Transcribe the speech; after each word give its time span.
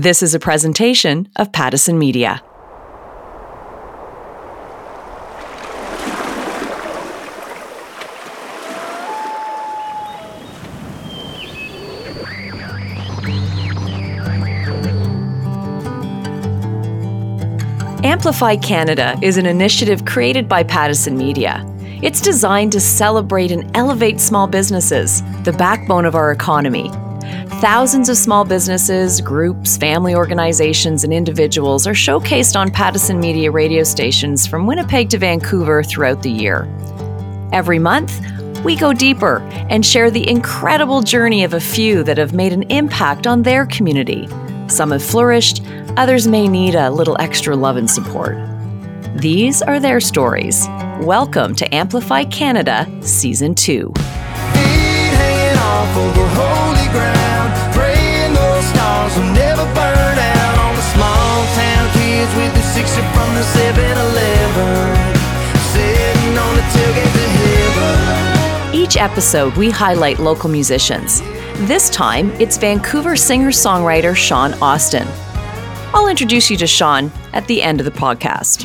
This 0.00 0.22
is 0.22 0.34
a 0.34 0.38
presentation 0.38 1.28
of 1.36 1.52
Pattison 1.52 1.98
Media. 1.98 2.42
Amplify 18.02 18.56
Canada 18.56 19.18
is 19.20 19.36
an 19.36 19.44
initiative 19.44 20.06
created 20.06 20.48
by 20.48 20.62
Pattison 20.62 21.18
Media. 21.18 21.62
It's 22.02 22.22
designed 22.22 22.72
to 22.72 22.80
celebrate 22.80 23.50
and 23.50 23.70
elevate 23.76 24.18
small 24.18 24.46
businesses, 24.46 25.20
the 25.42 25.52
backbone 25.52 26.06
of 26.06 26.14
our 26.14 26.32
economy. 26.32 26.90
Thousands 27.60 28.08
of 28.08 28.16
small 28.16 28.44
businesses, 28.44 29.20
groups, 29.20 29.76
family 29.76 30.14
organizations, 30.14 31.04
and 31.04 31.12
individuals 31.12 31.86
are 31.86 31.92
showcased 31.92 32.58
on 32.58 32.70
Pattison 32.70 33.20
Media 33.20 33.50
radio 33.50 33.82
stations 33.82 34.46
from 34.46 34.66
Winnipeg 34.66 35.10
to 35.10 35.18
Vancouver 35.18 35.82
throughout 35.82 36.22
the 36.22 36.30
year. 36.30 36.68
Every 37.52 37.78
month, 37.78 38.18
we 38.64 38.76
go 38.76 38.92
deeper 38.92 39.38
and 39.68 39.84
share 39.84 40.10
the 40.10 40.28
incredible 40.28 41.02
journey 41.02 41.44
of 41.44 41.54
a 41.54 41.60
few 41.60 42.02
that 42.04 42.18
have 42.18 42.32
made 42.32 42.52
an 42.52 42.62
impact 42.64 43.26
on 43.26 43.42
their 43.42 43.66
community. 43.66 44.28
Some 44.68 44.90
have 44.90 45.02
flourished, 45.02 45.62
others 45.96 46.28
may 46.28 46.46
need 46.46 46.74
a 46.74 46.90
little 46.90 47.16
extra 47.20 47.56
love 47.56 47.76
and 47.76 47.90
support. 47.90 48.36
These 49.16 49.60
are 49.60 49.80
their 49.80 50.00
stories. 50.00 50.66
Welcome 51.00 51.54
to 51.56 51.74
Amplify 51.74 52.24
Canada 52.24 52.86
Season 53.02 53.54
2. 53.54 53.92
Each 68.74 68.96
episode, 68.96 69.56
we 69.56 69.70
highlight 69.70 70.18
local 70.18 70.50
musicians. 70.50 71.20
This 71.68 71.90
time, 71.90 72.30
it's 72.40 72.56
Vancouver 72.56 73.14
singer 73.14 73.50
songwriter 73.50 74.16
Sean 74.16 74.54
Austin. 74.54 75.06
I'll 75.92 76.08
introduce 76.08 76.50
you 76.50 76.56
to 76.56 76.66
Sean 76.66 77.12
at 77.32 77.46
the 77.46 77.62
end 77.62 77.80
of 77.80 77.84
the 77.84 77.92
podcast. 77.92 78.64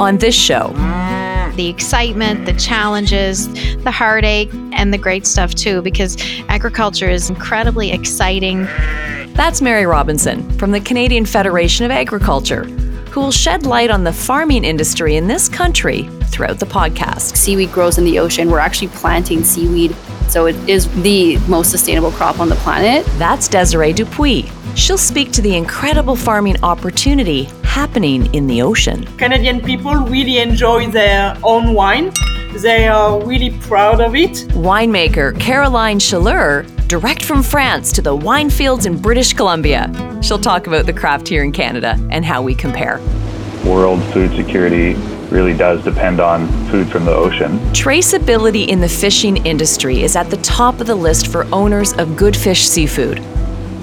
On 0.00 0.16
this 0.18 0.34
show, 0.34 0.72
the 1.56 1.68
excitement, 1.68 2.46
the 2.46 2.52
challenges, 2.54 3.48
the 3.82 3.90
heartache, 3.90 4.52
and 4.72 4.92
the 4.92 4.98
great 4.98 5.26
stuff 5.26 5.54
too, 5.54 5.82
because 5.82 6.16
agriculture 6.48 7.08
is 7.08 7.30
incredibly 7.30 7.90
exciting. 7.90 8.64
That's 9.34 9.60
Mary 9.60 9.86
Robinson 9.86 10.50
from 10.58 10.70
the 10.70 10.80
Canadian 10.80 11.26
Federation 11.26 11.84
of 11.84 11.90
Agriculture, 11.90 12.64
who 13.10 13.20
will 13.20 13.32
shed 13.32 13.66
light 13.66 13.90
on 13.90 14.04
the 14.04 14.12
farming 14.12 14.64
industry 14.64 15.16
in 15.16 15.26
this 15.26 15.48
country 15.48 16.08
throughout 16.28 16.58
the 16.58 16.66
podcast. 16.66 17.36
Seaweed 17.36 17.72
grows 17.72 17.98
in 17.98 18.04
the 18.04 18.18
ocean. 18.18 18.50
We're 18.50 18.58
actually 18.58 18.88
planting 18.88 19.44
seaweed 19.44 19.94
so 20.28 20.46
it 20.46 20.56
is 20.68 20.88
the 21.02 21.36
most 21.48 21.70
sustainable 21.70 22.10
crop 22.10 22.40
on 22.40 22.48
the 22.48 22.56
planet. 22.56 23.06
That's 23.18 23.48
Desiree 23.48 23.92
Dupuis. 23.92 24.50
She'll 24.74 24.98
speak 24.98 25.32
to 25.32 25.42
the 25.42 25.56
incredible 25.56 26.16
farming 26.16 26.62
opportunity 26.62 27.44
happening 27.62 28.32
in 28.34 28.46
the 28.46 28.62
ocean. 28.62 29.06
Canadian 29.16 29.60
people 29.60 29.94
really 29.94 30.38
enjoy 30.38 30.90
their 30.90 31.36
own 31.42 31.74
wine. 31.74 32.12
They 32.56 32.88
are 32.88 33.22
really 33.24 33.50
proud 33.60 34.00
of 34.00 34.14
it. 34.14 34.32
Winemaker 34.52 35.38
Caroline 35.38 35.98
Chaleur, 35.98 36.66
direct 36.88 37.24
from 37.24 37.42
France 37.42 37.92
to 37.92 38.02
the 38.02 38.14
wine 38.14 38.50
fields 38.50 38.86
in 38.86 38.98
British 38.98 39.32
Columbia. 39.32 39.90
She'll 40.22 40.38
talk 40.38 40.66
about 40.66 40.86
the 40.86 40.92
craft 40.92 41.28
here 41.28 41.44
in 41.44 41.52
Canada 41.52 41.98
and 42.10 42.24
how 42.24 42.42
we 42.42 42.54
compare. 42.54 42.98
World 43.64 44.02
food 44.12 44.34
security 44.36 44.94
really 45.36 45.54
does 45.54 45.84
depend 45.84 46.18
on 46.18 46.48
food 46.70 46.88
from 46.88 47.04
the 47.04 47.14
ocean. 47.14 47.58
Traceability 47.74 48.68
in 48.68 48.80
the 48.80 48.88
fishing 48.88 49.36
industry 49.44 50.02
is 50.02 50.16
at 50.16 50.30
the 50.30 50.38
top 50.38 50.80
of 50.80 50.86
the 50.86 50.94
list 50.94 51.26
for 51.26 51.44
owners 51.52 51.92
of 51.98 52.16
good 52.16 52.34
fish 52.34 52.66
seafood. 52.66 53.18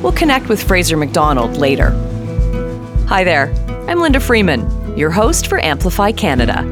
We'll 0.02 0.14
connect 0.14 0.50
with 0.50 0.64
Fraser 0.64 0.98
McDonald 0.98 1.58
later. 1.58 1.92
Hi 3.08 3.24
there, 3.24 3.54
I'm 3.88 4.00
Linda 4.00 4.20
Freeman, 4.20 4.98
your 4.98 5.12
host 5.12 5.46
for 5.46 5.64
Amplify 5.64 6.12
Canada. 6.14 6.64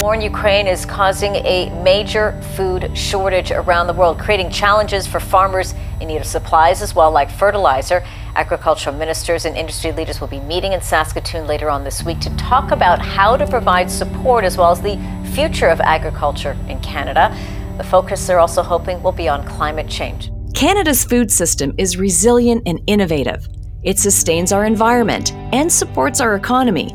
War 0.00 0.14
in 0.14 0.22
Ukraine 0.22 0.66
is 0.66 0.86
causing 0.86 1.34
a 1.34 1.68
major 1.82 2.40
food 2.56 2.96
shortage 2.96 3.50
around 3.50 3.88
the 3.88 3.92
world, 3.92 4.18
creating 4.18 4.50
challenges 4.50 5.06
for 5.06 5.20
farmers 5.20 5.74
in 6.00 6.08
need 6.08 6.16
of 6.16 6.26
supplies 6.26 6.80
as 6.80 6.94
well, 6.94 7.10
like 7.10 7.30
fertilizer. 7.30 8.02
Agricultural 8.36 8.96
ministers 8.96 9.44
and 9.44 9.56
industry 9.56 9.92
leaders 9.92 10.20
will 10.20 10.26
be 10.26 10.40
meeting 10.40 10.72
in 10.72 10.80
Saskatoon 10.80 11.46
later 11.46 11.70
on 11.70 11.84
this 11.84 12.02
week 12.02 12.18
to 12.18 12.36
talk 12.36 12.72
about 12.72 13.00
how 13.00 13.36
to 13.36 13.46
provide 13.46 13.88
support 13.88 14.42
as 14.42 14.56
well 14.56 14.72
as 14.72 14.82
the 14.82 14.98
future 15.34 15.68
of 15.68 15.80
agriculture 15.80 16.56
in 16.68 16.80
Canada. 16.80 17.32
The 17.76 17.84
focus 17.84 18.26
they're 18.26 18.40
also 18.40 18.64
hoping 18.64 19.00
will 19.04 19.12
be 19.12 19.28
on 19.28 19.46
climate 19.46 19.88
change. 19.88 20.32
Canada's 20.52 21.04
food 21.04 21.30
system 21.30 21.74
is 21.78 21.96
resilient 21.96 22.64
and 22.66 22.80
innovative. 22.88 23.46
It 23.84 24.00
sustains 24.00 24.50
our 24.50 24.64
environment 24.64 25.32
and 25.52 25.70
supports 25.70 26.20
our 26.20 26.34
economy. 26.34 26.90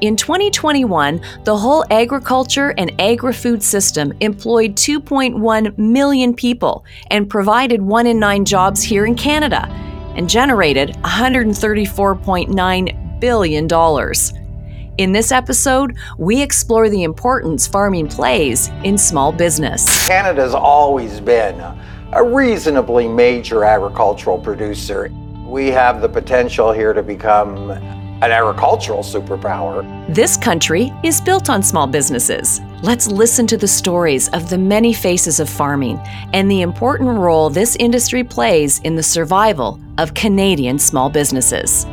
In 0.00 0.14
2021, 0.14 1.20
the 1.42 1.56
whole 1.56 1.84
agriculture 1.90 2.72
and 2.78 2.92
agri 3.00 3.32
food 3.32 3.64
system 3.64 4.12
employed 4.20 4.76
2.1 4.76 5.76
million 5.76 6.34
people 6.34 6.84
and 7.10 7.28
provided 7.28 7.82
one 7.82 8.06
in 8.06 8.20
nine 8.20 8.44
jobs 8.44 8.80
here 8.80 9.06
in 9.06 9.16
Canada 9.16 9.68
and 10.16 10.28
generated 10.28 10.96
$134.9 11.02 13.20
billion. 13.20 13.68
In 14.96 15.12
this 15.12 15.32
episode, 15.32 15.96
we 16.18 16.40
explore 16.40 16.88
the 16.88 17.02
importance 17.02 17.66
farming 17.66 18.08
plays 18.08 18.68
in 18.84 18.96
small 18.96 19.32
business. 19.32 20.06
Canada's 20.06 20.54
always 20.54 21.20
been 21.20 21.60
a 22.12 22.22
reasonably 22.22 23.08
major 23.08 23.64
agricultural 23.64 24.38
producer. 24.38 25.10
We 25.44 25.66
have 25.68 26.00
the 26.00 26.08
potential 26.08 26.70
here 26.70 26.92
to 26.92 27.02
become 27.02 27.70
an 27.70 28.30
agricultural 28.30 29.02
superpower. 29.02 29.84
This 30.14 30.36
country 30.36 30.92
is 31.02 31.20
built 31.20 31.50
on 31.50 31.62
small 31.62 31.88
businesses. 31.88 32.60
Let's 32.82 33.08
listen 33.08 33.48
to 33.48 33.56
the 33.56 33.66
stories 33.66 34.28
of 34.28 34.48
the 34.48 34.58
many 34.58 34.92
faces 34.92 35.40
of 35.40 35.50
farming 35.50 35.98
and 36.32 36.48
the 36.48 36.62
important 36.62 37.18
role 37.18 37.50
this 37.50 37.74
industry 37.80 38.22
plays 38.22 38.78
in 38.80 38.94
the 38.94 39.02
survival 39.02 39.80
of 39.98 40.14
Canadian 40.14 40.78
small 40.78 41.10
businesses. 41.10 41.86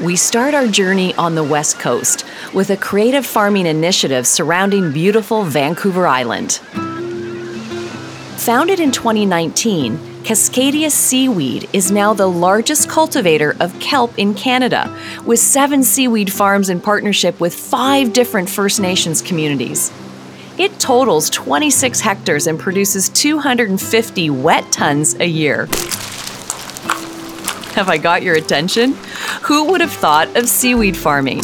We 0.00 0.14
start 0.14 0.54
our 0.54 0.68
journey 0.68 1.12
on 1.16 1.34
the 1.34 1.42
West 1.42 1.80
Coast 1.80 2.24
with 2.54 2.70
a 2.70 2.76
creative 2.76 3.26
farming 3.26 3.66
initiative 3.66 4.28
surrounding 4.28 4.92
beautiful 4.92 5.42
Vancouver 5.42 6.06
Island. 6.06 6.60
Founded 8.36 8.78
in 8.78 8.92
2019, 8.92 9.98
Cascadia 10.22 10.90
Seaweed 10.90 11.68
is 11.72 11.90
now 11.90 12.14
the 12.14 12.28
largest 12.28 12.88
cultivator 12.88 13.56
of 13.58 13.78
kelp 13.80 14.16
in 14.18 14.34
Canada, 14.34 14.94
with 15.24 15.40
seven 15.40 15.82
seaweed 15.82 16.32
farms 16.32 16.68
in 16.68 16.80
partnership 16.80 17.40
with 17.40 17.52
five 17.52 18.12
different 18.12 18.48
First 18.48 18.78
Nations 18.78 19.20
communities. 19.20 19.90
It 20.58 20.80
totals 20.80 21.30
26 21.30 22.00
hectares 22.00 22.48
and 22.48 22.58
produces 22.58 23.08
250 23.10 24.30
wet 24.30 24.72
tons 24.72 25.14
a 25.20 25.24
year. 25.24 25.66
Have 27.74 27.88
I 27.88 27.96
got 27.96 28.22
your 28.24 28.34
attention? 28.34 28.94
Who 29.42 29.70
would 29.70 29.80
have 29.80 29.92
thought 29.92 30.36
of 30.36 30.48
seaweed 30.48 30.96
farming? 30.96 31.42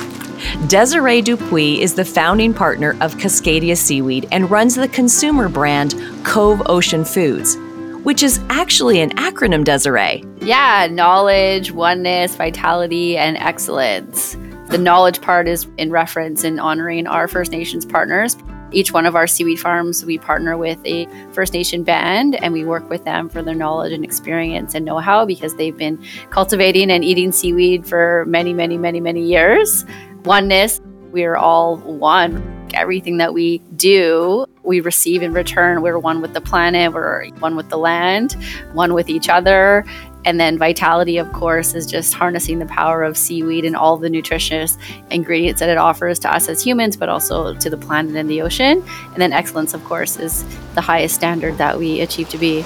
Desiree 0.67 1.23
Dupuis 1.23 1.79
is 1.79 1.95
the 1.95 2.05
founding 2.05 2.53
partner 2.53 2.97
of 3.01 3.15
Cascadia 3.15 3.77
Seaweed 3.77 4.27
and 4.33 4.51
runs 4.51 4.75
the 4.75 4.89
consumer 4.89 5.49
brand 5.49 5.93
Kove 6.25 6.63
Ocean 6.67 7.05
Foods, 7.05 7.57
which 8.03 8.25
is 8.25 8.41
actually 8.51 9.01
an 9.01 9.11
acronym, 9.11 9.63
Desiree. 9.63 10.25
Yeah, 10.41 10.89
knowledge, 10.91 11.71
oneness, 11.71 12.35
vitality, 12.35 13.17
and 13.17 13.37
excellence. 13.37 14.37
The 14.71 14.79
knowledge 14.79 15.21
part 15.21 15.47
is 15.47 15.69
in 15.79 15.93
reference 15.93 16.43
in 16.43 16.59
honoring 16.59 17.07
our 17.07 17.29
First 17.29 17.53
Nations 17.53 17.87
partners. 17.87 18.37
Each 18.75 18.93
one 18.93 19.07
of 19.07 19.15
our 19.15 19.27
seaweed 19.27 19.61
farms, 19.61 20.05
we 20.05 20.19
partner 20.19 20.57
with 20.57 20.79
a 20.85 21.07
First 21.33 21.53
Nation 21.53 21.85
band 21.85 22.35
and 22.35 22.53
we 22.53 22.65
work 22.65 22.91
with 22.91 23.05
them 23.05 23.29
for 23.29 23.41
their 23.41 23.55
knowledge 23.55 23.93
and 23.93 24.05
experience 24.05 24.75
and 24.75 24.85
know 24.85 24.99
how 24.99 25.25
because 25.25 25.55
they've 25.55 25.77
been 25.77 26.03
cultivating 26.31 26.91
and 26.91 27.05
eating 27.05 27.33
seaweed 27.33 27.87
for 27.87 28.25
many, 28.27 28.53
many, 28.53 28.77
many, 28.77 29.01
many 29.01 29.23
years. 29.23 29.85
Oneness, 30.25 30.81
we 31.13 31.25
are 31.25 31.37
all 31.37 31.77
one 31.77 32.55
everything 32.75 33.19
that 33.19 33.33
we 33.33 33.59
do, 33.77 34.47
we 34.63 34.81
receive 34.81 35.23
in 35.23 35.33
return. 35.33 35.83
We're 35.83 35.99
one 35.99 36.21
with 36.21 36.35
the 36.35 36.41
planet, 36.41 36.93
we're 36.93 37.27
one 37.39 37.57
with 37.57 37.69
the 37.69 37.77
land, 37.77 38.37
one 38.73 38.95
with 38.95 39.09
each 39.09 39.29
other. 39.29 39.85
And 40.25 40.41
then 40.41 40.57
vitality, 40.59 41.19
of 41.19 41.31
course, 41.33 41.75
is 41.75 41.87
just 41.87 42.15
harnessing 42.15 42.59
the 42.59 42.67
power 42.67 43.03
of 43.03 43.17
seaweed 43.17 43.65
and 43.65 43.77
all 43.77 43.97
the 43.97 44.09
nutritious 44.09 44.79
ingredients 45.11 45.61
that 45.61 45.69
it 45.69 45.77
offers 45.77 46.19
to 46.21 46.35
us 46.35 46.49
as 46.49 46.63
humans, 46.63 46.97
but 46.97 47.09
also 47.09 47.55
to 47.55 47.69
the 47.69 47.77
planet 47.77 48.17
and 48.17 48.29
the 48.31 48.41
ocean. 48.41 48.83
And 49.13 49.17
then 49.17 49.33
excellence, 49.33 49.75
of 49.75 49.85
course, 49.85 50.19
is 50.19 50.45
the 50.75 50.81
highest 50.81 51.15
standard 51.15 51.59
that 51.59 51.79
we 51.79 52.01
achieve 52.01 52.29
to 52.31 52.39
be. 52.39 52.65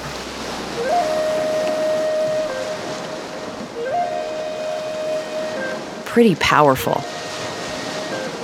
Pretty 6.05 6.35
powerful. 6.35 7.03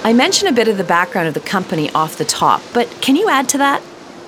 I 0.03 0.13
mentioned 0.13 0.49
a 0.49 0.53
bit 0.53 0.67
of 0.67 0.77
the 0.77 0.83
background 0.83 1.27
of 1.27 1.33
the 1.33 1.39
company 1.39 1.89
off 1.91 2.17
the 2.17 2.25
top, 2.25 2.61
but 2.73 2.87
can 3.01 3.15
you 3.15 3.27
add 3.27 3.49
to 3.49 3.57
that? 3.57 3.81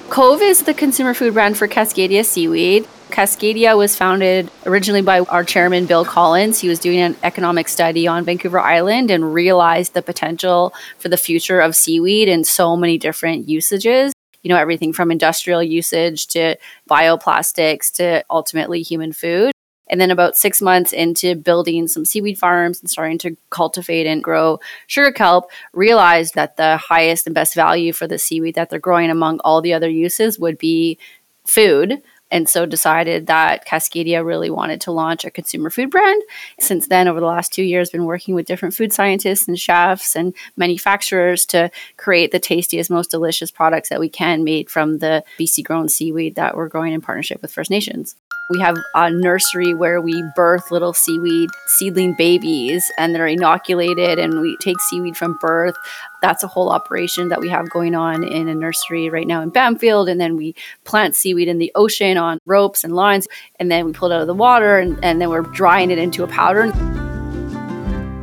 Kove 0.09 0.41
is 0.41 0.63
the 0.63 0.73
consumer 0.73 1.13
food 1.13 1.33
brand 1.33 1.57
for 1.57 1.67
Cascadia 1.67 2.25
seaweed. 2.25 2.87
Cascadia 3.09 3.77
was 3.77 3.95
founded 3.95 4.51
originally 4.65 5.01
by 5.01 5.19
our 5.21 5.43
chairman, 5.43 5.85
Bill 5.85 6.05
Collins. 6.05 6.59
He 6.59 6.67
was 6.67 6.79
doing 6.79 6.99
an 6.99 7.15
economic 7.23 7.67
study 7.67 8.07
on 8.07 8.25
Vancouver 8.25 8.59
Island 8.59 9.09
and 9.09 9.33
realized 9.33 9.93
the 9.93 10.01
potential 10.01 10.73
for 10.99 11.09
the 11.09 11.17
future 11.17 11.59
of 11.59 11.75
seaweed 11.75 12.27
in 12.27 12.43
so 12.43 12.75
many 12.75 12.97
different 12.97 13.47
usages. 13.47 14.13
You 14.43 14.49
know, 14.49 14.57
everything 14.57 14.93
from 14.93 15.11
industrial 15.11 15.63
usage 15.63 16.27
to 16.27 16.57
bioplastics 16.89 17.91
to 17.93 18.23
ultimately 18.29 18.81
human 18.81 19.13
food. 19.13 19.51
And 19.89 20.01
then 20.01 20.11
about 20.11 20.35
six 20.35 20.61
months 20.61 20.91
into 20.91 21.33
building 21.33 21.87
some 21.87 22.05
seaweed 22.05 22.37
farms 22.37 22.81
and 22.81 22.89
starting 22.89 23.17
to 23.19 23.37
cultivate 23.49 24.05
and 24.05 24.23
grow 24.23 24.59
sugar 24.87 25.11
kelp, 25.11 25.49
realized 25.73 26.35
that 26.35 26.57
the 26.57 26.77
highest 26.77 27.25
and 27.25 27.33
best 27.33 27.55
value 27.55 27.93
for 27.93 28.05
the 28.05 28.19
seaweed 28.19 28.55
that 28.55 28.69
they're 28.69 28.79
growing 28.79 29.09
among 29.09 29.39
all 29.39 29.61
the 29.61 29.73
other 29.73 29.89
uses 29.89 30.37
would 30.37 30.57
be 30.57 30.97
food 31.45 32.01
and 32.31 32.47
so 32.47 32.65
decided 32.65 33.27
that 33.27 33.65
Cascadia 33.67 34.25
really 34.25 34.49
wanted 34.49 34.81
to 34.81 34.91
launch 34.91 35.25
a 35.25 35.31
consumer 35.31 35.69
food 35.69 35.89
brand. 35.89 36.21
Since 36.59 36.87
then, 36.87 37.07
over 37.07 37.19
the 37.19 37.25
last 37.25 37.53
two 37.53 37.63
years, 37.63 37.89
been 37.89 38.05
working 38.05 38.35
with 38.35 38.45
different 38.45 38.75
food 38.75 38.93
scientists 38.93 39.47
and 39.47 39.59
chefs 39.59 40.15
and 40.15 40.33
manufacturers 40.55 41.45
to 41.47 41.71
create 41.97 42.31
the 42.31 42.39
tastiest, 42.39 42.89
most 42.89 43.11
delicious 43.11 43.51
products 43.51 43.89
that 43.89 43.99
we 43.99 44.09
can 44.09 44.43
made 44.43 44.69
from 44.69 44.99
the 44.99 45.23
BC 45.39 45.63
grown 45.63 45.89
seaweed 45.89 46.35
that 46.35 46.55
we're 46.55 46.67
growing 46.67 46.93
in 46.93 47.01
partnership 47.01 47.41
with 47.41 47.51
First 47.51 47.71
Nations. 47.71 48.15
We 48.49 48.59
have 48.61 48.77
a 48.95 49.09
nursery 49.09 49.73
where 49.73 49.99
we 49.99 50.23
birth 50.33 50.71
little 50.71 50.93
seaweed 50.93 51.49
seedling 51.67 52.13
babies 52.13 52.89
and 52.97 53.13
they're 53.13 53.27
inoculated 53.27 54.19
and 54.19 54.39
we 54.39 54.55
take 54.61 54.79
seaweed 54.79 55.17
from 55.17 55.37
birth. 55.41 55.75
That's 56.21 56.43
a 56.43 56.47
whole 56.47 56.69
operation 56.69 57.29
that 57.29 57.39
we 57.39 57.49
have 57.49 57.69
going 57.69 57.95
on 57.95 58.23
in 58.23 58.47
a 58.47 58.55
nursery 58.55 59.09
right 59.09 59.27
now 59.27 59.41
in 59.41 59.51
Bamfield. 59.51 60.09
And 60.09 60.19
then 60.19 60.35
we 60.35 60.55
plant 60.83 61.15
seaweed 61.15 61.47
in 61.47 61.57
the 61.57 61.71
ocean 61.75 62.17
on 62.17 62.39
ropes 62.45 62.83
and 62.83 62.93
lines. 62.93 63.27
And 63.59 63.71
then 63.71 63.85
we 63.85 63.93
pull 63.93 64.11
it 64.11 64.15
out 64.15 64.21
of 64.21 64.27
the 64.27 64.33
water 64.33 64.79
and, 64.79 64.97
and 65.03 65.21
then 65.21 65.29
we're 65.29 65.41
drying 65.41 65.91
it 65.91 65.97
into 65.97 66.23
a 66.23 66.27
powder. 66.27 66.71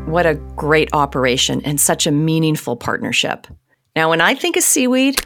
What 0.07 0.27
a 0.27 0.35
great 0.57 0.91
operation 0.93 1.61
and 1.65 1.81
such 1.81 2.07
a 2.07 2.11
meaningful 2.13 2.77
partnership. 2.77 3.47
Now, 3.97 4.11
when 4.11 4.21
I 4.21 4.35
think 4.35 4.57
of 4.57 4.65
seaweed, 4.65 5.25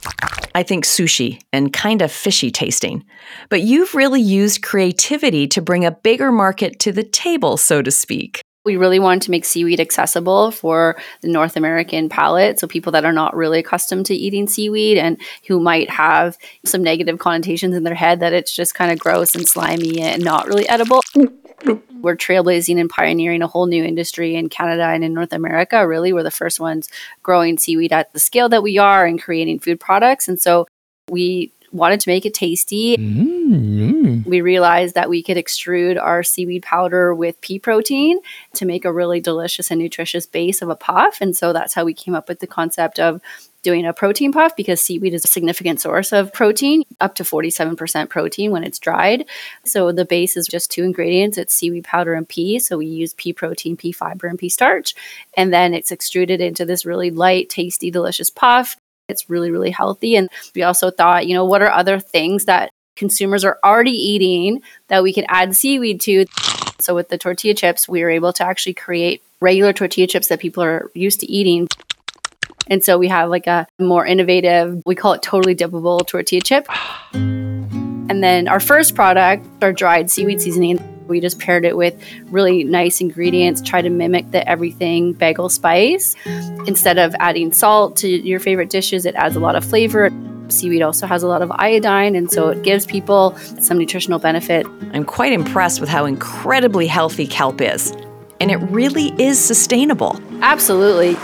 I 0.55 0.63
think 0.63 0.85
sushi 0.85 1.41
and 1.53 1.73
kind 1.73 2.03
of 2.03 2.13
fishy 2.13 2.51
tasting. 2.51 3.05
But 3.49 3.63
you've 3.63 3.95
really 3.95 4.21
used 4.21 4.63
creativity 4.63 5.47
to 5.49 5.63
bring 5.63 5.85
a 5.85 5.91
bigger 5.91 6.31
market 6.31 6.79
to 6.81 6.93
the 6.93 7.03
table, 7.05 7.57
so 7.57 7.81
to 7.81 7.91
speak. 7.91 8.43
We 8.69 8.77
really 8.77 8.99
wanted 8.99 9.23
to 9.23 9.31
make 9.31 9.47
seaweed 9.47 9.81
accessible 9.81 10.51
for 10.51 11.01
the 11.23 11.29
North 11.29 11.57
American 11.57 12.11
palate. 12.11 12.61
So, 12.61 12.67
people 12.67 12.93
that 12.93 13.07
are 13.07 13.15
not 13.15 13.35
really 13.35 13.61
accustomed 13.61 14.05
to 14.07 14.15
eating 14.15 14.47
seaweed 14.47 14.99
and 14.99 15.17
who 15.47 15.59
might 15.59 15.89
have 15.89 16.37
some 16.67 16.83
negative 16.83 17.19
connotations 17.19 17.75
in 17.75 17.83
their 17.83 17.95
head 17.95 18.21
that 18.21 18.35
it's 18.35 18.55
just 18.55 18.75
kind 18.75 18.93
of 18.93 18.99
gross 18.99 19.35
and 19.35 19.49
slimy 19.49 20.03
and 20.03 20.23
not 20.23 20.49
really 20.49 20.69
edible. 20.69 21.01
We're 22.03 22.15
trailblazing 22.15 22.79
and 22.79 22.91
pioneering 22.91 23.41
a 23.41 23.47
whole 23.47 23.65
new 23.65 23.83
industry 23.83 24.35
in 24.35 24.51
Canada 24.51 24.85
and 24.85 25.03
in 25.03 25.15
North 25.15 25.33
America. 25.33 25.89
Really, 25.89 26.13
we're 26.13 26.23
the 26.23 26.31
first 26.31 26.61
ones 26.61 26.91
growing 27.23 27.57
seaweed 27.57 27.95
at 27.95 28.13
the 28.13 28.21
scale 28.21 28.51
that 28.51 28.63
we 28.63 28.77
are 28.77 29.07
and 29.07 29.21
creating 29.21 29.61
food 29.61 29.81
products. 29.81 30.29
And 30.29 30.39
so 30.39 30.67
we 31.09 31.53
wanted 31.73 32.01
to 32.01 32.11
make 32.11 32.27
it 32.27 32.35
tasty. 32.35 32.97
Mm-hmm. 32.97 34.29
We 34.29 34.41
realized 34.41 34.95
that 34.95 35.09
we 35.09 35.23
could 35.23 35.37
extrude 35.37 36.01
our 36.01 36.23
seaweed 36.23 36.63
powder 36.63 37.15
with 37.15 37.41
pea 37.41 37.59
protein 37.59 38.21
to 38.55 38.67
make 38.67 38.85
a 38.85 38.93
really 38.93 39.21
delicious 39.21 39.71
and 39.71 39.81
nutritious 39.81 40.27
base 40.27 40.63
of 40.63 40.69
a 40.69 40.77
puff. 40.77 41.19
And 41.21 41.37
so 41.37 41.53
that's 41.53 41.75
how 41.75 41.85
we 41.85 41.95
came 41.95 42.15
up 42.15 42.29
with 42.29 42.41
the 42.41 42.47
concept 42.47 42.99
of 42.99 43.21
doing 43.63 43.85
a 43.85 43.93
protein 43.93 44.33
puff 44.33 44.55
because 44.57 44.81
seaweed 44.81 45.15
is 45.15 45.25
a 45.25 45.29
significant 45.29 45.81
source 45.81 46.13
of 46.13 46.33
protein, 46.33 46.85
up 47.01 47.15
to 47.17 47.25
47% 47.25 48.09
protein 48.09 48.51
when 48.51 48.65
it's 48.65 48.79
dried. 48.79 49.27
So 49.65 49.93
the 49.93 50.05
base 50.05 50.37
is 50.37 50.47
just 50.47 50.71
two 50.71 50.85
ingredients 50.85 51.39
it's 51.39 51.55
seaweed 51.55 51.85
powder 51.85 52.15
and 52.15 52.29
pea. 52.29 52.59
So 52.61 52.79
we 52.79 52.87
use 52.87 53.15
pea 53.15 53.33
protein, 53.33 53.77
pea 53.77 53.93
fiber, 53.93 54.27
and 54.27 54.39
pea 54.39 54.49
starch. 54.49 54.95
And 55.37 55.53
then 55.53 55.75
it's 55.75 55.91
extruded 55.91 56.41
into 56.41 56.65
this 56.65 56.87
really 56.87 57.11
light, 57.11 57.49
tasty, 57.49 57.91
delicious 57.91 58.31
puff. 58.31 58.77
It's 59.09 59.31
really, 59.31 59.51
really 59.51 59.71
healthy. 59.71 60.17
And 60.17 60.29
we 60.55 60.63
also 60.63 60.91
thought, 60.91 61.27
you 61.27 61.35
know, 61.35 61.45
what 61.45 61.63
are 61.63 61.71
other 61.71 61.99
things 61.99 62.45
that 62.45 62.71
consumers 62.95 63.45
are 63.45 63.59
already 63.65 63.93
eating 63.93 64.63
that 64.89 65.03
we 65.03 65.15
could 65.15 65.25
add 65.29 65.57
seaweed 65.57 66.01
to? 66.03 66.27
So 66.79 66.95
with 66.95 67.09
the 67.09 67.17
tortilla 67.17 67.55
chips, 67.55 67.89
we 67.89 68.03
were 68.03 68.11
able 68.11 68.33
to 68.35 68.45
actually 68.45 68.75
create 68.75 69.23
regular 69.41 69.73
tortilla 69.73 70.07
chips 70.07 70.29
that 70.29 70.41
people 70.41 70.63
are 70.63 70.91
used 70.95 71.21
to 71.21 71.27
eating. 71.27 71.69
And 72.67 72.85
so 72.85 72.99
we 72.99 73.09
have 73.09 73.31
like 73.31 73.47
a 73.47 73.67
more 73.79 74.05
innovative, 74.05 74.83
we 74.85 74.95
call 74.95 75.15
it 75.15 75.23
totally 75.23 75.57
dippable 75.57 76.07
tortilla 76.07 76.43
chip. 76.43 76.69
And 77.15 78.23
then 78.23 78.47
our 78.47 78.61
first 78.61 78.95
product, 78.95 79.47
our 79.63 79.73
dried 79.73 80.11
seaweed 80.11 80.43
seasoning, 80.43 80.79
we 81.09 81.21
just 81.21 81.39
paired 81.39 81.65
it 81.65 81.77
with 81.77 81.95
really 82.31 82.65
nice 82.65 83.01
ingredients, 83.01 83.61
try 83.63 83.83
to 83.83 83.91
mimic 83.91 84.31
the 84.31 84.49
everything 84.49 85.13
bagel 85.13 85.49
spice. 85.49 86.15
Instead 86.67 86.99
of 86.99 87.15
adding 87.19 87.53
salt 87.53 87.97
to 87.97 88.09
your 88.09 88.41
favorite 88.41 88.71
dishes, 88.71 89.07
it 89.07 89.15
adds 89.15 89.37
a 89.37 89.41
lot 89.41 89.57
of 89.57 89.65
flavor. 89.65 90.11
Seaweed 90.49 90.83
also 90.83 91.07
has 91.07 91.23
a 91.23 91.29
lot 91.29 91.43
of 91.43 91.51
iodine, 91.53 92.15
and 92.15 92.31
so 92.31 92.49
it 92.49 92.63
gives 92.63 92.87
people 92.87 93.37
some 93.61 93.79
nutritional 93.79 94.19
benefit. 94.19 94.67
I'm 94.93 95.05
quite 95.05 95.33
impressed 95.33 95.81
with 95.81 95.89
how 95.89 96.07
incredibly 96.07 96.87
healthy 96.87 97.27
kelp 97.27 97.61
is. 97.61 97.93
And 98.41 98.51
it 98.51 98.57
really 98.57 99.09
is 99.21 99.39
sustainable. 99.39 100.21
Absolutely. 100.43 101.17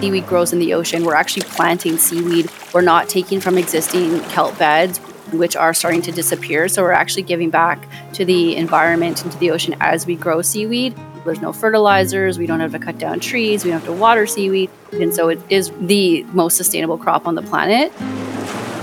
Seaweed 0.00 0.26
grows 0.26 0.52
in 0.52 0.58
the 0.58 0.74
ocean. 0.74 1.04
We're 1.04 1.14
actually 1.14 1.44
planting 1.44 1.96
seaweed. 1.96 2.50
We're 2.74 2.82
not 2.82 3.08
taking 3.08 3.40
from 3.40 3.56
existing 3.56 4.20
kelp 4.24 4.58
beds 4.58 5.00
which 5.32 5.56
are 5.56 5.74
starting 5.74 6.02
to 6.02 6.12
disappear. 6.12 6.68
So 6.68 6.82
we're 6.82 6.92
actually 6.92 7.22
giving 7.22 7.50
back 7.50 7.86
to 8.14 8.24
the 8.24 8.56
environment 8.56 9.22
and 9.22 9.32
to 9.32 9.38
the 9.38 9.50
ocean 9.50 9.76
as 9.80 10.06
we 10.06 10.16
grow 10.16 10.42
seaweed. 10.42 10.94
There's 11.24 11.40
no 11.40 11.52
fertilizers, 11.52 12.38
we 12.38 12.46
don't 12.46 12.60
have 12.60 12.72
to 12.72 12.78
cut 12.78 12.98
down 12.98 13.20
trees, 13.20 13.64
we 13.64 13.70
don't 13.70 13.80
have 13.80 13.88
to 13.88 13.94
water 13.94 14.26
seaweed. 14.26 14.70
And 14.92 15.14
so 15.14 15.28
it 15.28 15.40
is 15.50 15.70
the 15.80 16.22
most 16.32 16.56
sustainable 16.56 16.96
crop 16.96 17.26
on 17.26 17.34
the 17.34 17.42
planet. 17.42 17.92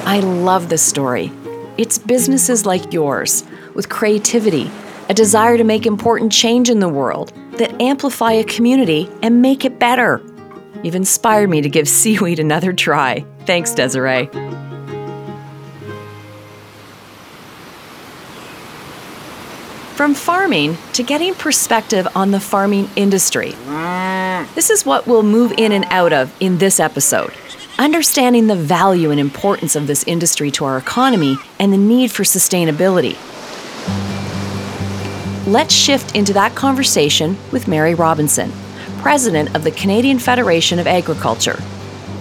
I 0.06 0.20
love 0.20 0.70
this 0.70 0.84
story. 0.84 1.32
It's 1.78 1.98
businesses 1.98 2.66
like 2.66 2.94
yours 2.94 3.44
with 3.74 3.90
creativity, 3.90 4.70
a 5.10 5.14
desire 5.14 5.58
to 5.58 5.64
make 5.64 5.86
important 5.86 6.32
change 6.32 6.70
in 6.70 6.80
the 6.80 6.90
world 6.90 7.34
that 7.54 7.82
amplify 7.82 8.34
a 8.34 8.44
community 8.44 9.10
and 9.22 9.42
make 9.42 9.66
it 9.66 9.80
better. 9.80 10.22
You've 10.84 10.96
inspired 10.96 11.50
me 11.50 11.62
to 11.62 11.70
give 11.70 11.90
seaweed 11.90 12.40
another 12.40 12.74
try. 12.74 13.26
Thanks, 13.46 13.74
Desiree. 13.74 14.30
From 19.96 20.14
farming 20.14 20.78
to 20.92 21.04
getting 21.04 21.34
perspective 21.34 22.06
on 22.16 22.32
the 22.32 22.40
farming 22.42 22.90
industry. 22.98 23.56
This 24.54 24.70
is 24.70 24.86
what 24.86 25.08
we'll 25.08 25.24
move 25.24 25.54
in 25.58 25.72
and 25.72 25.86
out 25.86 26.12
of 26.12 26.36
in 26.42 26.58
this 26.58 26.82
episode. 26.82 27.34
Understanding 27.80 28.48
the 28.48 28.58
value 28.58 29.10
and 29.12 29.22
importance 29.22 29.74
of 29.74 29.88
this 29.88 30.04
industry 30.04 30.52
to 30.52 30.66
our 30.66 30.78
economy 30.78 31.38
and 31.62 31.72
the 31.72 31.78
need 31.78 32.12
for 32.12 32.24
sustainability. 32.24 33.16
Let's 35.48 35.74
shift 35.74 36.14
into 36.14 36.34
that 36.34 36.56
conversation 36.56 37.38
with 37.54 37.70
Mary 37.70 37.96
Robinson, 37.96 38.52
President 38.98 39.56
of 39.56 39.64
the 39.64 39.72
Canadian 39.72 40.20
Federation 40.20 40.78
of 40.78 40.88
Agriculture. 40.88 41.58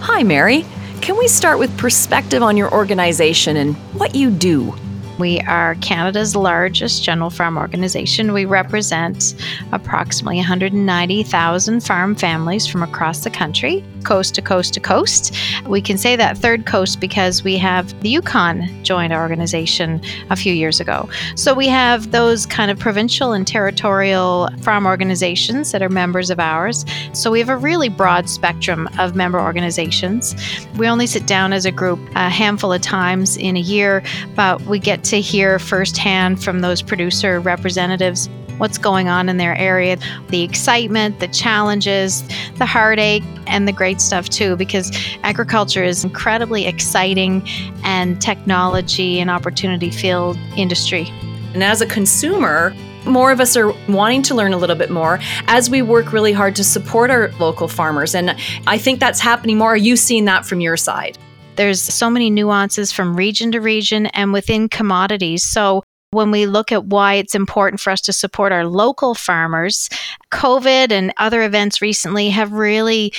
Hi, 0.01 0.23
Mary. 0.23 0.65
Can 1.01 1.19
we 1.19 1.27
start 1.27 1.59
with 1.59 1.77
perspective 1.77 2.41
on 2.41 2.57
your 2.57 2.73
organization 2.73 3.57
and 3.57 3.75
what 3.95 4.15
you 4.15 4.31
do? 4.31 4.77
We 5.19 5.41
are 5.43 5.77
Canada's 5.77 6.35
largest 6.35 7.05
general 7.05 7.31
farm 7.31 7.57
organization. 7.57 8.33
We 8.33 8.45
represent 8.45 9.35
approximately 9.73 10.39
190,000 10.39 11.81
farm 11.81 12.15
families 12.17 12.67
from 12.67 12.83
across 12.83 13.23
the 13.23 13.31
country, 13.31 13.85
coast 14.05 14.35
to 14.35 14.43
coast 14.43 14.75
to 14.75 14.81
coast. 14.81 15.35
We 15.67 15.81
can 15.81 15.99
say 15.99 16.17
that 16.17 16.39
third 16.39 16.67
coast 16.67 17.01
because 17.01 17.43
we 17.43 17.57
have 17.59 17.99
the 18.01 18.09
Yukon 18.09 18.69
joined 18.85 19.13
our 19.13 19.23
organization 19.23 20.01
a 20.31 20.37
few 20.37 20.53
years 20.53 20.81
ago. 20.81 21.09
So 21.35 21.55
we 21.55 21.69
have 21.69 22.11
those 22.11 22.47
kind 22.47 22.71
of 22.71 22.79
provincial 22.79 23.33
and 23.33 23.47
territorial 23.47 24.49
farm 24.63 24.87
organizations 24.87 25.73
that 25.73 25.83
are 25.83 25.89
members 25.89 26.31
of 26.31 26.39
ours. 26.39 26.85
So 27.13 27.31
we 27.31 27.39
have 27.39 27.49
a 27.49 27.57
really 27.57 27.89
broad 27.89 28.29
spectrum 28.29 28.89
of 28.99 29.15
member 29.15 29.41
organizations. 29.41 30.35
We 30.77 30.87
only 30.89 31.07
sit 31.07 31.27
down 31.27 31.53
as 31.53 31.65
a 31.65 31.73
group 31.73 31.99
a 32.15 32.29
handful 32.29 32.73
of 32.73 32.83
times 32.83 33.37
in 33.37 33.57
a 33.57 33.61
year, 33.61 34.03
but 34.35 34.61
we 34.63 34.79
get 34.79 35.05
to 35.05 35.21
hear 35.21 35.59
firsthand 35.59 36.43
from 36.43 36.61
those 36.61 36.83
producer 36.83 37.41
representatives 37.41 38.29
what's 38.59 38.79
going 38.79 39.09
on 39.09 39.29
in 39.29 39.37
their 39.37 39.57
area, 39.57 39.97
the 40.29 40.43
excitement, 40.43 41.21
the 41.21 41.29
challenges, 41.29 42.23
the 42.59 42.67
heartache, 42.67 43.25
and 43.47 43.69
the 43.69 43.73
great 43.73 44.01
stuff 44.01 44.29
too, 44.29 44.57
because 44.57 44.91
agriculture 45.23 45.85
is 45.85 46.05
incredibly 46.05 46.67
exciting 46.67 47.47
and 47.85 48.21
technology 48.21 49.21
and 49.21 49.31
opportunity 49.31 49.91
filled 49.91 50.37
industry. 50.57 51.07
And 51.53 51.63
as 51.63 51.81
a 51.81 51.87
consumer, 51.87 52.75
more 53.07 53.31
of 53.31 53.41
us 53.41 53.57
are 53.57 53.73
wanting 53.89 54.23
to 54.23 54.35
learn 54.35 54.53
a 54.53 54.57
little 54.57 54.77
bit 54.77 54.91
more 54.91 55.19
as 55.47 55.69
we 55.69 55.83
work 55.83 56.13
really 56.13 56.33
hard 56.33 56.57
to 56.57 56.65
support 56.65 57.11
our 57.11 57.31
local 57.39 57.69
farmers. 57.69 58.15
And 58.15 58.35
I 58.67 58.79
think 58.79 58.99
that's 58.99 59.21
happening 59.21 59.59
more. 59.59 59.75
Are 59.75 59.77
you 59.77 59.95
seeing 59.95 60.25
that 60.25 60.47
from 60.47 60.61
your 60.61 60.77
side? 60.77 61.19
There's 61.57 61.81
so 61.81 62.11
many 62.11 62.31
nuances 62.31 62.91
from 62.91 63.15
region 63.15 63.53
to 63.53 63.61
region 63.61 64.07
and 64.07 64.33
within 64.33 64.69
commodities. 64.69 65.45
So 65.45 65.84
when 66.15 66.31
we 66.31 66.47
look 66.47 66.73
at 66.73 66.87
why 66.87 67.15
it's 67.15 67.35
important 67.35 67.81
for 67.81 67.91
us 67.91 68.01
to 68.03 68.13
support 68.13 68.53
our 68.53 68.67
local 68.67 69.15
farmers, 69.15 69.91
COVID 70.31 70.91
and 70.91 71.13
other 71.19 71.43
events 71.43 71.83
recently 71.83 72.31
have 72.31 72.53
really 72.53 73.13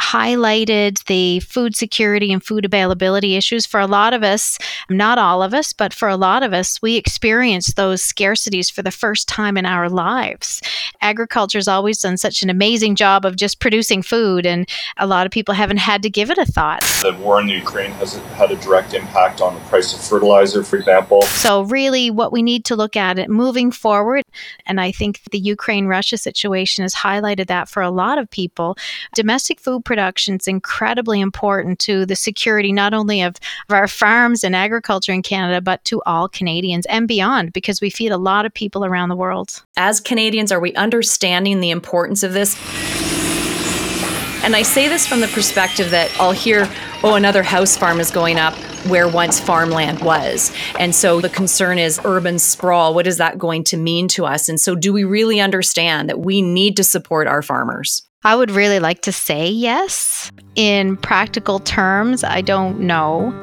highlighted 0.00 1.04
the 1.04 1.40
food 1.40 1.76
security 1.76 2.32
and 2.32 2.42
food 2.42 2.64
availability 2.64 3.36
issues 3.36 3.66
for 3.66 3.80
a 3.80 3.86
lot 3.86 4.14
of 4.14 4.22
us, 4.22 4.58
not 4.90 5.18
all 5.18 5.42
of 5.42 5.54
us, 5.54 5.72
but 5.72 5.92
for 5.92 6.08
a 6.08 6.16
lot 6.16 6.42
of 6.42 6.52
us, 6.52 6.80
we 6.82 6.96
experience 6.96 7.74
those 7.74 8.02
scarcities 8.02 8.70
for 8.70 8.82
the 8.82 8.90
first 8.90 9.28
time 9.28 9.56
in 9.56 9.66
our 9.66 9.88
lives. 9.88 10.60
Agriculture 11.00 11.58
has 11.58 11.68
always 11.68 12.00
done 12.00 12.16
such 12.16 12.42
an 12.42 12.50
amazing 12.50 12.94
job 12.94 13.24
of 13.24 13.36
just 13.36 13.60
producing 13.60 14.02
food, 14.02 14.46
and 14.46 14.68
a 14.96 15.06
lot 15.06 15.26
of 15.26 15.32
people 15.32 15.54
haven't 15.54 15.78
had 15.78 16.02
to 16.02 16.10
give 16.10 16.30
it 16.30 16.38
a 16.38 16.46
thought. 16.46 16.82
The 17.02 17.16
war 17.20 17.40
in 17.40 17.46
the 17.46 17.54
Ukraine 17.54 17.90
has 17.92 18.14
had 18.36 18.50
a 18.50 18.56
direct 18.56 18.94
impact 18.94 19.40
on 19.40 19.54
the 19.54 19.60
price 19.62 19.94
of 19.94 20.00
fertilizer, 20.00 20.62
for 20.62 20.76
example. 20.76 21.22
So, 21.22 21.62
really, 21.62 22.10
what 22.10 22.32
we 22.32 22.42
need 22.42 22.64
to 22.66 22.76
look 22.76 22.96
at 22.96 23.18
it 23.18 23.28
moving 23.28 23.70
forward, 23.70 24.24
and 24.66 24.80
I 24.80 24.92
think 24.92 25.22
the 25.30 25.38
Ukraine 25.38 25.86
Russia 25.86 26.16
situation 26.16 26.82
has 26.82 26.94
highlighted 26.94 27.46
that 27.48 27.68
for 27.68 27.82
a 27.82 27.90
lot 27.90 28.18
of 28.18 28.30
people, 28.30 28.76
domestic 29.14 29.60
food 29.60 29.81
production 29.82 30.36
is 30.36 30.48
incredibly 30.48 31.20
important 31.20 31.78
to 31.80 32.06
the 32.06 32.16
security 32.16 32.72
not 32.72 32.94
only 32.94 33.22
of, 33.22 33.36
of 33.68 33.74
our 33.74 33.88
farms 33.88 34.44
and 34.44 34.56
agriculture 34.56 35.12
in 35.12 35.22
Canada, 35.22 35.60
but 35.60 35.84
to 35.84 36.02
all 36.06 36.28
Canadians 36.28 36.86
and 36.86 37.08
beyond, 37.08 37.52
because 37.52 37.80
we 37.80 37.90
feed 37.90 38.12
a 38.12 38.18
lot 38.18 38.46
of 38.46 38.54
people 38.54 38.84
around 38.84 39.08
the 39.08 39.16
world. 39.16 39.62
As 39.76 40.00
Canadians, 40.00 40.52
are 40.52 40.60
we 40.60 40.74
understanding 40.74 41.60
the 41.60 41.70
importance 41.70 42.22
of 42.22 42.32
this? 42.32 42.56
And 44.44 44.56
I 44.56 44.62
say 44.62 44.88
this 44.88 45.06
from 45.06 45.20
the 45.20 45.28
perspective 45.28 45.90
that 45.90 46.10
I'll 46.18 46.32
hear, 46.32 46.68
oh, 47.04 47.14
another 47.14 47.44
house 47.44 47.76
farm 47.76 48.00
is 48.00 48.10
going 48.10 48.38
up 48.38 48.54
where 48.86 49.06
once 49.06 49.38
farmland 49.38 50.02
was. 50.02 50.52
And 50.78 50.94
so 50.94 51.20
the 51.20 51.28
concern 51.28 51.78
is 51.78 52.00
urban 52.04 52.38
sprawl. 52.40 52.94
What 52.94 53.06
is 53.06 53.18
that 53.18 53.38
going 53.38 53.62
to 53.64 53.76
mean 53.76 54.08
to 54.08 54.26
us? 54.26 54.48
And 54.48 54.60
so, 54.60 54.74
do 54.74 54.92
we 54.92 55.04
really 55.04 55.40
understand 55.40 56.08
that 56.08 56.18
we 56.18 56.42
need 56.42 56.76
to 56.78 56.84
support 56.84 57.28
our 57.28 57.42
farmers? 57.42 58.02
I 58.24 58.36
would 58.36 58.52
really 58.52 58.78
like 58.78 59.02
to 59.02 59.12
say 59.12 59.48
yes. 59.48 60.30
In 60.54 60.96
practical 60.96 61.58
terms, 61.58 62.22
I 62.22 62.40
don't 62.40 62.78
know. 62.78 63.34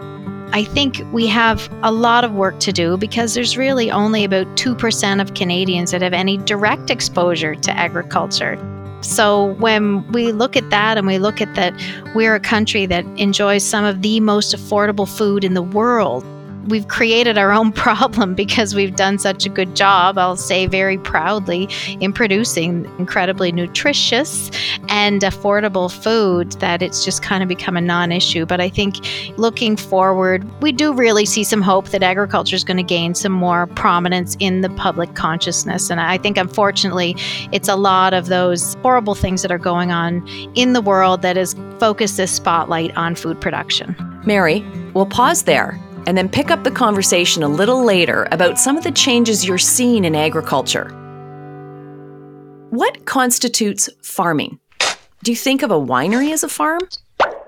I 0.54 0.64
think 0.64 1.02
we 1.12 1.28
have 1.28 1.70
a 1.84 1.92
lot 1.92 2.24
of 2.24 2.32
work 2.32 2.62
to 2.62 2.72
do 2.72 2.96
because 2.96 3.34
there's 3.34 3.58
really 3.58 3.92
only 3.92 4.24
about 4.24 4.48
2% 4.56 5.22
of 5.22 5.34
Canadians 5.34 5.92
that 5.92 6.02
have 6.02 6.14
any 6.14 6.38
direct 6.38 6.90
exposure 6.90 7.56
to 7.56 7.72
agriculture. 7.72 8.58
So 9.02 9.54
when 9.56 10.10
we 10.14 10.32
look 10.32 10.56
at 10.56 10.70
that 10.70 10.98
and 10.98 11.06
we 11.06 11.20
look 11.20 11.42
at 11.42 11.56
that 11.56 11.74
we're 12.16 12.36
a 12.36 12.40
country 12.40 12.86
that 12.86 13.06
enjoys 13.18 13.66
some 13.66 13.84
of 13.84 14.02
the 14.02 14.22
most 14.22 14.56
affordable 14.56 15.08
food 15.08 15.44
in 15.44 15.56
the 15.56 15.62
world, 15.62 16.24
we've 16.68 16.88
created 16.88 17.38
our 17.38 17.52
own 17.52 17.72
problem 17.80 18.36
because 18.36 18.76
we've 18.76 18.96
done 18.96 19.18
such 19.18 19.46
a 19.46 19.50
good 19.50 19.76
job, 19.76 20.18
I'll 20.18 20.36
say 20.36 20.66
very 20.66 20.98
proudly, 20.98 21.70
in 22.00 22.14
producing 22.14 22.86
incredibly 23.00 23.52
nutritious 23.52 24.52
and 24.90 25.22
affordable 25.22 25.92
food 25.92 26.52
that 26.54 26.82
it's 26.82 27.06
just 27.06 27.22
kind 27.22 27.44
of 27.44 27.50
become 27.50 27.78
a 27.78 27.82
non 27.82 28.12
issue. 28.12 28.46
But 28.46 28.62
I 28.62 28.70
think 28.70 28.98
looking 29.38 29.76
forward, 29.76 30.46
we 30.62 30.72
do 30.72 30.94
really 30.94 31.26
see 31.26 31.44
some 31.44 31.62
hope 31.62 31.90
that 31.90 32.04
agriculture 32.04 32.56
is 32.56 32.64
going 32.64 32.78
to 32.78 32.84
gain 32.84 33.16
some 33.16 33.32
more 33.32 33.68
prominence 33.68 34.36
in 34.40 34.62
the 34.62 34.70
public 34.72 35.16
consciousness. 35.16 35.90
And 35.90 36.00
I 36.00 36.18
think, 36.18 36.38
unfortunately, 36.38 37.16
it's 37.52 37.68
a 37.68 37.76
lot 37.76 38.14
of 38.14 38.28
those 38.28 38.76
horrible 38.76 39.16
things 39.16 39.42
that 39.42 39.52
are 39.52 39.58
going 39.58 39.92
on 39.92 40.28
in 40.56 40.74
the 40.74 40.82
world 40.82 41.22
that 41.22 41.38
has 41.38 41.56
focused 41.80 42.18
this 42.18 42.32
spotlight 42.32 42.96
on 42.98 43.16
food 43.16 43.40
production. 43.40 43.96
Mary, 44.26 44.66
we'll 44.94 45.06
pause 45.06 45.44
there 45.44 45.80
and 46.10 46.18
then 46.18 46.28
pick 46.28 46.50
up 46.50 46.64
the 46.64 46.72
conversation 46.72 47.44
a 47.44 47.48
little 47.48 47.84
later 47.84 48.28
about 48.32 48.58
some 48.58 48.76
of 48.76 48.84
the 48.84 48.92
changes 48.92 49.46
you're 49.46 49.60
seeing 49.60 50.06
in 50.06 50.16
agriculture. 50.16 50.90
What 52.72 53.06
constitutes 53.06 53.88
farming? 54.02 54.58
Do 55.24 55.32
you 55.32 55.38
think 55.38 55.62
of 55.62 55.70
a 55.70 55.80
winery 55.80 56.34
as 56.34 56.44
a 56.44 56.50
farm? 56.50 56.82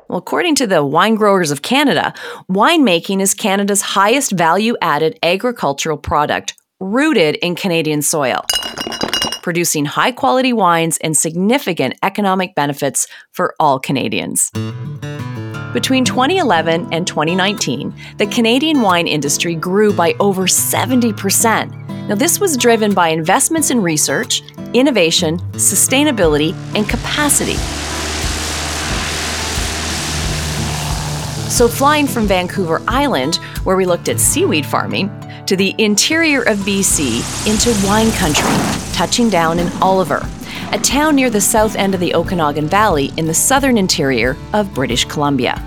Well, 0.08 0.20
according 0.20 0.54
to 0.56 0.68
the 0.68 0.86
Wine 0.86 1.16
Growers 1.16 1.50
of 1.50 1.64
Canada, 1.64 2.14
winemaking 2.52 3.20
is 3.20 3.34
Canada's 3.34 3.82
highest 3.82 4.34
value 4.34 4.78
added 4.80 5.18
agricultural 5.24 5.98
product 5.98 6.54
rooted 6.80 7.38
in 7.38 7.56
Canadian 7.56 8.04
soil, 8.04 8.46
producing 9.42 9.86
high 9.86 10.12
quality 10.12 10.54
wines 10.54 11.00
and 11.00 11.18
significant 11.18 11.96
economic 12.04 12.54
benefits 12.54 13.08
for 13.32 13.56
all 13.60 13.80
Canadians. 13.80 14.52
Between 15.74 16.04
2011 16.04 16.90
and 16.92 17.08
2019, 17.08 17.94
the 18.18 18.26
Canadian 18.26 18.82
wine 18.82 19.08
industry 19.08 19.56
grew 19.56 19.94
by 19.94 20.16
over 20.20 20.44
70%. 20.44 22.08
Now, 22.10 22.16
this 22.16 22.42
was 22.42 22.58
driven 22.58 22.94
by 22.94 23.08
investments 23.08 23.72
in 23.72 23.82
research, 23.82 24.42
innovation, 24.74 25.40
sustainability, 25.54 26.54
and 26.76 26.90
capacity. 26.90 27.56
So, 31.50 31.70
flying 31.70 32.06
from 32.06 32.28
Vancouver 32.28 32.82
Island, 32.90 33.36
where 33.64 33.78
we 33.78 33.86
looked 33.86 34.10
at 34.10 34.20
seaweed 34.20 34.66
farming, 34.66 35.10
to 35.46 35.56
the 35.56 35.74
interior 35.78 36.42
of 36.42 36.58
BC 36.60 37.48
into 37.48 37.88
wine 37.88 38.12
country, 38.12 38.52
touching 38.94 39.30
down 39.30 39.58
in 39.58 39.72
Oliver, 39.82 40.20
a 40.72 40.80
town 40.80 41.16
near 41.18 41.30
the 41.30 41.42
south 41.42 41.76
end 41.76 41.94
of 41.94 42.00
the 42.00 42.16
Okanagan 42.16 42.66
Valley 42.68 43.12
in 43.18 43.28
the 43.28 43.34
southern 43.34 43.78
interior 43.78 44.38
of 44.54 44.74
British 44.74 45.04
Columbia. 45.04 45.62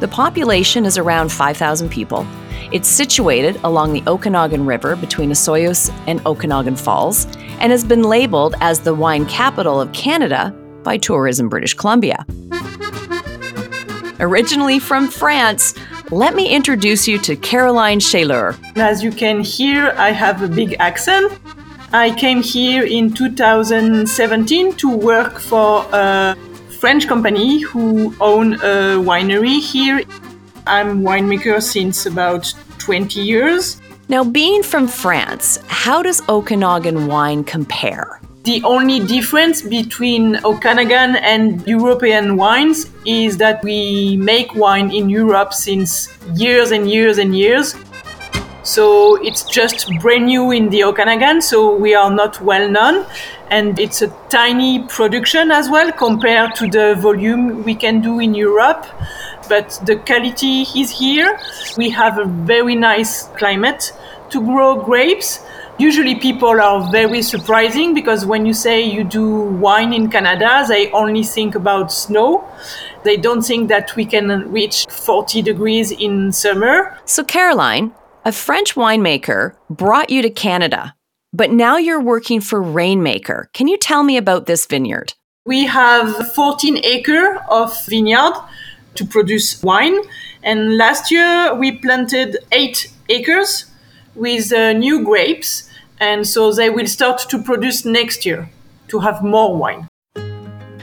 The 0.00 0.08
population 0.08 0.86
is 0.86 0.96
around 0.96 1.30
5,000 1.30 1.90
people. 1.90 2.26
It's 2.72 2.88
situated 2.88 3.60
along 3.62 3.92
the 3.92 4.02
Okanagan 4.06 4.64
River 4.64 4.96
between 4.96 5.30
Osoyoos 5.30 5.92
and 6.06 6.26
Okanagan 6.26 6.76
Falls 6.76 7.26
and 7.60 7.70
has 7.70 7.84
been 7.84 8.04
labeled 8.04 8.54
as 8.62 8.80
the 8.80 8.94
wine 8.94 9.26
capital 9.26 9.78
of 9.78 9.92
Canada 9.92 10.50
by 10.82 10.96
Tourism 10.96 11.50
British 11.50 11.74
Columbia. 11.74 12.24
Originally 14.18 14.78
from 14.78 15.08
France, 15.08 15.74
let 16.10 16.34
me 16.34 16.48
introduce 16.48 17.06
you 17.06 17.18
to 17.18 17.36
Caroline 17.36 18.00
Chailleur. 18.00 18.56
As 18.76 19.02
you 19.02 19.12
can 19.12 19.40
hear, 19.40 19.92
I 19.98 20.10
have 20.10 20.40
a 20.42 20.48
big 20.48 20.74
accent. 20.78 21.38
I 21.94 22.10
came 22.14 22.42
here 22.42 22.84
in 22.84 23.12
2017 23.12 24.72
to 24.76 24.96
work 24.96 25.38
for 25.38 25.86
a 25.92 26.34
French 26.80 27.06
company 27.06 27.60
who 27.60 28.14
own 28.18 28.54
a 28.54 28.96
winery 28.96 29.60
here. 29.60 30.00
I'm 30.66 31.02
winemaker 31.02 31.60
since 31.62 32.06
about 32.06 32.50
20 32.78 33.20
years. 33.20 33.82
Now, 34.08 34.24
being 34.24 34.62
from 34.62 34.88
France, 34.88 35.58
how 35.68 36.02
does 36.02 36.22
Okanagan 36.30 37.08
wine 37.08 37.44
compare? 37.44 38.22
The 38.44 38.62
only 38.64 38.98
difference 39.00 39.60
between 39.60 40.42
Okanagan 40.46 41.16
and 41.16 41.62
European 41.66 42.38
wines 42.38 42.90
is 43.04 43.36
that 43.36 43.62
we 43.62 44.16
make 44.16 44.54
wine 44.54 44.90
in 44.90 45.10
Europe 45.10 45.52
since 45.52 46.08
years 46.36 46.70
and 46.70 46.90
years 46.90 47.18
and 47.18 47.36
years. 47.36 47.76
So 48.62 49.16
it's 49.22 49.42
just 49.42 49.90
brand 50.00 50.26
new 50.26 50.52
in 50.52 50.68
the 50.68 50.84
Okanagan, 50.84 51.42
so 51.42 51.74
we 51.74 51.94
are 51.94 52.10
not 52.10 52.40
well 52.40 52.68
known. 52.68 53.06
And 53.50 53.78
it's 53.78 54.02
a 54.02 54.08
tiny 54.28 54.84
production 54.84 55.50
as 55.50 55.68
well 55.68 55.92
compared 55.92 56.54
to 56.56 56.68
the 56.68 56.94
volume 56.94 57.64
we 57.64 57.74
can 57.74 58.00
do 58.00 58.20
in 58.20 58.34
Europe. 58.34 58.86
But 59.48 59.80
the 59.84 59.96
quality 59.96 60.62
is 60.76 60.90
here. 60.90 61.38
We 61.76 61.90
have 61.90 62.18
a 62.18 62.24
very 62.24 62.74
nice 62.74 63.24
climate 63.36 63.92
to 64.30 64.40
grow 64.40 64.76
grapes 64.76 65.40
usually 65.78 66.14
people 66.14 66.60
are 66.60 66.90
very 66.90 67.22
surprising 67.22 67.94
because 67.94 68.24
when 68.24 68.46
you 68.46 68.54
say 68.54 68.82
you 68.82 69.04
do 69.04 69.26
wine 69.66 69.92
in 69.92 70.08
Canada, 70.08 70.64
they 70.68 70.90
only 70.92 71.22
think 71.22 71.54
about 71.54 71.92
snow. 71.92 72.44
They 73.02 73.16
don't 73.16 73.42
think 73.42 73.68
that 73.68 73.96
we 73.96 74.04
can 74.04 74.52
reach 74.52 74.86
40 74.88 75.42
degrees 75.42 75.90
in 75.90 76.30
summer. 76.32 76.98
So, 77.04 77.24
Caroline, 77.24 77.92
a 78.24 78.32
French 78.32 78.74
winemaker 78.74 79.56
brought 79.68 80.10
you 80.10 80.22
to 80.22 80.30
Canada, 80.30 80.94
but 81.32 81.50
now 81.50 81.76
you're 81.76 82.00
working 82.00 82.40
for 82.40 82.62
Rainmaker. 82.62 83.50
Can 83.52 83.68
you 83.68 83.76
tell 83.76 84.02
me 84.02 84.16
about 84.16 84.46
this 84.46 84.66
vineyard? 84.66 85.14
We 85.44 85.66
have 85.66 86.32
14 86.34 86.78
acre 86.84 87.44
of 87.50 87.74
vineyard 87.86 88.34
to 88.94 89.04
produce 89.04 89.62
wine, 89.62 89.98
and 90.42 90.76
last 90.76 91.10
year 91.10 91.54
we 91.54 91.72
planted 91.72 92.36
8 92.52 92.88
acres 93.08 93.66
with 94.14 94.52
uh, 94.52 94.72
new 94.72 95.04
grapes 95.04 95.68
And 96.02 96.26
so 96.26 96.52
they 96.52 96.68
will 96.68 96.88
start 96.88 97.20
to 97.30 97.40
produce 97.40 97.84
next 97.84 98.26
year 98.26 98.50
to 98.88 98.98
have 98.98 99.22
more 99.22 99.56
wine. 99.56 99.86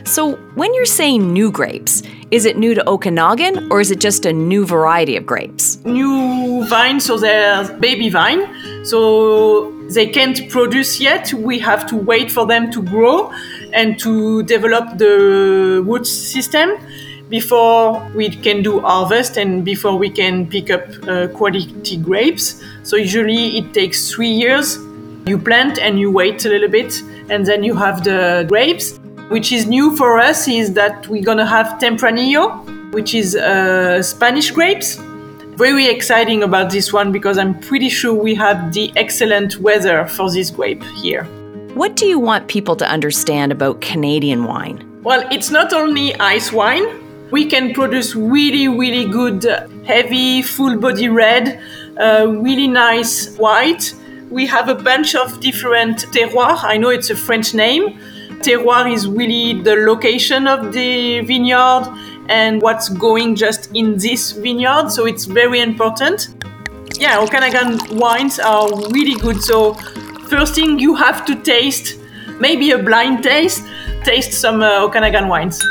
So, 0.09 0.37
when 0.55 0.73
you're 0.73 0.87
saying 0.87 1.31
new 1.31 1.51
grapes, 1.51 2.01
is 2.31 2.45
it 2.45 2.57
new 2.57 2.73
to 2.73 2.89
Okanagan 2.89 3.71
or 3.71 3.79
is 3.79 3.91
it 3.91 3.99
just 3.99 4.25
a 4.25 4.33
new 4.33 4.65
variety 4.65 5.15
of 5.15 5.23
grapes? 5.23 5.77
New 5.85 6.65
vine, 6.65 6.99
so 6.99 7.15
they're 7.15 7.71
baby 7.77 8.09
vine. 8.09 8.41
So 8.83 9.71
they 9.93 10.07
can't 10.07 10.49
produce 10.49 10.99
yet. 10.99 11.31
We 11.31 11.59
have 11.59 11.85
to 11.91 11.95
wait 11.95 12.31
for 12.31 12.47
them 12.47 12.71
to 12.71 12.81
grow 12.81 13.31
and 13.71 13.99
to 13.99 14.41
develop 14.43 14.97
the 14.97 15.83
root 15.85 16.07
system 16.07 16.71
before 17.29 18.03
we 18.15 18.29
can 18.31 18.63
do 18.63 18.79
harvest 18.79 19.37
and 19.37 19.63
before 19.63 19.95
we 19.95 20.09
can 20.09 20.47
pick 20.49 20.71
up 20.71 20.87
uh, 21.07 21.27
quality 21.27 21.97
grapes. 21.97 22.63
So 22.81 22.95
usually 22.95 23.59
it 23.59 23.75
takes 23.75 24.11
three 24.11 24.31
years. 24.31 24.79
You 25.27 25.37
plant 25.37 25.77
and 25.77 25.99
you 25.99 26.09
wait 26.09 26.43
a 26.45 26.49
little 26.49 26.69
bit, 26.69 26.99
and 27.29 27.45
then 27.45 27.63
you 27.63 27.75
have 27.75 28.03
the 28.03 28.45
grapes. 28.49 28.99
Which 29.29 29.51
is 29.51 29.67
new 29.67 29.95
for 29.95 30.19
us 30.19 30.47
is 30.47 30.73
that 30.73 31.07
we're 31.07 31.23
gonna 31.23 31.45
have 31.45 31.79
Tempranillo, 31.79 32.91
which 32.91 33.13
is 33.13 33.35
uh, 33.35 34.01
Spanish 34.01 34.49
grapes. 34.49 34.95
Very 35.55 35.85
exciting 35.85 36.41
about 36.41 36.71
this 36.71 36.91
one 36.91 37.11
because 37.11 37.37
I'm 37.37 37.59
pretty 37.59 37.89
sure 37.89 38.11
we 38.11 38.33
have 38.33 38.73
the 38.73 38.91
excellent 38.95 39.57
weather 39.57 40.07
for 40.07 40.31
this 40.31 40.49
grape 40.49 40.83
here. 41.03 41.25
What 41.75 41.95
do 41.95 42.07
you 42.07 42.17
want 42.17 42.47
people 42.47 42.75
to 42.77 42.89
understand 42.89 43.51
about 43.51 43.81
Canadian 43.81 44.45
wine? 44.45 44.83
Well, 45.03 45.23
it's 45.31 45.51
not 45.51 45.73
only 45.73 46.15
ice 46.15 46.51
wine. 46.51 46.87
We 47.29 47.45
can 47.45 47.75
produce 47.75 48.15
really, 48.15 48.67
really 48.67 49.05
good, 49.05 49.43
heavy, 49.85 50.41
full 50.41 50.79
body 50.79 51.07
red, 51.07 51.61
uh, 52.01 52.25
really 52.27 52.67
nice 52.67 53.37
white. 53.37 53.93
We 54.31 54.47
have 54.47 54.69
a 54.69 54.75
bunch 54.75 55.13
of 55.13 55.39
different 55.39 55.99
terroirs. 56.13 56.63
I 56.63 56.77
know 56.77 56.89
it's 56.89 57.11
a 57.11 57.15
French 57.15 57.53
name. 57.53 57.99
Terroir 58.41 58.91
is 58.91 59.07
really 59.07 59.61
the 59.61 59.75
location 59.75 60.47
of 60.47 60.71
the 60.71 61.21
vineyard 61.21 61.87
and 62.29 62.61
what's 62.61 62.89
going 62.89 63.35
just 63.35 63.69
in 63.75 63.97
this 63.97 64.31
vineyard. 64.31 64.91
So 64.91 65.05
it's 65.05 65.25
very 65.25 65.59
important. 65.59 66.29
Yeah, 66.97 67.19
Okanagan 67.19 67.97
wines 67.97 68.39
are 68.39 68.67
really 68.91 69.19
good. 69.19 69.41
So 69.41 69.73
first 70.29 70.55
thing 70.55 70.79
you 70.79 70.95
have 70.95 71.25
to 71.25 71.35
taste, 71.35 71.99
maybe 72.39 72.71
a 72.71 72.77
blind 72.77 73.23
taste, 73.23 73.65
taste 74.03 74.33
some 74.33 74.61
uh, 74.61 74.81
Okanagan 74.83 75.27
wines. 75.27 75.61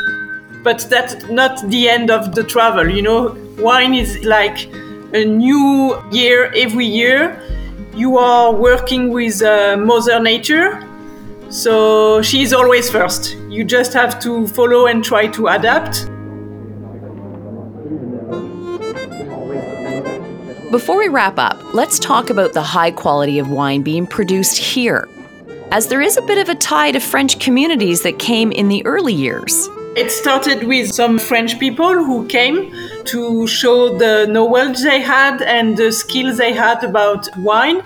But 0.63 0.85
that's 0.89 1.23
not 1.29 1.69
the 1.69 1.87
end 1.87 2.11
of 2.11 2.35
the 2.35 2.43
travel. 2.43 2.89
You 2.89 3.01
know, 3.01 3.37
wine 3.57 3.93
is 3.93 4.23
like 4.25 4.67
a 5.13 5.23
new 5.23 5.97
year 6.11 6.51
every 6.55 6.85
year. 6.85 7.41
You 7.95 8.17
are 8.17 8.53
working 8.53 9.11
with 9.11 9.41
uh, 9.41 9.77
Mother 9.77 10.19
Nature 10.19 10.88
so 11.49 12.21
she's 12.21 12.53
always 12.53 12.89
first. 12.89 13.35
You 13.49 13.63
just 13.63 13.93
have 13.93 14.19
to 14.21 14.47
follow 14.47 14.87
and 14.87 15.03
try 15.03 15.27
to 15.27 15.47
adapt. 15.47 16.05
Before 20.71 20.97
we 20.97 21.07
wrap 21.07 21.39
up, 21.39 21.73
let's 21.73 21.97
talk 21.97 22.29
about 22.29 22.53
the 22.53 22.61
high 22.61 22.91
quality 22.91 23.39
of 23.39 23.49
wine 23.49 23.81
being 23.81 24.05
produced 24.05 24.57
here, 24.57 25.09
as 25.71 25.87
there 25.87 25.99
is 25.99 26.15
a 26.15 26.21
bit 26.21 26.37
of 26.37 26.47
a 26.47 26.53
tie 26.55 26.91
to 26.91 26.99
French 26.99 27.39
communities 27.39 28.03
that 28.03 28.19
came 28.19 28.51
in 28.51 28.67
the 28.67 28.85
early 28.85 29.13
years. 29.13 29.67
It 29.95 30.11
started 30.11 30.67
with 30.67 30.93
some 30.93 31.17
French 31.17 31.59
people 31.59 32.05
who 32.05 32.27
came 32.27 32.71
to 33.05 33.47
show 33.47 33.97
the 33.97 34.27
knowledge 34.27 34.79
they 34.81 35.01
had 35.01 35.41
and 35.41 35.75
the 35.75 35.91
skills 35.91 36.37
they 36.37 36.53
had 36.53 36.83
about 36.83 37.27
wine. 37.39 37.81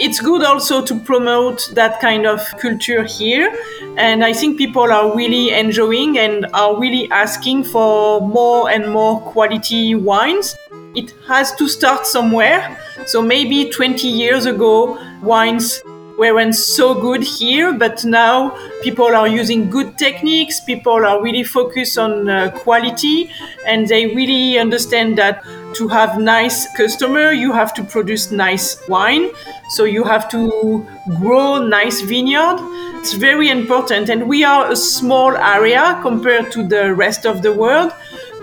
It's 0.00 0.20
good 0.20 0.42
also 0.42 0.84
to 0.84 0.98
promote 0.98 1.70
that 1.74 2.00
kind 2.00 2.26
of 2.26 2.40
culture 2.58 3.04
here. 3.04 3.56
And 3.96 4.24
I 4.24 4.32
think 4.32 4.58
people 4.58 4.92
are 4.92 5.14
really 5.16 5.50
enjoying 5.50 6.18
and 6.18 6.46
are 6.52 6.78
really 6.78 7.08
asking 7.10 7.64
for 7.64 8.20
more 8.20 8.70
and 8.70 8.92
more 8.92 9.20
quality 9.20 9.94
wines. 9.94 10.56
It 10.96 11.14
has 11.28 11.54
to 11.56 11.68
start 11.68 12.06
somewhere. 12.06 12.78
So 13.06 13.22
maybe 13.22 13.70
20 13.70 14.08
years 14.08 14.46
ago, 14.46 14.98
wines 15.22 15.82
weren't 16.18 16.54
so 16.54 16.94
good 16.94 17.22
here, 17.22 17.72
but 17.72 18.04
now 18.04 18.56
people 18.82 19.06
are 19.06 19.26
using 19.28 19.68
good 19.68 19.98
techniques, 19.98 20.60
people 20.60 21.04
are 21.04 21.22
really 21.22 21.42
focused 21.42 21.98
on 21.98 22.28
uh, 22.28 22.50
quality, 22.50 23.30
and 23.66 23.88
they 23.88 24.06
really 24.14 24.58
understand 24.58 25.18
that 25.18 25.44
to 25.74 25.88
have 25.88 26.18
nice 26.18 26.66
customer, 26.76 27.32
you 27.32 27.52
have 27.52 27.74
to 27.74 27.84
produce 27.84 28.30
nice 28.30 28.80
wine. 28.88 29.30
So 29.70 29.84
you 29.84 30.04
have 30.04 30.28
to 30.30 30.86
grow 31.18 31.64
nice 31.66 32.00
vineyard. 32.00 32.58
It's 33.00 33.12
very 33.12 33.50
important, 33.50 34.08
and 34.08 34.28
we 34.28 34.44
are 34.44 34.70
a 34.70 34.76
small 34.76 35.36
area 35.36 35.98
compared 36.02 36.50
to 36.52 36.66
the 36.66 36.94
rest 36.94 37.26
of 37.26 37.42
the 37.42 37.52
world. 37.52 37.92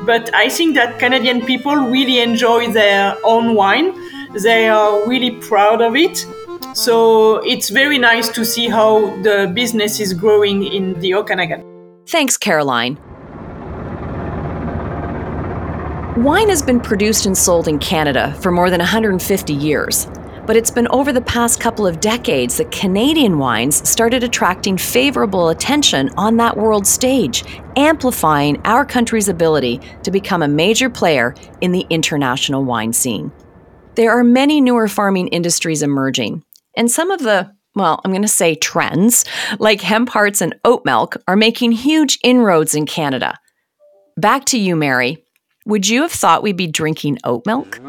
But 0.06 0.34
I 0.34 0.50
think 0.50 0.76
that 0.76 1.00
Canadian 1.00 1.46
people 1.46 1.76
really 1.76 2.20
enjoy 2.20 2.72
their 2.72 3.16
own 3.24 3.56
wine. 3.56 3.94
They 4.42 4.70
are 4.70 5.08
really 5.08 5.32
proud 5.32 5.82
of 5.82 5.96
it 5.96 6.26
so 6.74 7.38
it's 7.40 7.70
very 7.70 7.98
nice 7.98 8.30
to 8.30 8.46
see 8.46 8.70
how 8.70 9.10
the 9.24 9.52
business 9.54 10.00
is 10.00 10.14
growing 10.14 10.64
in 10.64 11.00
the 11.02 11.14
Okanagan. 11.16 11.64
Thanks, 12.08 12.38
Caroline. 12.38 12.98
Wine 16.22 16.50
has 16.50 16.62
been 16.62 16.80
produced 16.80 17.26
and 17.26 17.36
sold 17.36 17.68
in 17.68 17.80
Canada 17.80 18.32
for 18.42 18.52
more 18.52 18.70
than 18.70 18.78
150 18.78 19.54
years, 19.54 20.06
but 20.46 20.56
it's 20.56 20.70
been 20.70 20.88
over 20.90 21.12
the 21.12 21.22
past 21.22 21.60
couple 21.60 21.88
of 21.88 22.00
decades 22.00 22.58
that 22.58 22.70
Canadian 22.70 23.40
wines 23.40 23.90
started 23.90 24.24
attracting 24.24 24.78
favorable 24.78 25.50
attention 25.50 26.12
on 26.18 26.38
that 26.38 26.56
world 26.56 26.86
stage, 26.86 27.44
amplifying 27.76 28.62
our 28.66 28.86
country's 28.86 29.30
ability 29.30 29.82
to 30.04 30.12
become 30.12 30.44
a 30.44 30.48
major 30.48 30.92
player 30.92 31.34
in 31.60 31.72
the 31.72 31.88
international 31.90 32.64
wine 32.64 32.94
scene. 32.94 33.32
There 33.96 34.12
are 34.12 34.24
many 34.24 34.62
newer 34.62 34.88
farming 34.88 35.30
industries 35.30 35.82
emerging, 35.82 36.44
and 36.78 36.92
some 36.92 37.10
of 37.10 37.22
the, 37.22 37.52
well, 37.74 38.00
I'm 38.06 38.12
going 38.12 38.22
to 38.22 38.28
say 38.28 38.54
trends, 38.54 39.26
like 39.58 39.82
hemp 39.82 40.10
hearts 40.10 40.40
and 40.40 40.54
oat 40.66 40.86
milk, 40.86 41.18
are 41.28 41.36
making 41.36 41.72
huge 41.72 42.20
inroads 42.24 42.76
in 42.76 42.86
Canada. 42.86 43.40
Back 44.18 44.46
to 44.46 44.60
you, 44.60 44.76
Mary. 44.76 45.26
Would 45.66 45.88
you 45.88 46.02
have 46.02 46.12
thought 46.12 46.42
we'd 46.42 46.58
be 46.58 46.68
drinking 46.68 47.20
oat 47.24 47.46
milk? 47.46 47.80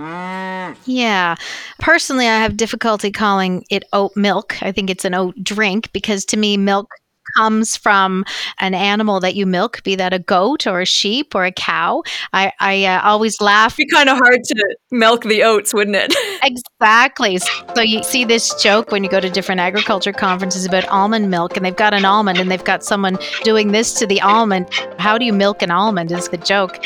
Yeah. 0.85 1.37
Personally, 1.79 2.29
I 2.29 2.39
have 2.39 2.57
difficulty 2.57 3.11
calling 3.11 3.65
it 3.71 3.85
oat 3.93 4.13
milk. 4.15 4.63
I 4.63 4.73
think 4.73 4.91
it's 4.91 5.05
an 5.05 5.15
oat 5.15 5.35
drink 5.43 5.91
because 5.93 6.25
to 6.27 6.37
me, 6.37 6.57
milk 6.57 6.89
comes 7.37 7.77
from 7.77 8.25
an 8.59 8.75
animal 8.75 9.21
that 9.21 9.35
you 9.35 9.47
milk, 9.47 9.83
be 9.85 9.95
that 9.95 10.13
a 10.13 10.19
goat 10.19 10.67
or 10.67 10.81
a 10.81 10.87
sheep 10.87 11.35
or 11.35 11.45
a 11.45 11.53
cow. 11.53 12.03
I, 12.33 12.53
I 12.61 12.85
uh, 12.85 13.01
always 13.03 13.41
laugh. 13.41 13.75
It'd 13.75 13.89
be 13.89 13.95
kind 13.95 14.09
of 14.09 14.19
hard 14.19 14.43
to 14.45 14.77
milk 14.91 15.23
the 15.23 15.43
oats, 15.43 15.73
wouldn't 15.73 15.97
it? 15.97 16.15
exactly. 16.43 17.39
So 17.39 17.81
you 17.81 18.03
see 18.03 18.25
this 18.25 18.55
joke 18.63 18.91
when 18.91 19.05
you 19.05 19.11
go 19.11 19.21
to 19.21 19.31
different 19.31 19.61
agriculture 19.61 20.13
conferences 20.13 20.65
about 20.65 20.87
almond 20.89 21.31
milk, 21.31 21.57
and 21.57 21.65
they've 21.65 21.75
got 21.75 21.95
an 21.95 22.05
almond 22.05 22.39
and 22.39 22.51
they've 22.51 22.65
got 22.65 22.85
someone 22.85 23.19
doing 23.45 23.73
this 23.73 23.95
to 23.95 24.07
the 24.07 24.21
almond. 24.21 24.69
How 24.99 25.17
do 25.19 25.25
you 25.25 25.33
milk 25.33 25.63
an 25.63 25.71
almond? 25.71 26.13
Is 26.13 26.29
the 26.29 26.39
joke. 26.39 26.79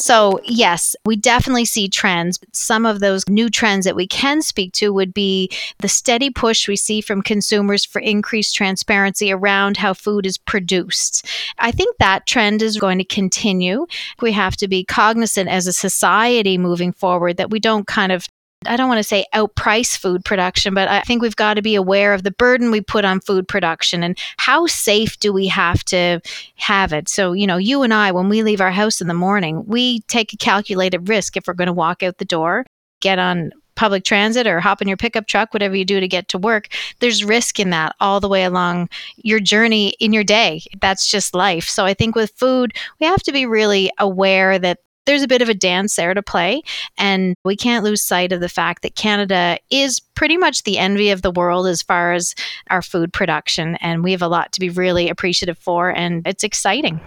So, 0.00 0.40
yes, 0.44 0.96
we 1.04 1.14
definitely 1.16 1.66
see 1.66 1.86
trends. 1.86 2.40
Some 2.52 2.86
of 2.86 3.00
those 3.00 3.28
new 3.28 3.50
trends 3.50 3.84
that 3.84 3.94
we 3.94 4.06
can 4.06 4.40
speak 4.40 4.72
to 4.74 4.94
would 4.94 5.12
be 5.12 5.50
the 5.80 5.88
steady 5.88 6.30
push 6.30 6.66
we 6.66 6.76
see 6.76 7.02
from 7.02 7.20
consumers 7.20 7.84
for 7.84 8.00
increased 8.00 8.54
transparency 8.54 9.30
around 9.30 9.76
how 9.76 9.92
food 9.92 10.24
is 10.24 10.38
produced. 10.38 11.26
I 11.58 11.70
think 11.70 11.98
that 11.98 12.26
trend 12.26 12.62
is 12.62 12.78
going 12.78 12.96
to 12.96 13.04
continue. 13.04 13.86
We 14.22 14.32
have 14.32 14.56
to 14.56 14.68
be 14.68 14.84
cognizant 14.84 15.50
as 15.50 15.66
a 15.66 15.72
society 15.72 16.56
moving 16.56 16.92
forward 16.92 17.36
that 17.36 17.50
we 17.50 17.60
don't 17.60 17.86
kind 17.86 18.10
of 18.10 18.26
I 18.66 18.76
don't 18.76 18.88
want 18.88 18.98
to 18.98 19.04
say 19.04 19.24
outprice 19.34 19.96
food 19.96 20.22
production, 20.22 20.74
but 20.74 20.86
I 20.86 21.00
think 21.00 21.22
we've 21.22 21.34
got 21.34 21.54
to 21.54 21.62
be 21.62 21.74
aware 21.74 22.12
of 22.12 22.24
the 22.24 22.30
burden 22.30 22.70
we 22.70 22.82
put 22.82 23.06
on 23.06 23.20
food 23.20 23.48
production 23.48 24.02
and 24.02 24.18
how 24.36 24.66
safe 24.66 25.18
do 25.18 25.32
we 25.32 25.46
have 25.48 25.82
to 25.84 26.20
have 26.56 26.92
it. 26.92 27.08
So, 27.08 27.32
you 27.32 27.46
know, 27.46 27.56
you 27.56 27.82
and 27.82 27.94
I, 27.94 28.12
when 28.12 28.28
we 28.28 28.42
leave 28.42 28.60
our 28.60 28.70
house 28.70 29.00
in 29.00 29.08
the 29.08 29.14
morning, 29.14 29.64
we 29.66 30.00
take 30.00 30.34
a 30.34 30.36
calculated 30.36 31.08
risk 31.08 31.38
if 31.38 31.46
we're 31.46 31.54
going 31.54 31.68
to 31.68 31.72
walk 31.72 32.02
out 32.02 32.18
the 32.18 32.26
door, 32.26 32.66
get 33.00 33.18
on 33.18 33.50
public 33.76 34.04
transit 34.04 34.46
or 34.46 34.60
hop 34.60 34.82
in 34.82 34.88
your 34.88 34.96
pickup 34.98 35.26
truck, 35.26 35.54
whatever 35.54 35.74
you 35.74 35.86
do 35.86 35.98
to 35.98 36.06
get 36.06 36.28
to 36.28 36.36
work, 36.36 36.68
there's 36.98 37.24
risk 37.24 37.58
in 37.58 37.70
that 37.70 37.96
all 37.98 38.20
the 38.20 38.28
way 38.28 38.44
along 38.44 38.90
your 39.16 39.40
journey 39.40 39.94
in 40.00 40.12
your 40.12 40.22
day. 40.22 40.60
That's 40.82 41.10
just 41.10 41.34
life. 41.34 41.64
So 41.64 41.86
I 41.86 41.94
think 41.94 42.14
with 42.14 42.30
food, 42.36 42.74
we 43.00 43.06
have 43.06 43.22
to 43.22 43.32
be 43.32 43.46
really 43.46 43.90
aware 43.98 44.58
that 44.58 44.80
there's 45.10 45.22
a 45.24 45.28
bit 45.28 45.42
of 45.42 45.48
a 45.48 45.54
dance 45.54 45.96
there 45.96 46.14
to 46.14 46.22
play. 46.22 46.62
And 46.96 47.34
we 47.44 47.56
can't 47.56 47.84
lose 47.84 48.00
sight 48.00 48.32
of 48.32 48.40
the 48.40 48.48
fact 48.48 48.82
that 48.82 48.94
Canada 48.94 49.58
is 49.68 49.98
pretty 49.98 50.36
much 50.36 50.62
the 50.62 50.78
envy 50.78 51.10
of 51.10 51.22
the 51.22 51.32
world 51.32 51.66
as 51.66 51.82
far 51.82 52.12
as 52.12 52.32
our 52.68 52.80
food 52.80 53.12
production. 53.12 53.74
And 53.80 54.04
we 54.04 54.12
have 54.12 54.22
a 54.22 54.28
lot 54.28 54.52
to 54.52 54.60
be 54.60 54.70
really 54.70 55.08
appreciative 55.08 55.58
for, 55.58 55.90
and 55.90 56.24
it's 56.26 56.44
exciting 56.44 57.00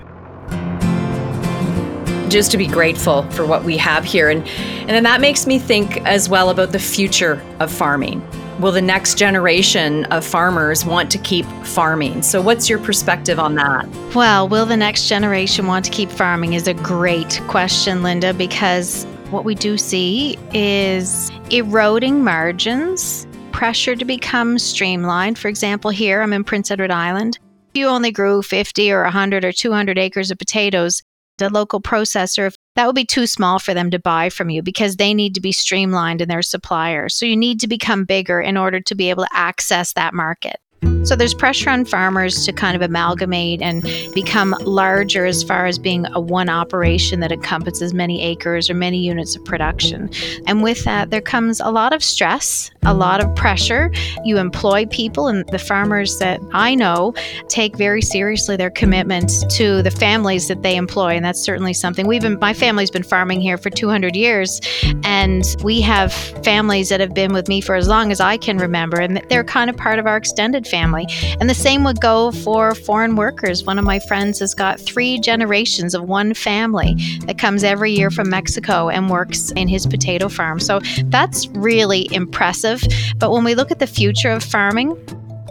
just 2.29 2.49
to 2.49 2.57
be 2.57 2.65
grateful 2.65 3.29
for 3.29 3.45
what 3.45 3.63
we 3.63 3.77
have 3.77 4.03
here 4.03 4.27
and 4.27 4.47
and 4.47 4.89
then 4.89 5.03
that 5.03 5.21
makes 5.21 5.45
me 5.45 5.59
think 5.59 5.97
as 6.07 6.27
well 6.27 6.49
about 6.49 6.71
the 6.71 6.79
future 6.79 7.39
of 7.59 7.71
farming 7.71 8.27
will 8.59 8.71
the 8.71 8.81
next 8.81 9.17
generation 9.17 10.05
of 10.05 10.25
farmers 10.25 10.85
want 10.85 11.11
to 11.11 11.17
keep 11.17 11.45
farming? 11.65 12.21
So, 12.21 12.41
what's 12.41 12.69
your 12.69 12.79
perspective 12.79 13.39
on 13.39 13.55
that? 13.55 13.87
Well, 14.15 14.47
will 14.47 14.65
the 14.65 14.77
next 14.77 15.07
generation 15.07 15.67
want 15.67 15.85
to 15.85 15.91
keep 15.91 16.09
farming 16.09 16.53
is 16.53 16.67
a 16.67 16.73
great 16.73 17.41
question, 17.47 18.03
Linda, 18.03 18.33
because 18.33 19.05
what 19.31 19.45
we 19.45 19.55
do 19.55 19.77
see 19.77 20.37
is 20.53 21.31
eroding 21.49 22.23
margins, 22.23 23.25
pressure 23.51 23.95
to 23.95 24.05
become 24.05 24.59
streamlined. 24.59 25.39
For 25.39 25.47
example, 25.47 25.91
here 25.91 26.21
I'm 26.21 26.33
in 26.33 26.43
Prince 26.43 26.69
Edward 26.69 26.91
Island. 26.91 27.39
If 27.69 27.79
you 27.79 27.87
only 27.87 28.11
grew 28.11 28.43
50 28.43 28.91
or 28.91 29.03
100 29.03 29.43
or 29.43 29.51
200 29.51 29.97
acres 29.97 30.29
of 30.29 30.37
potatoes, 30.37 31.01
the 31.39 31.49
local 31.49 31.81
processor, 31.81 32.53
that 32.75 32.85
would 32.85 32.95
be 32.95 33.05
too 33.05 33.27
small 33.27 33.59
for 33.59 33.73
them 33.73 33.91
to 33.91 33.99
buy 33.99 34.29
from 34.29 34.49
you 34.49 34.61
because 34.61 34.95
they 34.95 35.13
need 35.13 35.35
to 35.35 35.41
be 35.41 35.51
streamlined 35.51 36.21
in 36.21 36.29
their 36.29 36.41
supplier. 36.41 37.09
So 37.09 37.25
you 37.25 37.37
need 37.37 37.59
to 37.59 37.67
become 37.67 38.05
bigger 38.05 38.41
in 38.41 38.57
order 38.57 38.79
to 38.79 38.95
be 38.95 39.09
able 39.09 39.23
to 39.23 39.29
access 39.33 39.93
that 39.93 40.13
market. 40.13 40.57
So 41.03 41.17
there's 41.17 41.33
pressure 41.33 41.69
on 41.69 41.83
farmers 41.83 42.45
to 42.45 42.53
kind 42.53 42.75
of 42.75 42.81
amalgamate 42.81 43.61
and 43.61 43.83
become 44.13 44.55
larger 44.61 45.25
as 45.25 45.43
far 45.43 45.65
as 45.65 45.77
being 45.77 46.05
a 46.13 46.19
one 46.21 46.47
operation 46.47 47.19
that 47.19 47.31
encompasses 47.31 47.93
many 47.93 48.21
acres 48.21 48.69
or 48.69 48.73
many 48.73 48.99
units 48.99 49.35
of 49.35 49.43
production. 49.43 50.09
And 50.47 50.63
with 50.63 50.85
that, 50.85 51.09
there 51.09 51.21
comes 51.21 51.59
a 51.59 51.71
lot 51.71 51.91
of 51.91 52.01
stress, 52.01 52.71
a 52.83 52.93
lot 52.93 53.21
of 53.21 53.35
pressure. 53.35 53.91
You 54.23 54.37
employ 54.37 54.85
people, 54.85 55.27
and 55.27 55.45
the 55.49 55.59
farmers 55.59 56.19
that 56.19 56.39
I 56.53 56.73
know 56.73 57.13
take 57.49 57.75
very 57.75 58.01
seriously 58.01 58.55
their 58.55 58.69
commitment 58.69 59.31
to 59.57 59.81
the 59.81 59.91
families 59.91 60.47
that 60.47 60.61
they 60.61 60.77
employ. 60.77 61.15
And 61.15 61.25
that's 61.25 61.41
certainly 61.41 61.73
something 61.73 62.07
we've 62.07 62.21
been, 62.21 62.39
my 62.39 62.53
family's 62.53 62.91
been 62.91 63.03
farming 63.03 63.41
here 63.41 63.57
for 63.57 63.69
200 63.69 64.15
years, 64.15 64.61
and 65.03 65.43
we 65.63 65.81
have 65.81 66.13
families 66.13 66.87
that 66.89 67.01
have 67.01 67.13
been 67.13 67.33
with 67.33 67.49
me 67.49 67.59
for 67.59 67.75
as 67.75 67.89
long 67.89 68.11
as 68.11 68.21
I 68.21 68.37
can 68.37 68.57
remember, 68.57 69.01
and 69.01 69.21
they're 69.29 69.43
kind 69.43 69.69
of 69.69 69.75
part 69.75 69.99
of 69.99 70.07
our 70.07 70.15
extended 70.15 70.65
family. 70.65 70.92
And 71.39 71.49
the 71.49 71.55
same 71.55 71.83
would 71.83 71.99
go 71.99 72.31
for 72.31 72.75
foreign 72.75 73.15
workers. 73.15 73.63
One 73.63 73.79
of 73.79 73.85
my 73.85 73.99
friends 73.99 74.39
has 74.39 74.53
got 74.53 74.79
three 74.79 75.19
generations 75.19 75.93
of 75.93 76.03
one 76.03 76.33
family 76.33 76.95
that 77.25 77.37
comes 77.37 77.63
every 77.63 77.91
year 77.91 78.09
from 78.09 78.29
Mexico 78.29 78.89
and 78.89 79.09
works 79.09 79.51
in 79.51 79.67
his 79.67 79.85
potato 79.85 80.29
farm. 80.29 80.59
So 80.59 80.79
that's 81.05 81.47
really 81.49 82.07
impressive. 82.13 82.83
But 83.17 83.31
when 83.31 83.43
we 83.43 83.55
look 83.55 83.71
at 83.71 83.79
the 83.79 83.87
future 83.87 84.31
of 84.31 84.43
farming, 84.43 84.97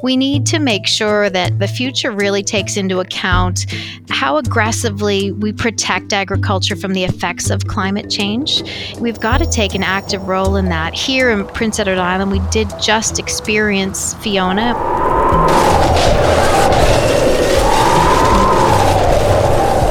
we 0.03 0.17
need 0.17 0.45
to 0.47 0.59
make 0.59 0.87
sure 0.87 1.31
that 1.31 1.59
the 1.59 1.69
future 1.69 2.11
really 2.11 2.43
takes 2.43 2.77
into 2.77 3.01
account 3.01 3.67
how 4.11 4.37
aggressively 4.37 5.33
we 5.33 5.53
protect 5.53 6.13
agriculture 6.13 6.77
from 6.77 6.93
the 6.93 7.05
effects 7.05 7.51
of 7.51 7.67
climate 7.67 8.11
change. 8.11 8.63
We've 8.99 9.21
got 9.21 9.39
to 9.39 9.47
take 9.47 9.75
an 9.75 9.85
active 9.85 10.27
role 10.27 10.57
in 10.57 10.69
that. 10.71 10.93
Here 10.93 11.31
in 11.31 11.47
Prince 11.47 11.79
Edward 11.79 11.99
Island, 11.99 12.33
we 12.33 12.41
did 12.51 12.69
just 12.81 13.19
experience 13.19 14.15
Fiona. 14.15 15.02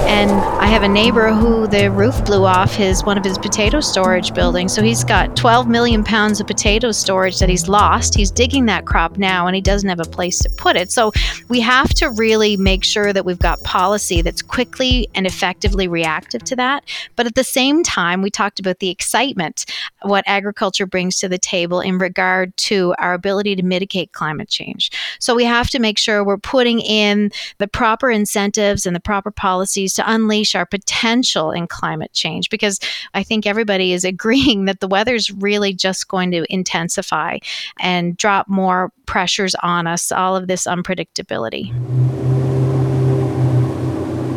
And 0.08 0.32
I 0.62 0.68
have 0.68 0.84
a 0.84 0.88
neighbor 0.88 1.34
who 1.34 1.66
the 1.66 1.90
roof 1.90 2.24
blew 2.24 2.46
off 2.46 2.76
his 2.76 3.04
one 3.04 3.18
of 3.18 3.26
his 3.26 3.40
potato 3.40 3.80
storage 3.80 4.32
buildings. 4.32 4.72
So 4.74 4.84
he's 4.84 5.04
got 5.04 5.36
12 5.36 5.68
million 5.68 6.04
pounds 6.04 6.40
of 6.40 6.46
potato 6.46 6.92
storage 6.92 7.40
that 7.40 7.50
he's 7.50 7.68
lost. 7.68 8.14
He's 8.14 8.30
digging 8.30 8.68
that 8.68 8.86
crop 8.86 9.18
now 9.18 9.48
and 9.48 9.56
he 9.56 9.62
doesn't 9.62 9.90
have 9.90 10.00
a 10.00 10.06
place 10.06 10.38
to 10.38 10.52
put 10.52 10.76
it. 10.76 10.92
So 10.92 11.14
we 11.50 11.62
have 11.62 11.90
to 11.96 12.12
really 12.12 12.58
make 12.58 12.84
sure 12.84 13.12
that 13.12 13.26
we've 13.26 13.40
got 13.40 13.62
policy 13.64 14.22
that's 14.22 14.44
quickly 14.44 15.10
and 15.16 15.26
effectively 15.26 15.88
reactive 15.88 16.44
to 16.44 16.56
that. 16.58 16.86
But 17.16 17.26
at 17.26 17.34
the 17.34 17.44
same 17.44 17.82
time, 17.82 18.22
we 18.22 18.30
talked 18.30 18.60
about 18.60 18.78
the 18.78 18.92
excitement 18.92 19.66
what 20.04 20.24
agriculture 20.28 20.86
brings 20.86 21.18
to 21.20 21.28
the 21.28 21.40
table 21.40 21.80
in 21.82 21.98
regard 21.98 22.56
to 22.58 22.94
our 23.00 23.14
ability 23.16 23.56
to 23.56 23.64
mitigate 23.64 24.14
climate 24.14 24.50
change. 24.50 24.92
So 25.20 25.34
we 25.34 25.44
have 25.44 25.72
to 25.72 25.80
make 25.80 25.98
sure 25.98 26.24
we're 26.24 26.38
putting 26.38 26.82
in 26.82 27.32
the 27.58 27.68
proper 27.68 28.12
incentives 28.12 28.86
and 28.86 28.96
the 28.96 29.00
proper 29.00 29.32
policies 29.32 29.96
to 29.96 30.12
unleash 30.12 30.51
our 30.56 30.66
potential 30.66 31.52
in 31.52 31.68
climate 31.68 32.14
change 32.14 32.50
because 32.50 32.80
I 33.14 33.24
think 33.24 33.46
everybody 33.46 33.94
is 33.94 34.04
agreeing 34.12 34.66
that 34.66 34.80
the 34.80 34.88
weather's 34.88 35.32
really 35.32 35.74
just 35.74 36.08
going 36.08 36.32
to 36.32 36.46
intensify 36.52 37.38
and 37.80 38.18
drop 38.18 38.48
more 38.48 38.92
pressures 39.06 39.56
on 39.64 39.88
us, 39.88 40.12
all 40.12 40.36
of 40.36 40.48
this 40.48 40.66
unpredictability. 40.66 41.72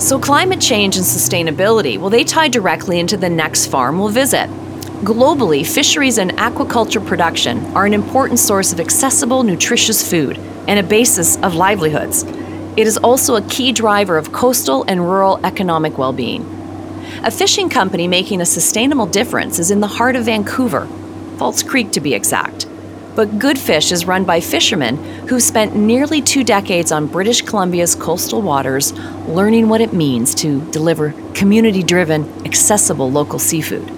So, 0.00 0.18
climate 0.18 0.60
change 0.60 0.96
and 0.96 1.04
sustainability, 1.04 1.98
well, 1.98 2.10
they 2.10 2.24
tie 2.24 2.48
directly 2.48 2.98
into 2.98 3.16
the 3.16 3.30
next 3.30 3.66
farm 3.66 3.98
we'll 3.98 4.08
visit. 4.08 4.50
Globally, 5.04 5.66
fisheries 5.66 6.18
and 6.18 6.32
aquaculture 6.32 7.04
production 7.06 7.64
are 7.76 7.86
an 7.86 7.94
important 7.94 8.38
source 8.38 8.72
of 8.72 8.80
accessible, 8.80 9.42
nutritious 9.42 10.08
food 10.08 10.38
and 10.66 10.78
a 10.78 10.82
basis 10.82 11.36
of 11.38 11.54
livelihoods. 11.54 12.24
It 12.76 12.88
is 12.88 12.96
also 12.98 13.36
a 13.36 13.42
key 13.42 13.70
driver 13.70 14.18
of 14.18 14.32
coastal 14.32 14.84
and 14.88 15.00
rural 15.00 15.38
economic 15.46 15.96
well 15.96 16.12
being. 16.12 16.42
A 17.22 17.30
fishing 17.30 17.68
company 17.68 18.08
making 18.08 18.40
a 18.40 18.46
sustainable 18.46 19.06
difference 19.06 19.60
is 19.60 19.70
in 19.70 19.78
the 19.78 19.86
heart 19.86 20.16
of 20.16 20.24
Vancouver, 20.24 20.88
False 21.38 21.62
Creek 21.62 21.92
to 21.92 22.00
be 22.00 22.14
exact. 22.14 22.66
But 23.14 23.38
Good 23.38 23.60
Fish 23.60 23.92
is 23.92 24.06
run 24.06 24.24
by 24.24 24.40
fishermen 24.40 24.96
who 25.28 25.38
spent 25.38 25.76
nearly 25.76 26.20
two 26.20 26.42
decades 26.42 26.90
on 26.90 27.06
British 27.06 27.42
Columbia's 27.42 27.94
coastal 27.94 28.42
waters 28.42 28.92
learning 29.28 29.68
what 29.68 29.80
it 29.80 29.92
means 29.92 30.34
to 30.36 30.60
deliver 30.72 31.14
community 31.32 31.84
driven, 31.84 32.28
accessible 32.44 33.08
local 33.08 33.38
seafood. 33.38 33.88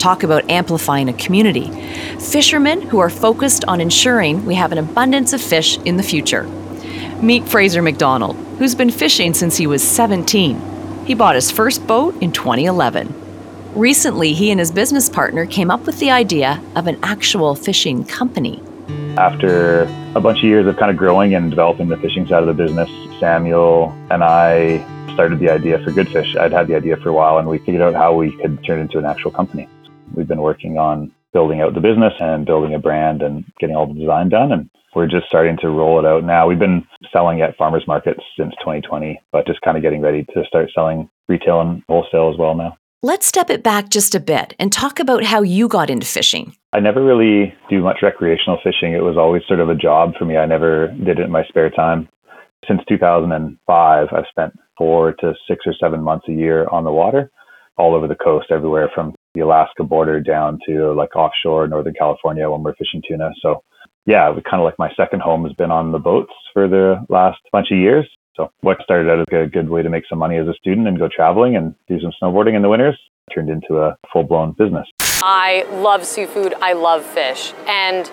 Talk 0.00 0.24
about 0.24 0.50
amplifying 0.50 1.08
a 1.08 1.12
community. 1.12 1.70
Fishermen 2.18 2.82
who 2.82 2.98
are 2.98 3.08
focused 3.08 3.64
on 3.66 3.80
ensuring 3.80 4.44
we 4.44 4.56
have 4.56 4.72
an 4.72 4.78
abundance 4.78 5.32
of 5.32 5.40
fish 5.40 5.78
in 5.78 5.96
the 5.96 6.02
future. 6.02 6.48
Meet 7.22 7.48
Fraser 7.48 7.80
McDonald, 7.80 8.36
who's 8.58 8.74
been 8.74 8.90
fishing 8.90 9.32
since 9.32 9.56
he 9.56 9.66
was 9.66 9.82
17. 9.82 11.04
He 11.06 11.14
bought 11.14 11.34
his 11.34 11.50
first 11.50 11.86
boat 11.86 12.14
in 12.22 12.30
2011. 12.30 13.14
Recently, 13.74 14.34
he 14.34 14.50
and 14.50 14.60
his 14.60 14.70
business 14.70 15.08
partner 15.08 15.46
came 15.46 15.70
up 15.70 15.86
with 15.86 15.98
the 15.98 16.10
idea 16.10 16.62
of 16.74 16.86
an 16.86 16.98
actual 17.02 17.54
fishing 17.54 18.04
company. 18.04 18.62
After 19.16 19.84
a 20.14 20.20
bunch 20.20 20.38
of 20.38 20.44
years 20.44 20.66
of 20.66 20.76
kind 20.76 20.90
of 20.90 20.98
growing 20.98 21.34
and 21.34 21.48
developing 21.48 21.88
the 21.88 21.96
fishing 21.96 22.26
side 22.26 22.42
of 22.42 22.54
the 22.54 22.64
business, 22.64 22.90
Samuel 23.18 23.96
and 24.10 24.22
I 24.22 24.84
started 25.14 25.38
the 25.38 25.48
idea 25.48 25.78
for 25.78 25.92
Good 25.92 26.10
Fish. 26.10 26.36
I'd 26.36 26.52
had 26.52 26.66
the 26.66 26.74
idea 26.74 26.98
for 26.98 27.08
a 27.08 27.14
while, 27.14 27.38
and 27.38 27.48
we 27.48 27.56
figured 27.58 27.80
out 27.80 27.94
how 27.94 28.14
we 28.14 28.36
could 28.42 28.62
turn 28.62 28.78
it 28.78 28.82
into 28.82 28.98
an 28.98 29.06
actual 29.06 29.30
company. 29.30 29.66
We've 30.12 30.28
been 30.28 30.42
working 30.42 30.76
on 30.76 31.12
building 31.36 31.60
out 31.60 31.74
the 31.74 31.80
business 31.80 32.14
and 32.18 32.46
building 32.46 32.72
a 32.72 32.78
brand 32.78 33.20
and 33.20 33.44
getting 33.60 33.76
all 33.76 33.86
the 33.86 34.00
design 34.00 34.30
done. 34.30 34.52
And 34.52 34.70
we're 34.94 35.06
just 35.06 35.26
starting 35.26 35.58
to 35.60 35.68
roll 35.68 35.98
it 35.98 36.06
out 36.06 36.24
now. 36.24 36.48
We've 36.48 36.58
been 36.58 36.82
selling 37.12 37.42
at 37.42 37.54
farmers 37.58 37.84
markets 37.86 38.20
since 38.38 38.54
2020, 38.60 39.20
but 39.32 39.46
just 39.46 39.60
kind 39.60 39.76
of 39.76 39.82
getting 39.82 40.00
ready 40.00 40.24
to 40.32 40.44
start 40.48 40.70
selling 40.74 41.10
retail 41.28 41.60
and 41.60 41.82
wholesale 41.90 42.30
as 42.32 42.38
well 42.38 42.54
now. 42.54 42.78
Let's 43.02 43.26
step 43.26 43.50
it 43.50 43.62
back 43.62 43.90
just 43.90 44.14
a 44.14 44.20
bit 44.20 44.54
and 44.58 44.72
talk 44.72 44.98
about 44.98 45.24
how 45.24 45.42
you 45.42 45.68
got 45.68 45.90
into 45.90 46.06
fishing. 46.06 46.56
I 46.72 46.80
never 46.80 47.04
really 47.04 47.52
do 47.68 47.82
much 47.82 47.98
recreational 48.00 48.58
fishing. 48.64 48.94
It 48.94 49.02
was 49.02 49.18
always 49.18 49.42
sort 49.46 49.60
of 49.60 49.68
a 49.68 49.74
job 49.74 50.14
for 50.18 50.24
me. 50.24 50.38
I 50.38 50.46
never 50.46 50.88
did 51.04 51.18
it 51.18 51.26
in 51.26 51.30
my 51.30 51.44
spare 51.44 51.68
time. 51.68 52.08
Since 52.66 52.80
2005, 52.88 54.08
I've 54.10 54.24
spent 54.30 54.58
four 54.78 55.12
to 55.12 55.34
six 55.46 55.66
or 55.66 55.74
seven 55.78 56.00
months 56.00 56.28
a 56.30 56.32
year 56.32 56.66
on 56.70 56.84
the 56.84 56.92
water, 56.92 57.30
all 57.76 57.94
over 57.94 58.08
the 58.08 58.14
coast, 58.14 58.46
everywhere 58.50 58.90
from 58.94 59.14
the 59.36 59.42
Alaska 59.42 59.84
border 59.84 60.20
down 60.20 60.58
to 60.68 60.92
like 60.92 61.14
offshore 61.14 61.68
Northern 61.68 61.94
California 61.94 62.50
when 62.50 62.62
we're 62.62 62.74
fishing 62.74 63.02
tuna. 63.06 63.30
So 63.40 63.62
yeah, 64.06 64.30
it 64.30 64.44
kind 64.44 64.60
of 64.60 64.64
like 64.64 64.78
my 64.78 64.90
second 64.96 65.20
home 65.20 65.44
has 65.44 65.52
been 65.52 65.70
on 65.70 65.92
the 65.92 65.98
boats 65.98 66.32
for 66.52 66.66
the 66.68 67.04
last 67.08 67.38
bunch 67.52 67.68
of 67.70 67.78
years. 67.78 68.06
So 68.36 68.50
what 68.60 68.78
started 68.82 69.10
out 69.10 69.20
as 69.20 69.26
a 69.32 69.46
good 69.46 69.68
way 69.68 69.82
to 69.82 69.88
make 69.88 70.04
some 70.08 70.18
money 70.18 70.36
as 70.36 70.46
a 70.46 70.54
student 70.54 70.88
and 70.88 70.98
go 70.98 71.08
traveling 71.14 71.56
and 71.56 71.74
do 71.88 71.98
some 72.00 72.12
snowboarding 72.20 72.54
in 72.54 72.62
the 72.62 72.68
winters 72.68 72.98
turned 73.34 73.48
into 73.48 73.78
a 73.78 73.96
full 74.12 74.22
blown 74.22 74.54
business. 74.58 74.86
I 75.22 75.66
love 75.70 76.04
seafood. 76.04 76.54
I 76.60 76.74
love 76.74 77.04
fish. 77.04 77.52
And 77.66 78.10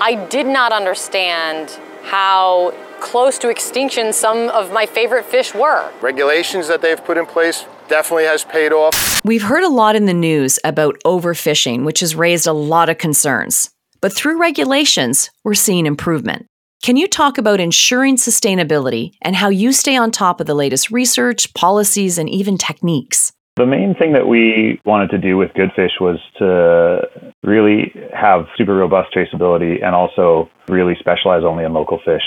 I 0.00 0.26
did 0.26 0.46
not 0.46 0.72
understand 0.72 1.70
how 2.02 2.74
close 3.00 3.38
to 3.38 3.48
extinction 3.48 4.12
some 4.12 4.48
of 4.50 4.72
my 4.72 4.86
favorite 4.86 5.24
fish 5.24 5.54
were. 5.54 5.92
Regulations 6.00 6.68
that 6.68 6.82
they've 6.82 7.02
put 7.02 7.16
in 7.16 7.26
place 7.26 7.64
definitely 7.88 8.24
has 8.24 8.44
paid 8.44 8.72
off. 8.72 9.24
We've 9.24 9.42
heard 9.42 9.64
a 9.64 9.68
lot 9.68 9.96
in 9.96 10.06
the 10.06 10.14
news 10.14 10.58
about 10.64 10.96
overfishing, 11.04 11.84
which 11.84 12.00
has 12.00 12.14
raised 12.14 12.46
a 12.46 12.52
lot 12.52 12.88
of 12.88 12.98
concerns. 12.98 13.70
But 14.00 14.12
through 14.12 14.40
regulations, 14.40 15.30
we're 15.44 15.54
seeing 15.54 15.86
improvement. 15.86 16.46
Can 16.82 16.96
you 16.96 17.08
talk 17.08 17.38
about 17.38 17.60
ensuring 17.60 18.16
sustainability 18.16 19.12
and 19.22 19.34
how 19.34 19.48
you 19.48 19.72
stay 19.72 19.96
on 19.96 20.10
top 20.10 20.40
of 20.40 20.46
the 20.46 20.54
latest 20.54 20.90
research, 20.90 21.54
policies, 21.54 22.18
and 22.18 22.28
even 22.28 22.58
techniques? 22.58 23.32
The 23.56 23.66
main 23.66 23.94
thing 23.94 24.14
that 24.14 24.26
we 24.26 24.80
wanted 24.84 25.10
to 25.10 25.18
do 25.18 25.36
with 25.36 25.54
Good 25.54 25.70
Fish 25.76 25.92
was 26.00 26.18
to 26.38 27.08
really 27.44 27.92
have 28.12 28.48
super 28.56 28.74
robust 28.74 29.14
traceability 29.14 29.80
and 29.80 29.94
also 29.94 30.50
really 30.66 30.96
specialize 30.98 31.44
only 31.44 31.62
in 31.62 31.72
local 31.72 32.00
fish. 32.04 32.22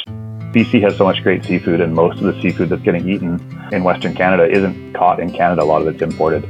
BC 0.55 0.81
has 0.83 0.95
so 0.95 1.03
much 1.03 1.21
great 1.23 1.43
seafood, 1.43 1.81
and 1.81 1.93
most 1.93 2.21
of 2.21 2.33
the 2.33 2.41
seafood 2.41 2.69
that's 2.69 2.81
getting 2.81 3.09
eaten 3.09 3.41
in 3.73 3.83
Western 3.83 4.15
Canada 4.15 4.49
isn't 4.49 4.93
caught 4.93 5.19
in 5.19 5.29
Canada. 5.29 5.63
A 5.63 5.65
lot 5.65 5.81
of 5.81 5.89
it's 5.89 6.01
imported. 6.01 6.45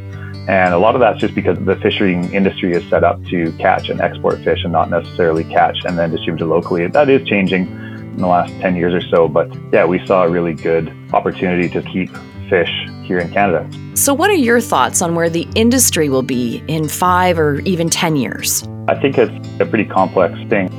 And 0.47 0.75
a 0.75 0.77
lot 0.77 0.93
of 0.93 1.01
that's 1.01 1.19
just 1.19 1.33
because 1.33 1.57
the 1.65 1.77
fishing 1.77 2.31
industry 2.31 2.73
is 2.73 2.87
set 2.87 3.03
up 3.03 3.25
to 3.31 3.51
catch 3.53 3.89
and 3.89 3.99
export 3.99 4.43
fish 4.43 4.63
and 4.63 4.71
not 4.71 4.91
necessarily 4.91 5.43
catch 5.43 5.85
and 5.85 5.97
then 5.97 6.11
distribute 6.11 6.45
it 6.45 6.49
locally. 6.49 6.85
That 6.85 7.09
is 7.09 7.27
changing 7.27 7.65
in 7.65 8.17
the 8.17 8.27
last 8.27 8.53
10 8.61 8.75
years 8.75 8.93
or 8.93 9.01
so. 9.09 9.27
But 9.27 9.51
yeah, 9.73 9.85
we 9.85 10.05
saw 10.05 10.25
a 10.25 10.29
really 10.29 10.53
good 10.53 10.95
opportunity 11.13 11.67
to 11.69 11.81
keep 11.81 12.11
fish 12.49 12.69
here 13.03 13.19
in 13.19 13.31
Canada. 13.31 13.69
So, 13.95 14.13
what 14.13 14.29
are 14.29 14.35
your 14.35 14.61
thoughts 14.61 15.01
on 15.01 15.15
where 15.15 15.29
the 15.29 15.47
industry 15.55 16.09
will 16.09 16.23
be 16.23 16.63
in 16.67 16.87
five 16.87 17.39
or 17.39 17.59
even 17.61 17.89
10 17.89 18.15
years? 18.15 18.67
I 18.87 18.99
think 18.99 19.17
it's 19.17 19.61
a 19.61 19.65
pretty 19.65 19.85
complex 19.85 20.37
thing. 20.49 20.69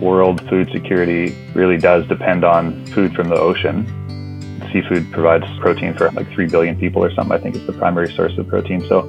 World 0.00 0.46
food 0.48 0.70
security 0.72 1.34
really 1.54 1.76
does 1.76 2.06
depend 2.06 2.44
on 2.44 2.84
food 2.86 3.14
from 3.14 3.28
the 3.28 3.36
ocean. 3.36 3.86
Seafood 4.72 5.10
provides 5.12 5.44
protein 5.60 5.94
for 5.94 6.10
like 6.10 6.30
3 6.32 6.46
billion 6.48 6.78
people 6.78 7.02
or 7.02 7.12
something. 7.14 7.32
I 7.32 7.38
think 7.38 7.56
it's 7.56 7.66
the 7.66 7.72
primary 7.72 8.12
source 8.12 8.36
of 8.38 8.46
protein. 8.48 8.86
So, 8.88 9.08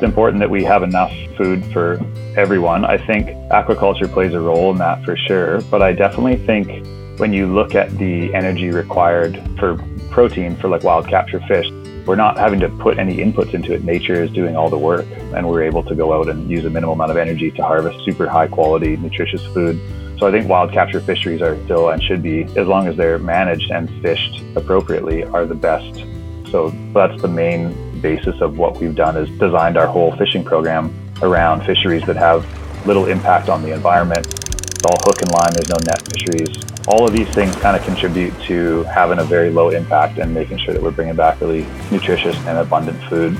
it's 0.00 0.02
important 0.02 0.40
that 0.40 0.50
we 0.50 0.64
have 0.64 0.82
enough 0.82 1.12
food 1.36 1.62
for 1.72 2.00
everyone. 2.36 2.86
I 2.86 2.96
think 2.96 3.28
aquaculture 3.50 4.10
plays 4.10 4.32
a 4.32 4.40
role 4.40 4.70
in 4.70 4.78
that 4.78 5.04
for 5.04 5.14
sure. 5.14 5.60
But 5.62 5.82
I 5.82 5.92
definitely 5.92 6.38
think 6.46 6.86
when 7.20 7.34
you 7.34 7.46
look 7.46 7.74
at 7.74 7.90
the 7.98 8.34
energy 8.34 8.70
required 8.70 9.38
for 9.58 9.76
protein 10.08 10.56
for 10.56 10.68
like 10.68 10.82
wild 10.82 11.06
capture 11.06 11.38
fish, 11.40 11.70
we're 12.06 12.16
not 12.16 12.38
having 12.38 12.58
to 12.58 12.70
put 12.70 12.98
any 12.98 13.18
inputs 13.18 13.52
into 13.52 13.74
it. 13.74 13.84
Nature 13.84 14.22
is 14.22 14.30
doing 14.30 14.56
all 14.56 14.70
the 14.70 14.78
work, 14.78 15.04
and 15.34 15.46
we're 15.46 15.62
able 15.62 15.82
to 15.82 15.94
go 15.94 16.14
out 16.14 16.30
and 16.30 16.50
use 16.50 16.64
a 16.64 16.70
minimal 16.70 16.94
amount 16.94 17.10
of 17.10 17.18
energy 17.18 17.50
to 17.50 17.62
harvest 17.62 18.02
super 18.06 18.26
high 18.26 18.46
quality, 18.48 18.96
nutritious 18.96 19.44
food. 19.52 19.78
So 20.18 20.26
I 20.26 20.30
think 20.30 20.48
wild 20.48 20.72
capture 20.72 20.98
fisheries 20.98 21.42
are 21.42 21.62
still 21.64 21.90
and 21.90 22.02
should 22.02 22.22
be, 22.22 22.44
as 22.56 22.66
long 22.66 22.88
as 22.88 22.96
they're 22.96 23.18
managed 23.18 23.70
and 23.70 23.90
fished 24.00 24.42
appropriately, 24.56 25.24
are 25.24 25.44
the 25.44 25.54
best. 25.54 26.06
So 26.50 26.70
that's 26.94 27.20
the 27.20 27.28
main 27.28 28.00
basis 28.00 28.40
of 28.40 28.56
what 28.56 28.78
we've 28.78 28.96
done 28.96 29.18
is 29.18 29.28
designed 29.38 29.76
our 29.76 29.86
whole 29.86 30.16
fishing 30.16 30.42
program 30.42 30.90
around 31.20 31.66
fisheries 31.66 32.02
that 32.04 32.16
have 32.16 32.46
little 32.86 33.08
impact 33.08 33.50
on 33.50 33.60
the 33.60 33.74
environment. 33.74 34.26
It's 34.26 34.84
all 34.86 34.96
hook 35.02 35.20
and 35.20 35.30
line, 35.32 35.52
there's 35.52 35.68
no 35.68 35.76
net 35.84 36.00
fisheries 36.10 36.69
all 36.86 37.06
of 37.06 37.12
these 37.12 37.28
things 37.28 37.54
kind 37.56 37.76
of 37.76 37.82
contribute 37.84 38.32
to 38.42 38.82
having 38.84 39.18
a 39.18 39.24
very 39.24 39.50
low 39.50 39.70
impact 39.70 40.18
and 40.18 40.32
making 40.34 40.58
sure 40.58 40.72
that 40.72 40.82
we're 40.82 40.90
bringing 40.90 41.16
back 41.16 41.40
really 41.40 41.66
nutritious 41.90 42.36
and 42.46 42.58
abundant 42.58 43.02
food. 43.04 43.38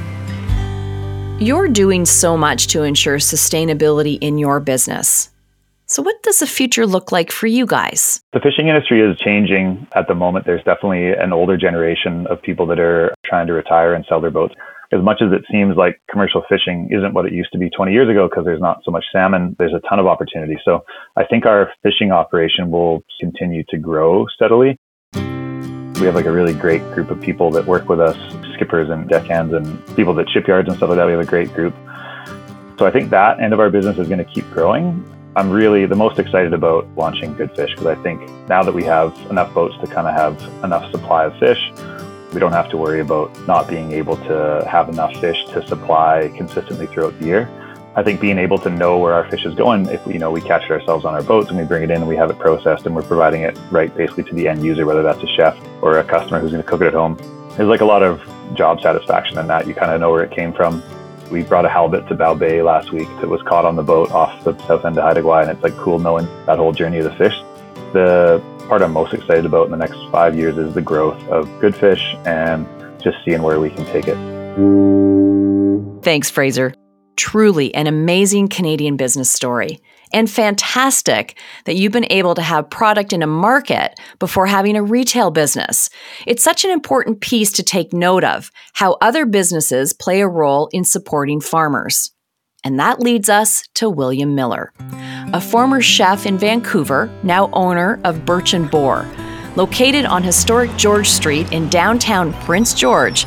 You're 1.41 1.69
doing 1.69 2.05
so 2.05 2.37
much 2.37 2.67
to 2.69 2.83
ensure 2.83 3.17
sustainability 3.17 4.19
in 4.21 4.37
your 4.37 4.61
business. 4.61 5.31
So, 5.87 6.03
what 6.03 6.23
does 6.23 6.39
the 6.39 6.47
future 6.47 6.87
look 6.87 7.11
like 7.11 7.33
for 7.33 7.49
you 7.49 7.67
guys? 7.67 8.21
The 8.33 8.39
fishing 8.39 8.69
industry 8.69 9.01
is 9.01 9.19
changing 9.19 9.89
at 9.97 10.07
the 10.07 10.15
moment. 10.15 10.47
There's 10.47 10.63
definitely 10.63 11.13
an 11.13 11.33
older 11.33 11.57
generation 11.57 12.29
of 12.29 12.41
people 12.41 12.67
that 12.67 12.79
are 12.79 13.13
trying 13.25 13.49
to 13.49 13.55
retire 13.55 13.95
and 13.95 14.05
sell 14.09 14.21
their 14.21 14.31
boats 14.31 14.55
as 14.93 15.03
much 15.03 15.23
as 15.23 15.33
it 15.33 15.45
seems 15.51 15.77
like 15.77 16.01
commercial 16.11 16.43
fishing 16.49 16.89
isn't 16.91 17.15
what 17.15 17.25
it 17.25 17.33
used 17.33 17.53
to 17.53 17.59
be 17.59 17.71
20 17.71 17.93
years 17.93 18.09
ago 18.09 18.29
because 18.29 18.45
there's 18.45 18.61
not 18.61 18.81
so 18.85 18.91
much 18.91 19.05
salmon, 19.13 19.55
there's 19.59 19.73
a 19.73 19.81
ton 19.89 20.01
of 20.01 20.07
opportunity. 20.07 20.59
So 20.65 20.85
I 21.17 21.25
think 21.25 21.47
our 21.47 21.71
fishing 21.83 22.11
operation 22.11 22.71
will 22.71 23.05
continue 23.21 23.63
to 23.69 23.79
grow 23.79 24.27
steadily. 24.35 24.77
We 25.15 26.07
have 26.07 26.15
like 26.15 26.27
a 26.27 26.33
really 26.33 26.55
great 26.55 26.83
group 26.93 27.11
of 27.11 27.21
people 27.21 27.51
that 27.53 27.67
work 27.67 27.89
with 27.89 28.01
us, 28.01 28.17
skippers 28.55 28.91
and 28.91 29.09
deckhands 29.09 29.55
and 29.55 29.85
people 29.95 30.15
that 30.15 30.29
shipyards 30.31 30.69
and 30.69 30.77
stuff 30.77 30.89
like 30.89 30.97
that. 30.97 31.07
We 31.07 31.13
have 31.13 31.21
a 31.21 31.27
great 31.27 31.53
group. 31.55 31.75
So 32.79 32.87
I 32.87 32.91
think 32.91 33.11
that 33.11 33.39
end 33.41 33.53
of 33.53 33.61
our 33.61 33.71
business 33.71 33.99
is 33.99 34.09
going 34.09 34.25
to 34.25 34.25
keep 34.25 34.51
growing. 34.51 35.05
I'm 35.37 35.51
really 35.51 35.87
the 35.87 35.95
most 35.95 36.19
excited 36.19 36.53
about 36.53 36.89
launching 36.97 37.35
Good 37.35 37.55
Fish 37.55 37.71
because 37.71 37.87
I 37.87 37.95
think 38.03 38.29
now 38.49 38.65
that 38.65 38.73
we 38.73 38.83
have 38.85 39.17
enough 39.31 39.55
boats 39.55 39.77
to 39.83 39.87
kind 39.87 40.09
of 40.09 40.15
have 40.15 40.65
enough 40.65 40.91
supply 40.91 41.27
of 41.27 41.39
fish, 41.39 41.71
we 42.33 42.41
don't 42.41 42.53
have 42.53 42.69
to 42.71 42.77
worry 42.77 43.01
about 43.01 43.37
not 43.47 43.69
being 43.69 43.93
able 43.93 44.17
to 44.17 44.67
have 44.71 44.89
enough 44.89 45.15
fish 45.17 45.45
to 45.47 45.67
supply 45.67 46.33
consistently 46.37 46.87
throughout 46.87 47.19
the 47.19 47.27
year. 47.27 47.49
I 47.97 48.05
think 48.05 48.21
being 48.21 48.39
able 48.39 48.59
to 48.59 48.71
know 48.71 48.99
where 48.99 49.15
our 49.15 49.29
fish 49.29 49.45
is 49.45 49.55
going, 49.55 49.87
if 49.87 50.07
you 50.07 50.21
know 50.21 50.31
we 50.31 50.41
catch 50.41 50.63
it 50.65 50.71
ourselves 50.71 51.05
on 51.05 51.13
our 51.13 51.25
boats 51.25 51.49
and 51.49 51.59
we 51.59 51.65
bring 51.65 51.83
it 51.83 51.91
in 51.91 51.97
and 51.97 52.09
we 52.09 52.17
have 52.17 52.31
it 52.31 52.39
processed 52.39 52.87
and 52.87 52.95
we're 52.95 53.03
providing 53.03 53.43
it 53.43 53.59
right 53.71 53.95
basically 53.97 54.23
to 54.25 54.35
the 54.35 54.47
end 54.47 54.65
user, 54.65 54.87
whether 54.87 55.03
that's 55.03 55.23
a 55.23 55.27
chef 55.27 55.59
or 55.83 55.99
a 55.99 56.05
customer 56.05 56.39
who's 56.39 56.53
going 56.53 56.63
to 56.63 56.69
cook 56.69 56.83
it 56.83 56.87
at 56.87 56.95
home. 56.95 57.17
There's 57.57 57.69
like 57.69 57.81
a 57.81 57.85
lot 57.85 58.05
of 58.05 58.23
job 58.55 58.81
satisfaction 58.81 59.39
in 59.39 59.49
that. 59.49 59.67
You 59.67 59.75
kind 59.75 59.91
of 59.91 60.01
know 60.01 60.11
where 60.11 60.23
it 60.23 60.31
came 60.31 60.53
from. 60.53 60.83
We 61.33 61.43
brought 61.43 61.65
a 61.65 61.69
halibut 61.69 62.09
to 62.09 62.15
Bow 62.15 62.35
Bay 62.35 62.63
last 62.63 62.93
week 62.93 63.09
that 63.21 63.29
was 63.29 63.43
caught 63.43 63.65
on 63.65 63.75
the 63.75 63.83
boat 63.83 64.13
off 64.13 64.45
the 64.45 64.57
south 64.67 64.85
end 64.85 64.97
of 64.97 65.05
Haida 65.05 65.23
Gwaii, 65.23 65.43
and 65.43 65.51
it's 65.51 65.63
like 65.63 65.77
cool 65.77 65.99
knowing 65.99 66.27
that 66.47 66.59
whole 66.59 66.73
journey 66.73 66.99
of 66.99 67.05
the 67.05 67.15
fish. 67.17 67.35
The 67.93 68.43
part 68.71 68.83
I'm 68.83 68.93
most 68.93 69.13
excited 69.13 69.45
about 69.45 69.65
in 69.65 69.73
the 69.73 69.77
next 69.77 69.99
five 70.13 70.37
years 70.37 70.57
is 70.57 70.73
the 70.75 70.81
growth 70.81 71.21
of 71.27 71.49
good 71.61 71.75
fish 71.75 72.15
and 72.25 72.65
just 73.03 73.19
seeing 73.25 73.43
where 73.43 73.59
we 73.59 73.69
can 73.69 73.85
take 73.87 74.05
it. 74.07 74.15
Thanks, 76.05 76.31
Fraser. 76.31 76.73
Truly 77.17 77.75
an 77.75 77.89
amazing 77.89 78.47
Canadian 78.47 78.97
business 78.97 79.29
story. 79.29 79.81
And 80.13 80.31
fantastic 80.31 81.37
that 81.65 81.75
you've 81.75 81.91
been 81.91 82.07
able 82.11 82.37
to 82.37 82.43
have 82.43 82.71
product 82.71 83.13
in 83.13 83.25
a 83.25 83.27
market 83.27 83.99
before 84.21 84.47
having 84.47 84.77
a 84.77 84.85
retail 84.85 85.33
business. 85.33 85.91
It's 86.25 86.45
such 86.45 86.65
an 86.65 86.71
important 86.71 87.21
piece 87.21 87.51
to 87.53 87.65
take 87.65 87.93
note 87.93 88.23
of 88.23 88.53
how 88.75 88.99
other 89.01 89.27
businesses 89.27 89.93
play 89.93 90.21
a 90.21 90.29
role 90.29 90.69
in 90.73 90.85
supporting 90.85 91.41
farmers. 91.41 92.13
And 92.63 92.79
that 92.79 93.01
leads 93.01 93.31
us 93.31 93.63
to 93.75 93.89
William 93.89 94.35
Miller, 94.35 94.73
a 95.33 95.41
former 95.41 95.81
chef 95.81 96.27
in 96.27 96.37
Vancouver, 96.37 97.11
now 97.23 97.49
owner 97.53 97.99
of 98.05 98.27
Birch 98.27 98.53
and 98.53 98.71
Boar, 98.71 99.09
located 99.57 100.05
on 100.05 100.23
historic 100.23 100.77
George 100.77 101.09
Street 101.09 101.51
in 101.53 101.71
downtown 101.71 102.35
Prince 102.45 102.75
George. 102.75 103.25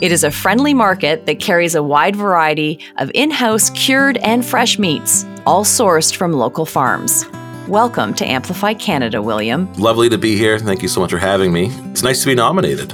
It 0.00 0.12
is 0.12 0.22
a 0.22 0.30
friendly 0.30 0.74
market 0.74 1.26
that 1.26 1.40
carries 1.40 1.74
a 1.74 1.82
wide 1.82 2.14
variety 2.14 2.78
of 2.98 3.10
in 3.14 3.32
house 3.32 3.70
cured 3.70 4.16
and 4.18 4.46
fresh 4.46 4.78
meats, 4.78 5.24
all 5.44 5.64
sourced 5.64 6.14
from 6.14 6.32
local 6.32 6.66
farms. 6.66 7.24
Welcome 7.66 8.14
to 8.14 8.24
Amplify 8.24 8.74
Canada, 8.74 9.20
William. 9.20 9.72
Lovely 9.74 10.08
to 10.08 10.16
be 10.16 10.36
here. 10.36 10.56
Thank 10.60 10.82
you 10.82 10.88
so 10.88 11.00
much 11.00 11.10
for 11.10 11.18
having 11.18 11.52
me. 11.52 11.66
It's 11.90 12.04
nice 12.04 12.20
to 12.20 12.26
be 12.26 12.36
nominated. 12.36 12.92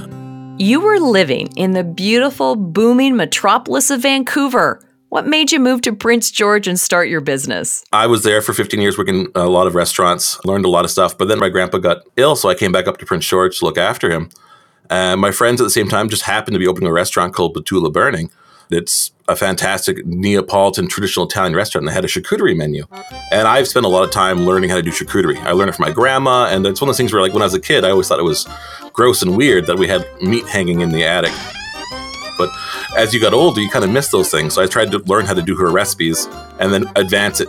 You 0.56 0.80
were 0.80 0.98
living 0.98 1.48
in 1.56 1.72
the 1.72 1.84
beautiful, 1.84 2.56
booming 2.56 3.16
metropolis 3.16 3.90
of 3.90 4.00
Vancouver 4.00 4.80
what 5.14 5.28
made 5.28 5.52
you 5.52 5.60
move 5.60 5.80
to 5.80 5.92
Prince 5.92 6.32
George 6.32 6.66
and 6.66 6.78
start 6.78 7.08
your 7.08 7.20
business? 7.20 7.84
I 7.92 8.08
was 8.08 8.24
there 8.24 8.42
for 8.42 8.52
15 8.52 8.80
years 8.80 8.98
working 8.98 9.28
a 9.36 9.46
lot 9.46 9.68
of 9.68 9.76
restaurants, 9.76 10.44
learned 10.44 10.64
a 10.64 10.68
lot 10.68 10.84
of 10.84 10.90
stuff. 10.90 11.16
But 11.16 11.28
then 11.28 11.38
my 11.38 11.48
grandpa 11.50 11.78
got 11.78 11.98
ill, 12.16 12.34
so 12.34 12.48
I 12.48 12.56
came 12.56 12.72
back 12.72 12.88
up 12.88 12.96
to 12.96 13.06
Prince 13.06 13.24
George 13.24 13.60
to 13.60 13.64
look 13.64 13.78
after 13.78 14.10
him. 14.10 14.28
And 14.90 15.20
my 15.20 15.30
friends 15.30 15.60
at 15.60 15.64
the 15.64 15.70
same 15.70 15.88
time 15.88 16.08
just 16.08 16.22
happened 16.22 16.56
to 16.56 16.58
be 16.58 16.66
opening 16.66 16.88
a 16.88 16.92
restaurant 16.92 17.32
called 17.32 17.54
Betulla 17.54 17.92
Burning. 17.92 18.28
It's 18.72 19.12
a 19.28 19.36
fantastic 19.36 20.04
Neapolitan 20.04 20.88
traditional 20.88 21.26
Italian 21.26 21.54
restaurant. 21.54 21.86
They 21.86 21.92
had 21.92 22.04
a 22.04 22.08
charcuterie 22.08 22.56
menu. 22.56 22.84
And 23.30 23.46
I've 23.46 23.68
spent 23.68 23.86
a 23.86 23.88
lot 23.88 24.02
of 24.02 24.10
time 24.10 24.44
learning 24.44 24.70
how 24.70 24.76
to 24.76 24.82
do 24.82 24.90
charcuterie. 24.90 25.38
I 25.44 25.52
learned 25.52 25.68
it 25.68 25.76
from 25.76 25.84
my 25.84 25.92
grandma. 25.92 26.46
And 26.46 26.66
it's 26.66 26.80
one 26.80 26.88
of 26.88 26.94
those 26.94 26.96
things 26.96 27.12
where, 27.12 27.22
like, 27.22 27.32
when 27.32 27.42
I 27.42 27.46
was 27.46 27.54
a 27.54 27.60
kid, 27.60 27.84
I 27.84 27.90
always 27.90 28.08
thought 28.08 28.18
it 28.18 28.24
was 28.24 28.48
gross 28.92 29.22
and 29.22 29.36
weird 29.36 29.66
that 29.68 29.78
we 29.78 29.86
had 29.86 30.08
meat 30.20 30.48
hanging 30.48 30.80
in 30.80 30.88
the 30.88 31.04
attic. 31.04 31.30
But 32.36 32.50
as 32.96 33.14
you 33.14 33.20
got 33.20 33.34
older, 33.34 33.60
you 33.60 33.70
kind 33.70 33.84
of 33.84 33.90
miss 33.90 34.08
those 34.08 34.30
things. 34.30 34.54
So 34.54 34.62
I 34.62 34.66
tried 34.66 34.90
to 34.92 34.98
learn 35.00 35.26
how 35.26 35.34
to 35.34 35.42
do 35.42 35.56
her 35.56 35.70
recipes 35.70 36.26
and 36.58 36.72
then 36.72 36.90
advance 36.96 37.40
it. 37.40 37.48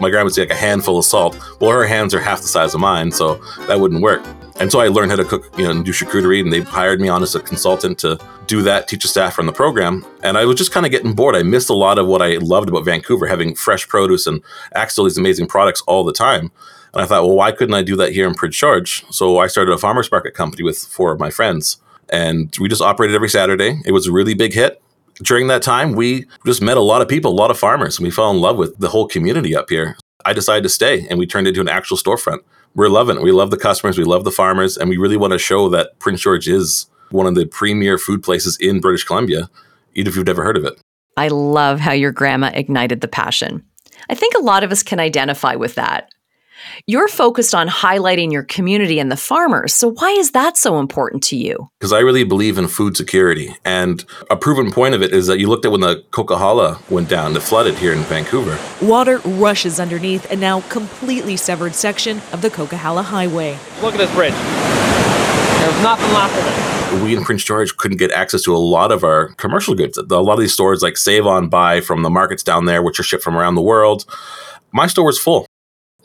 My 0.00 0.10
grandma 0.10 0.24
would 0.24 0.34
say 0.34 0.42
like 0.42 0.50
a 0.50 0.54
handful 0.54 0.98
of 0.98 1.04
salt. 1.04 1.38
Well, 1.60 1.70
her 1.70 1.86
hands 1.86 2.14
are 2.14 2.20
half 2.20 2.42
the 2.42 2.48
size 2.48 2.74
of 2.74 2.80
mine, 2.80 3.10
so 3.10 3.36
that 3.66 3.80
wouldn't 3.80 4.02
work. 4.02 4.24
And 4.58 4.72
so 4.72 4.80
I 4.80 4.88
learned 4.88 5.10
how 5.10 5.16
to 5.16 5.24
cook, 5.24 5.50
you 5.58 5.64
know, 5.64 5.70
and 5.70 5.84
do 5.84 5.92
charcuterie, 5.92 6.40
and 6.40 6.52
they 6.52 6.60
hired 6.60 7.00
me 7.00 7.08
on 7.08 7.22
as 7.22 7.34
a 7.34 7.40
consultant 7.40 7.98
to 7.98 8.18
do 8.46 8.62
that, 8.62 8.88
teach 8.88 9.02
the 9.02 9.08
staff 9.08 9.38
on 9.38 9.46
the 9.46 9.52
program. 9.52 10.04
And 10.22 10.38
I 10.38 10.44
was 10.44 10.56
just 10.56 10.72
kind 10.72 10.86
of 10.86 10.92
getting 10.92 11.14
bored. 11.14 11.36
I 11.36 11.42
missed 11.42 11.68
a 11.68 11.74
lot 11.74 11.98
of 11.98 12.06
what 12.06 12.22
I 12.22 12.36
loved 12.36 12.68
about 12.68 12.84
Vancouver, 12.84 13.26
having 13.26 13.54
fresh 13.54 13.86
produce 13.86 14.26
and 14.26 14.42
access 14.74 14.96
to 14.96 15.04
these 15.04 15.18
amazing 15.18 15.46
products 15.46 15.82
all 15.86 16.04
the 16.04 16.12
time. 16.12 16.52
And 16.94 17.02
I 17.02 17.06
thought, 17.06 17.24
well, 17.24 17.36
why 17.36 17.52
couldn't 17.52 17.74
I 17.74 17.82
do 17.82 17.96
that 17.96 18.12
here 18.12 18.26
in 18.26 18.34
Prince 18.34 18.56
George? 18.56 19.04
So 19.10 19.38
I 19.38 19.46
started 19.46 19.72
a 19.72 19.78
farmers 19.78 20.10
market 20.10 20.32
company 20.32 20.62
with 20.62 20.78
four 20.78 21.12
of 21.12 21.20
my 21.20 21.28
friends 21.30 21.78
and 22.10 22.54
we 22.60 22.68
just 22.68 22.82
operated 22.82 23.14
every 23.14 23.28
Saturday. 23.28 23.80
It 23.84 23.92
was 23.92 24.06
a 24.06 24.12
really 24.12 24.34
big 24.34 24.52
hit. 24.52 24.82
During 25.22 25.46
that 25.46 25.62
time, 25.62 25.92
we 25.92 26.26
just 26.44 26.60
met 26.60 26.76
a 26.76 26.82
lot 26.82 27.00
of 27.00 27.08
people, 27.08 27.30
a 27.30 27.34
lot 27.34 27.50
of 27.50 27.58
farmers, 27.58 27.98
and 27.98 28.04
we 28.04 28.10
fell 28.10 28.30
in 28.30 28.40
love 28.40 28.56
with 28.58 28.78
the 28.78 28.88
whole 28.88 29.08
community 29.08 29.56
up 29.56 29.70
here. 29.70 29.96
I 30.24 30.32
decided 30.32 30.62
to 30.64 30.68
stay, 30.68 31.06
and 31.08 31.18
we 31.18 31.26
turned 31.26 31.48
into 31.48 31.60
an 31.60 31.68
actual 31.68 31.96
storefront. 31.96 32.40
We're 32.74 32.88
loving 32.88 33.16
it. 33.16 33.22
We 33.22 33.32
love 33.32 33.50
the 33.50 33.56
customers, 33.56 33.96
we 33.96 34.04
love 34.04 34.24
the 34.24 34.30
farmers, 34.30 34.76
and 34.76 34.90
we 34.90 34.98
really 34.98 35.16
want 35.16 35.32
to 35.32 35.38
show 35.38 35.70
that 35.70 35.98
Prince 35.98 36.20
George 36.20 36.48
is 36.48 36.86
one 37.10 37.26
of 37.26 37.34
the 37.34 37.46
premier 37.46 37.96
food 37.96 38.22
places 38.22 38.58
in 38.60 38.80
British 38.80 39.04
Columbia, 39.04 39.48
even 39.94 40.10
if 40.10 40.16
you've 40.16 40.26
never 40.26 40.44
heard 40.44 40.56
of 40.56 40.64
it. 40.64 40.78
I 41.16 41.28
love 41.28 41.80
how 41.80 41.92
your 41.92 42.12
grandma 42.12 42.50
ignited 42.52 43.00
the 43.00 43.08
passion. 43.08 43.64
I 44.10 44.14
think 44.14 44.34
a 44.34 44.42
lot 44.42 44.62
of 44.62 44.70
us 44.70 44.82
can 44.82 45.00
identify 45.00 45.54
with 45.54 45.76
that. 45.76 46.12
You're 46.86 47.08
focused 47.08 47.54
on 47.54 47.68
highlighting 47.68 48.32
your 48.32 48.42
community 48.42 48.98
and 48.98 49.10
the 49.10 49.16
farmers. 49.16 49.74
So, 49.74 49.88
why 49.88 50.10
is 50.12 50.32
that 50.32 50.56
so 50.56 50.78
important 50.78 51.22
to 51.24 51.36
you? 51.36 51.70
Because 51.78 51.92
I 51.92 52.00
really 52.00 52.24
believe 52.24 52.58
in 52.58 52.68
food 52.68 52.96
security. 52.96 53.54
And 53.64 54.04
a 54.30 54.36
proven 54.36 54.70
point 54.70 54.94
of 54.94 55.02
it 55.02 55.12
is 55.12 55.26
that 55.26 55.38
you 55.38 55.48
looked 55.48 55.64
at 55.64 55.72
when 55.72 55.80
the 55.80 56.04
Coquihalla 56.10 56.88
went 56.90 57.08
down, 57.08 57.36
it 57.36 57.42
flooded 57.42 57.76
here 57.76 57.92
in 57.92 58.00
Vancouver. 58.00 58.58
Water 58.84 59.18
rushes 59.18 59.80
underneath 59.80 60.30
a 60.30 60.36
now 60.36 60.60
completely 60.62 61.36
severed 61.36 61.74
section 61.74 62.18
of 62.32 62.42
the 62.42 62.50
Coquihalla 62.50 63.04
Highway. 63.04 63.58
Look 63.82 63.94
at 63.94 63.98
this 63.98 64.14
bridge. 64.14 64.34
There's 65.66 65.82
nothing 65.82 66.12
left 66.12 66.36
of 66.38 67.00
it. 67.00 67.02
we 67.04 67.16
in 67.16 67.24
Prince 67.24 67.42
George 67.44 67.76
couldn't 67.76 67.96
get 67.96 68.12
access 68.12 68.42
to 68.42 68.54
a 68.54 68.58
lot 68.58 68.92
of 68.92 69.02
our 69.02 69.28
commercial 69.34 69.74
goods. 69.74 69.98
A 69.98 70.02
lot 70.02 70.34
of 70.34 70.40
these 70.40 70.52
stores 70.52 70.82
like 70.82 70.96
Save 70.96 71.26
On 71.26 71.48
buy 71.48 71.80
from 71.80 72.02
the 72.02 72.10
markets 72.10 72.42
down 72.42 72.66
there, 72.66 72.82
which 72.82 73.00
are 73.00 73.02
shipped 73.02 73.24
from 73.24 73.36
around 73.36 73.56
the 73.56 73.62
world. 73.62 74.04
My 74.72 74.86
store 74.86 75.06
was 75.06 75.18
full. 75.18 75.45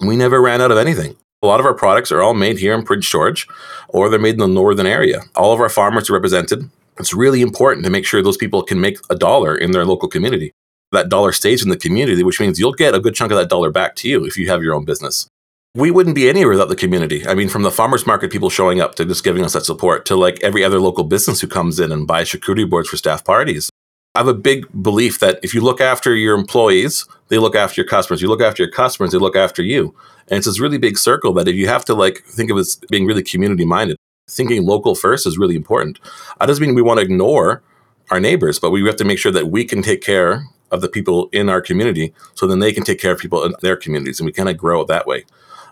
We 0.01 0.15
never 0.15 0.41
ran 0.41 0.61
out 0.61 0.71
of 0.71 0.79
anything. 0.79 1.15
A 1.43 1.47
lot 1.47 1.59
of 1.59 1.65
our 1.65 1.75
products 1.75 2.11
are 2.11 2.21
all 2.21 2.33
made 2.33 2.57
here 2.57 2.73
in 2.73 2.83
Prince 2.83 3.07
George 3.09 3.47
or 3.87 4.09
they're 4.09 4.19
made 4.19 4.33
in 4.33 4.39
the 4.39 4.47
northern 4.47 4.87
area. 4.87 5.21
All 5.35 5.53
of 5.53 5.59
our 5.59 5.69
farmers 5.69 6.09
are 6.09 6.13
represented. 6.13 6.69
It's 6.97 7.13
really 7.13 7.41
important 7.41 7.85
to 7.85 7.91
make 7.91 8.05
sure 8.05 8.21
those 8.21 8.37
people 8.37 8.63
can 8.63 8.81
make 8.81 8.97
a 9.09 9.15
dollar 9.15 9.55
in 9.55 9.71
their 9.71 9.85
local 9.85 10.09
community. 10.09 10.53
That 10.91 11.09
dollar 11.09 11.31
stays 11.31 11.63
in 11.63 11.69
the 11.69 11.77
community, 11.77 12.23
which 12.23 12.39
means 12.39 12.59
you'll 12.59 12.73
get 12.73 12.95
a 12.95 12.99
good 12.99 13.15
chunk 13.15 13.31
of 13.31 13.37
that 13.37 13.49
dollar 13.49 13.71
back 13.71 13.95
to 13.97 14.09
you 14.09 14.25
if 14.25 14.37
you 14.37 14.49
have 14.49 14.63
your 14.63 14.73
own 14.73 14.85
business. 14.85 15.27
We 15.73 15.89
wouldn't 15.89 16.15
be 16.15 16.27
anywhere 16.27 16.53
without 16.53 16.69
the 16.69 16.75
community. 16.75 17.25
I 17.25 17.33
mean, 17.33 17.47
from 17.47 17.63
the 17.63 17.71
farmers 17.71 18.05
market 18.05 18.31
people 18.31 18.49
showing 18.49 18.81
up 18.81 18.95
to 18.95 19.05
just 19.05 19.23
giving 19.23 19.45
us 19.45 19.53
that 19.53 19.65
support 19.65 20.05
to 20.07 20.15
like 20.15 20.43
every 20.43 20.63
other 20.63 20.79
local 20.79 21.05
business 21.05 21.39
who 21.41 21.47
comes 21.47 21.79
in 21.79 21.91
and 21.91 22.05
buys 22.05 22.29
charcuterie 22.29 22.69
boards 22.69 22.89
for 22.89 22.97
staff 22.97 23.23
parties. 23.23 23.69
I 24.13 24.19
have 24.19 24.27
a 24.27 24.33
big 24.33 24.65
belief 24.83 25.19
that 25.19 25.39
if 25.41 25.53
you 25.53 25.61
look 25.61 25.79
after 25.79 26.13
your 26.13 26.37
employees, 26.37 27.05
they 27.29 27.37
look 27.37 27.55
after 27.55 27.79
your 27.79 27.87
customers. 27.87 28.21
You 28.21 28.27
look 28.27 28.41
after 28.41 28.61
your 28.61 28.71
customers, 28.71 29.13
they 29.13 29.17
look 29.17 29.37
after 29.37 29.63
you. 29.63 29.95
And 30.27 30.37
it's 30.37 30.47
this 30.47 30.59
really 30.59 30.77
big 30.77 30.97
circle 30.97 31.31
that 31.33 31.47
if 31.47 31.55
you 31.55 31.69
have 31.69 31.85
to 31.85 31.95
like 31.95 32.23
think 32.25 32.51
of 32.51 32.57
as 32.57 32.75
being 32.89 33.05
really 33.05 33.23
community 33.23 33.63
minded, 33.63 33.95
thinking 34.29 34.65
local 34.65 34.95
first 34.95 35.25
is 35.25 35.37
really 35.37 35.55
important. 35.55 35.97
That 36.39 36.47
doesn't 36.47 36.65
mean 36.65 36.75
we 36.75 36.81
want 36.81 36.99
to 36.99 37.05
ignore 37.05 37.63
our 38.09 38.19
neighbors, 38.19 38.59
but 38.59 38.71
we 38.71 38.85
have 38.85 38.97
to 38.97 39.05
make 39.05 39.17
sure 39.17 39.31
that 39.31 39.47
we 39.47 39.63
can 39.63 39.81
take 39.81 40.01
care 40.01 40.43
of 40.71 40.81
the 40.81 40.89
people 40.89 41.29
in 41.31 41.47
our 41.47 41.61
community 41.61 42.13
so 42.33 42.47
then 42.47 42.59
they 42.59 42.73
can 42.73 42.83
take 42.83 42.99
care 42.99 43.13
of 43.13 43.19
people 43.19 43.45
in 43.45 43.53
their 43.61 43.77
communities 43.77 44.19
and 44.19 44.25
we 44.25 44.33
kind 44.33 44.49
of 44.49 44.57
grow 44.57 44.81
it 44.81 44.89
that 44.89 45.07
way. 45.07 45.23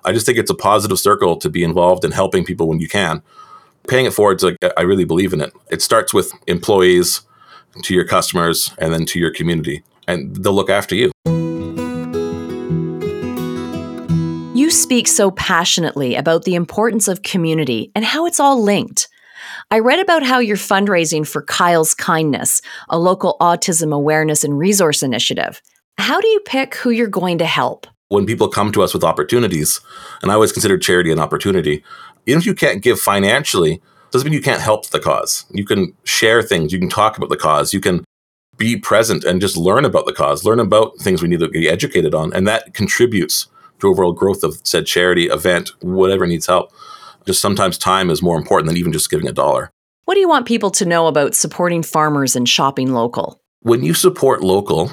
I 0.05 0.13
just 0.13 0.25
think 0.25 0.37
it's 0.37 0.51
a 0.51 0.55
positive 0.55 0.99
circle 0.99 1.35
to 1.37 1.49
be 1.49 1.61
involved 1.61 2.05
in 2.05 2.11
helping 2.11 2.45
people 2.45 2.69
when 2.69 2.79
you 2.79 2.87
can. 2.87 3.21
Paying 3.89 4.05
it 4.05 4.13
forward, 4.13 4.41
like, 4.41 4.55
I 4.77 4.83
really 4.83 5.03
believe 5.03 5.33
in 5.33 5.41
it. 5.41 5.51
It 5.69 5.81
starts 5.81 6.13
with 6.13 6.31
employees, 6.47 7.21
to 7.83 7.93
your 7.93 8.05
customers 8.05 8.73
and 8.77 8.93
then 8.93 9.05
to 9.07 9.19
your 9.19 9.31
community, 9.31 9.83
and 10.07 10.35
they'll 10.35 10.53
look 10.53 10.69
after 10.69 10.95
you. 10.95 11.11
You 14.55 14.69
speak 14.69 15.07
so 15.07 15.31
passionately 15.31 16.15
about 16.15 16.43
the 16.43 16.55
importance 16.55 17.07
of 17.07 17.23
community 17.23 17.91
and 17.95 18.03
how 18.03 18.25
it's 18.25 18.39
all 18.39 18.61
linked. 18.61 19.07
I 19.71 19.79
read 19.79 19.99
about 19.99 20.23
how 20.23 20.39
you're 20.39 20.57
fundraising 20.57 21.27
for 21.27 21.41
Kyle's 21.41 21.93
Kindness, 21.93 22.61
a 22.89 22.99
local 22.99 23.37
autism 23.39 23.93
awareness 23.93 24.43
and 24.43 24.57
resource 24.57 25.01
initiative. 25.01 25.61
How 25.97 26.19
do 26.19 26.27
you 26.27 26.39
pick 26.41 26.75
who 26.75 26.89
you're 26.89 27.07
going 27.07 27.37
to 27.37 27.45
help? 27.45 27.87
When 28.09 28.25
people 28.25 28.47
come 28.47 28.71
to 28.71 28.81
us 28.81 28.93
with 28.93 29.03
opportunities, 29.03 29.79
and 30.21 30.31
I 30.31 30.33
always 30.33 30.51
consider 30.51 30.77
charity 30.77 31.11
an 31.11 31.19
opportunity, 31.19 31.83
even 32.25 32.39
if 32.39 32.45
you 32.45 32.55
can't 32.55 32.81
give 32.81 32.99
financially, 32.99 33.81
doesn't 34.11 34.25
mean 34.25 34.33
you 34.33 34.41
can't 34.41 34.61
help 34.61 34.89
the 34.89 34.99
cause. 34.99 35.45
You 35.51 35.65
can 35.65 35.95
share 36.03 36.41
things, 36.41 36.73
you 36.73 36.79
can 36.79 36.89
talk 36.89 37.17
about 37.17 37.29
the 37.29 37.37
cause, 37.37 37.73
you 37.73 37.79
can 37.79 38.03
be 38.57 38.77
present 38.77 39.23
and 39.23 39.39
just 39.39 39.57
learn 39.57 39.85
about 39.85 40.05
the 40.05 40.13
cause, 40.13 40.43
learn 40.43 40.59
about 40.59 40.97
things 40.99 41.21
we 41.21 41.29
need 41.29 41.39
to 41.39 41.47
be 41.47 41.69
educated 41.69 42.13
on. 42.13 42.33
And 42.33 42.47
that 42.47 42.73
contributes 42.73 43.47
to 43.79 43.87
overall 43.87 44.11
growth 44.11 44.43
of 44.43 44.59
said 44.63 44.85
charity, 44.85 45.27
event, 45.27 45.71
whatever 45.79 46.27
needs 46.27 46.47
help. 46.47 46.71
Just 47.25 47.41
sometimes 47.41 47.77
time 47.77 48.09
is 48.09 48.21
more 48.21 48.37
important 48.37 48.67
than 48.67 48.77
even 48.77 48.91
just 48.91 49.09
giving 49.09 49.27
a 49.27 49.31
dollar. 49.31 49.71
What 50.05 50.15
do 50.15 50.19
you 50.19 50.29
want 50.29 50.47
people 50.47 50.71
to 50.71 50.85
know 50.85 51.07
about 51.07 51.35
supporting 51.35 51.83
farmers 51.83 52.35
and 52.35 52.49
shopping 52.49 52.91
local? 52.93 53.39
When 53.61 53.83
you 53.83 53.93
support 53.93 54.41
local, 54.41 54.91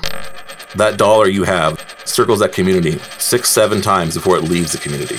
that 0.77 0.99
dollar 0.99 1.29
you 1.29 1.45
have 1.45 1.81
circles 2.05 2.39
that 2.41 2.53
community 2.53 2.99
six, 3.19 3.49
seven 3.49 3.81
times 3.81 4.15
before 4.15 4.37
it 4.37 4.43
leaves 4.43 4.73
the 4.73 4.79
community. 4.79 5.17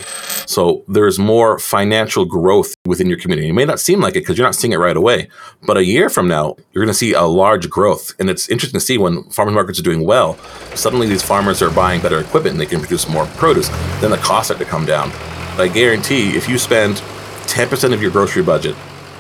So 0.48 0.84
there's 0.88 1.20
more 1.20 1.60
financial 1.60 2.26
growth 2.26 2.74
within 2.86 3.08
your 3.08 3.20
community. 3.20 3.50
It 3.50 3.54
may 3.54 3.66
not 3.66 3.80
seem 3.80 4.00
like 4.00 4.16
it 4.16 4.22
because 4.22 4.38
you're 4.38 4.48
not 4.48 4.56
seeing 4.56 4.72
it 4.72 4.78
right 4.78 4.96
away, 4.96 5.30
but 5.64 5.78
a 5.78 5.84
year 5.84 6.10
from 6.10 6.28
now, 6.28 6.56
you're 6.72 6.84
going 6.84 6.88
to 6.88 6.94
see 6.94 7.14
a 7.14 7.24
large 7.24 7.70
growth. 7.70 8.14
And 8.20 8.30
it's 8.30 8.48
interesting 8.50 8.80
to 8.80 8.86
see 8.86 8.98
when 8.98 9.24
farmers 9.30 9.54
markets 9.54 9.80
are 9.80 9.84
doing 9.84 10.06
well, 10.06 10.38
suddenly 10.74 11.08
these 11.08 11.24
farmers 11.24 11.62
are 11.62 11.70
buying 11.70 12.02
better 12.02 12.20
equipment 12.20 12.54
and 12.54 12.62
they 12.62 12.66
can 12.66 12.80
produce 12.80 13.10
more 13.10 13.26
produce. 13.36 13.70
Then 14.00 14.12
the 14.12 14.18
costs 14.18 14.48
start 14.48 14.60
to 14.60 14.66
come 14.66 14.86
down. 14.86 15.12
I 15.60 15.68
guarantee 15.68 16.38
if 16.38 16.48
you 16.48 16.58
spend 16.58 16.98
10% 17.48 17.94
of 17.94 18.02
your 18.02 18.12
grocery 18.12 18.44
budget 18.44 18.76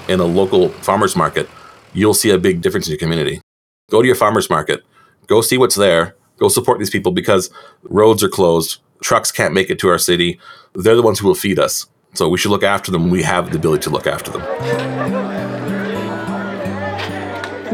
in 0.07 0.19
a 0.19 0.25
local 0.25 0.69
farmers 0.69 1.15
market, 1.15 1.49
you'll 1.93 2.13
see 2.13 2.29
a 2.29 2.37
big 2.37 2.61
difference 2.61 2.87
in 2.87 2.91
your 2.91 2.99
community. 2.99 3.41
Go 3.89 4.01
to 4.01 4.05
your 4.05 4.15
farmers 4.15 4.49
market, 4.49 4.83
go 5.27 5.41
see 5.41 5.57
what's 5.57 5.75
there, 5.75 6.16
go 6.37 6.47
support 6.47 6.79
these 6.79 6.89
people 6.89 7.11
because 7.11 7.49
roads 7.83 8.23
are 8.23 8.29
closed, 8.29 8.79
trucks 9.01 9.31
can't 9.31 9.53
make 9.53 9.69
it 9.69 9.79
to 9.79 9.89
our 9.89 9.97
city. 9.97 10.39
They're 10.73 10.95
the 10.95 11.01
ones 11.01 11.19
who 11.19 11.27
will 11.27 11.35
feed 11.35 11.59
us. 11.59 11.87
So 12.13 12.29
we 12.29 12.37
should 12.37 12.51
look 12.51 12.63
after 12.63 12.91
them. 12.91 13.09
We 13.09 13.23
have 13.23 13.51
the 13.51 13.57
ability 13.57 13.83
to 13.83 13.89
look 13.89 14.07
after 14.07 14.31
them. 14.31 14.41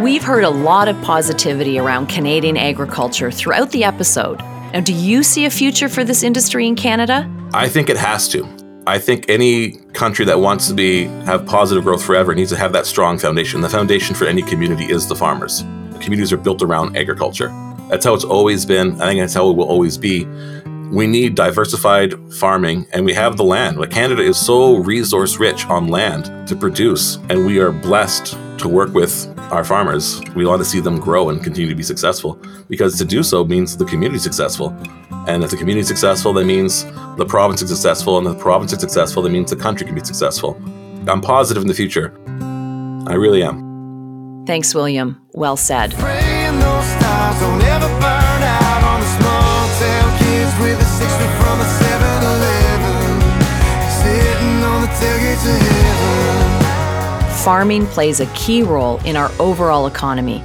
We've 0.02 0.24
heard 0.24 0.44
a 0.44 0.50
lot 0.50 0.88
of 0.88 1.02
positivity 1.02 1.80
around 1.80 2.08
Canadian 2.08 2.58
agriculture 2.58 3.32
throughout 3.32 3.72
the 3.72 3.84
episode. 3.84 4.40
Now, 4.74 4.82
do 4.82 4.92
you 4.92 5.24
see 5.24 5.46
a 5.46 5.50
future 5.50 5.88
for 5.88 6.04
this 6.04 6.24
industry 6.24 6.68
in 6.68 6.76
Canada? 6.76 7.30
I 7.54 7.70
think 7.70 7.90
it 7.90 7.98
has 7.98 8.28
to. 8.30 8.44
I 8.86 9.00
think 9.00 9.30
any 9.30 9.78
country 9.94 10.26
that 10.26 10.40
wants 10.40 10.68
to 10.68 10.74
be 10.74 11.06
have 11.26 11.46
positive 11.46 11.86
growth 11.86 12.04
forever 12.04 12.36
needs 12.36 12.50
to 12.50 12.58
have 12.58 12.74
that 12.74 12.86
strong 12.86 13.18
foundation. 13.18 13.62
The 13.62 13.70
foundation 13.70 14.14
for 14.14 14.26
any 14.26 14.42
community 14.42 14.92
is 14.92 15.08
the 15.08 15.16
farmers. 15.16 15.62
Communities 16.02 16.34
are 16.34 16.38
built 16.38 16.62
around 16.62 16.98
agriculture. 16.98 17.48
That's 17.94 18.06
how 18.06 18.16
it's 18.16 18.24
always 18.24 18.66
been. 18.66 19.00
I 19.00 19.10
think 19.10 19.20
that's 19.20 19.36
how 19.36 19.52
it 19.52 19.56
will 19.56 19.68
always 19.68 20.00
be. 20.00 20.26
We 20.92 21.06
need 21.06 21.36
diversified 21.36 22.16
farming, 22.34 22.88
and 22.92 23.06
we 23.06 23.14
have 23.14 23.38
the 23.38 23.44
land. 23.44 23.78
Like 23.78 23.92
Canada 23.92 24.24
is 24.24 24.36
so 24.36 24.78
resource 24.78 25.38
rich 25.38 25.68
on 25.68 25.90
land 25.90 26.48
to 26.48 26.56
produce, 26.56 27.18
and 27.30 27.46
we 27.46 27.60
are 27.60 27.72
blessed 27.72 28.36
to 28.58 28.68
work 28.68 28.96
with 28.96 29.32
our 29.52 29.64
farmers. 29.64 30.20
We 30.36 30.44
want 30.48 30.60
to 30.62 30.66
see 30.66 30.80
them 30.80 31.00
grow 31.00 31.30
and 31.30 31.44
continue 31.44 31.70
to 31.70 31.76
be 31.76 31.84
successful 31.84 32.42
because 32.68 32.98
to 32.98 33.06
do 33.06 33.22
so 33.22 33.46
means 33.46 33.78
the 33.78 33.86
community 33.86 34.16
is 34.16 34.24
successful. 34.24 34.76
And 35.28 35.44
if 35.44 35.52
the 35.52 35.58
community 35.58 35.82
is 35.82 35.88
successful, 35.88 36.34
that 36.34 36.46
means 36.46 36.86
the 37.18 37.28
province 37.28 37.62
is 37.62 37.70
successful, 37.70 38.18
and 38.18 38.26
if 38.26 38.34
the 38.34 38.40
province 38.40 38.74
is 38.74 38.80
successful, 38.80 39.22
that 39.22 39.30
means 39.30 39.52
the 39.52 39.56
country 39.56 39.86
can 39.86 39.94
be 39.94 40.04
successful. 40.04 40.60
I'm 41.08 41.22
positive 41.22 41.62
in 41.62 41.68
the 41.68 41.76
future. 41.76 42.12
I 43.08 43.14
really 43.14 43.44
am. 43.44 44.46
Thanks, 44.48 44.74
William. 44.74 45.22
Well 45.34 45.58
said. 45.58 45.94
Farming 57.44 57.86
plays 57.88 58.20
a 58.20 58.26
key 58.34 58.64
role 58.64 59.00
in 59.06 59.16
our 59.16 59.32
overall 59.40 59.88
economy. 59.88 60.44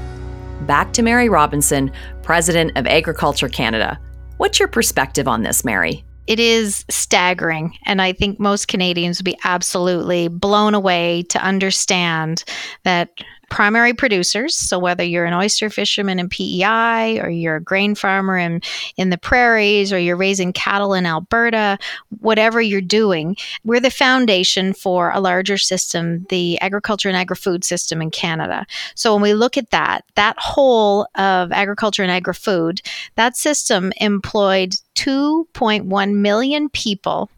Back 0.63 0.93
to 0.95 1.03
Mary 1.03 1.29
Robinson, 1.29 1.93
President 2.23 2.77
of 2.77 2.87
Agriculture 2.87 3.49
Canada. 3.49 3.99
What's 4.39 4.59
your 4.59 4.69
perspective 4.69 5.29
on 5.29 5.43
this, 5.43 5.65
Mary? 5.65 6.05
it 6.29 6.39
is 6.39 6.85
staggering. 6.91 7.77
And 7.87 8.01
I 8.03 8.13
think 8.13 8.39
most 8.39 8.69
Canadians 8.69 9.19
would 9.19 9.25
be 9.25 9.39
absolutely 9.45 10.29
blown 10.29 10.75
away 10.75 11.23
to 11.31 11.43
understand 11.43 12.45
that 12.85 13.11
primary 13.51 13.95
producers. 13.95 14.57
So 14.57 14.79
whether 14.79 15.05
you're 15.05 15.25
an 15.25 15.35
oyster 15.35 15.71
fisherman 15.71 16.19
in 16.19 16.29
PEI 16.29 17.21
or 17.21 17.31
you're 17.31 17.57
a 17.57 17.63
grain 17.63 17.95
farmer 17.95 18.37
in, 18.37 18.61
in 18.97 19.11
the 19.11 19.19
prairies 19.19 19.93
or 19.93 19.99
you're 19.99 20.17
raising 20.17 20.53
cattle 20.53 20.95
in 20.95 21.07
Alberta, 21.07 21.79
whatever 22.21 22.61
you're 22.61 22.81
doing, 22.81 23.37
we're 23.65 23.81
the 23.81 23.91
foundation 23.91 24.73
for 24.73 25.11
a 25.11 25.21
larger 25.21 25.59
system, 25.59 26.27
the 26.29 26.59
agriculture 26.61 27.09
and 27.09 27.17
agri-food 27.17 27.65
system 27.65 28.03
in 28.03 28.11
Canada. 28.11 28.67
So 28.95 29.13
when 29.15 29.23
we 29.23 29.35
look 29.35 29.57
at 29.57 29.71
that, 29.71 30.05
that 30.15 30.37
whole 30.39 31.07
of 31.15 31.53
agriculture 31.53 32.03
and 32.03 32.13
agri-food, 32.13 32.81
that 33.17 33.37
system 33.37 33.93
employed 33.99 34.75
2.1 34.99 36.15
million 36.15 36.69
people 36.71 37.31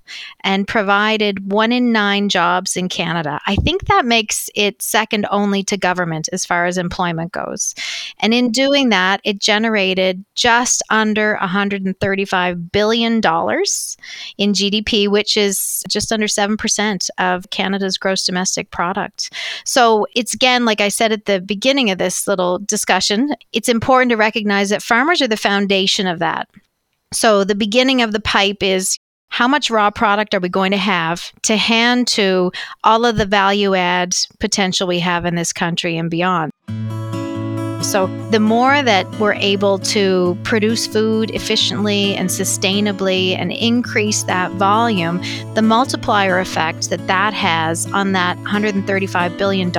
and 0.43 0.67
provided 0.67 1.53
one 1.53 1.73
in 1.73 1.93
nine 1.93 2.31
jobs 2.31 2.75
in 2.75 2.89
Canada. 2.89 3.39
I 3.47 3.55
think 3.57 3.85
that 3.85 4.07
makes 4.07 4.49
it 4.55 4.81
second 4.81 5.27
only 5.31 5.63
to 5.65 5.77
government 5.77 6.31
as 6.33 6.47
far 6.47 6.65
as 6.65 6.79
employment 6.79 7.33
goes. 7.33 7.75
And 8.21 8.33
in 8.33 8.51
doing 8.51 8.89
that, 8.89 9.21
it 9.25 9.41
generated 9.41 10.25
just 10.35 10.83
under 10.89 11.37
$135 11.43 12.73
billion 12.73 13.17
in 13.17 13.21
GDP, 13.21 15.09
which 15.09 15.37
is 15.37 15.85
just 15.87 16.13
under 16.13 16.27
7% 16.27 17.11
of 17.19 17.51
Canada's 17.51 17.99
gross 17.99 18.25
domestic 18.25 18.71
product. 18.71 19.35
So 19.67 20.07
it's 20.15 20.33
again, 20.33 20.65
like 20.65 20.81
I 20.81 20.89
said 20.89 21.13
at 21.13 21.27
the 21.27 21.43
beginning 21.43 21.91
of 21.91 21.99
this 21.99 22.27
little 22.27 22.59
discussion, 22.61 23.35
it's 23.53 23.69
important 23.69 24.11
to 24.13 24.17
recognize 24.17 24.71
that 24.71 24.83
farmers 24.83 25.21
are 25.21 25.29
the 25.29 25.37
foundation 25.37 26.07
of 26.07 26.21
that. 26.21 26.49
So 27.13 27.43
the 27.43 27.57
beginning 27.57 28.03
of 28.03 28.13
the 28.13 28.21
pipe 28.21 28.63
is 28.63 28.97
how 29.31 29.49
much 29.49 29.71
raw 29.71 29.91
product 29.91 30.35
are 30.35 30.41
we 30.41 30.49
going 30.49 30.71
to 30.71 30.77
have 30.77 31.33
to 31.43 31.57
hand 31.57 32.07
to 32.09 32.53
all 32.85 33.05
of 33.05 33.17
the 33.17 33.27
value 33.27 33.75
add 33.75 34.15
potential 34.39 34.87
we 34.87 35.01
have 35.01 35.25
in 35.25 35.35
this 35.35 35.53
country 35.53 35.97
and 35.97 36.11
beyond? 36.11 36.53
So, 37.83 38.07
the 38.31 38.39
more 38.39 38.83
that 38.83 39.11
we're 39.19 39.35
able 39.35 39.79
to 39.79 40.39
produce 40.45 40.87
food 40.87 41.31
efficiently 41.31 42.15
and 42.15 42.29
sustainably 42.29 43.37
and 43.37 43.51
increase 43.51 44.23
that 44.25 44.53
volume, 44.53 45.21
the 45.55 45.63
multiplier 45.63 46.39
effect 46.39 46.91
that 46.91 47.07
that 47.07 47.33
has 47.33 47.87
on 47.93 48.13
that 48.13 48.37
$135 48.39 49.39
billion 49.39 49.73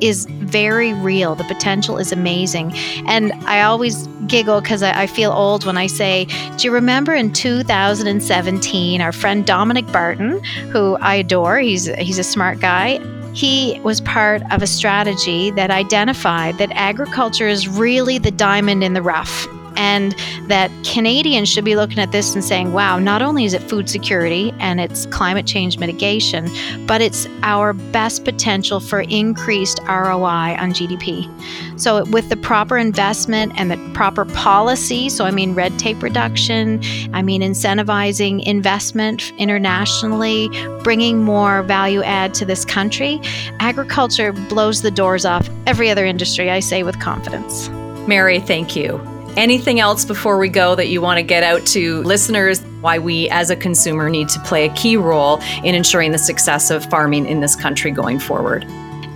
is 0.00 0.26
very 0.26 0.92
real. 0.92 1.34
The 1.34 1.44
potential 1.44 1.98
is 1.98 2.12
amazing. 2.12 2.72
And 3.06 3.32
I 3.46 3.62
always 3.62 4.06
giggle 4.26 4.60
because 4.60 4.82
I, 4.82 5.02
I, 5.02 5.06
feel 5.06 5.32
old 5.32 5.64
when 5.64 5.76
I 5.76 5.86
say, 5.86 6.26
Do 6.56 6.66
you 6.66 6.72
remember 6.72 7.14
in 7.14 7.32
2017, 7.32 9.00
our 9.00 9.12
friend 9.12 9.46
Dominic 9.46 9.86
Barton, 9.92 10.42
who 10.70 10.96
I 10.96 11.16
adore, 11.16 11.58
he's, 11.58 11.86
he's 11.96 12.18
a 12.18 12.24
smart 12.24 12.60
guy, 12.60 12.98
he 13.32 13.78
was 13.80 14.00
part 14.00 14.42
of 14.50 14.62
a 14.62 14.66
strategy 14.66 15.50
that 15.52 15.70
identified 15.70 16.56
that 16.58 16.70
agriculture 16.72 17.46
is 17.46 17.68
really 17.68 18.18
the 18.18 18.30
diamond 18.30 18.82
in 18.82 18.94
the 18.94 19.02
rough 19.02 19.46
and 19.76 20.14
that 20.48 20.70
Canadians 20.84 21.48
should 21.48 21.64
be 21.64 21.76
looking 21.76 21.98
at 21.98 22.12
this 22.12 22.34
and 22.34 22.44
saying, 22.44 22.72
wow, 22.72 22.98
not 22.98 23.22
only 23.22 23.44
is 23.44 23.54
it 23.54 23.62
food 23.62 23.88
security 23.88 24.54
and 24.58 24.80
it's 24.80 25.06
climate 25.06 25.46
change 25.46 25.78
mitigation, 25.78 26.48
but 26.86 27.00
it's 27.00 27.26
our 27.42 27.72
best 27.72 28.24
potential 28.24 28.80
for 28.80 29.00
increased 29.02 29.80
ROI 29.86 30.56
on 30.58 30.72
GDP. 30.72 31.30
So, 31.78 32.04
with 32.06 32.28
the 32.28 32.36
proper 32.36 32.78
investment 32.78 33.52
and 33.56 33.70
the 33.70 33.76
proper 33.94 34.24
policy, 34.24 35.08
so 35.08 35.24
I 35.24 35.30
mean 35.30 35.54
red 35.54 35.78
tape 35.78 36.02
reduction, 36.02 36.80
I 37.12 37.22
mean 37.22 37.42
incentivizing 37.42 38.42
investment 38.44 39.32
internationally, 39.38 40.48
bringing 40.82 41.22
more 41.22 41.62
value 41.62 42.02
add 42.02 42.34
to 42.34 42.44
this 42.44 42.64
country, 42.64 43.20
agriculture 43.60 44.32
blows 44.32 44.82
the 44.82 44.90
doors 44.90 45.24
off 45.24 45.48
every 45.66 45.90
other 45.90 46.06
industry, 46.06 46.50
I 46.50 46.60
say 46.60 46.82
with 46.82 46.98
confidence. 47.00 47.68
Mary, 48.06 48.40
thank 48.40 48.76
you. 48.76 49.15
Anything 49.36 49.80
else 49.80 50.06
before 50.06 50.38
we 50.38 50.48
go 50.48 50.74
that 50.76 50.88
you 50.88 51.02
want 51.02 51.18
to 51.18 51.22
get 51.22 51.42
out 51.42 51.66
to 51.66 52.02
listeners? 52.04 52.62
Why 52.80 52.98
we 52.98 53.28
as 53.28 53.50
a 53.50 53.56
consumer 53.56 54.08
need 54.08 54.30
to 54.30 54.40
play 54.40 54.66
a 54.66 54.72
key 54.72 54.96
role 54.96 55.40
in 55.62 55.74
ensuring 55.74 56.12
the 56.12 56.18
success 56.18 56.70
of 56.70 56.86
farming 56.86 57.26
in 57.26 57.40
this 57.40 57.54
country 57.54 57.90
going 57.90 58.18
forward? 58.18 58.66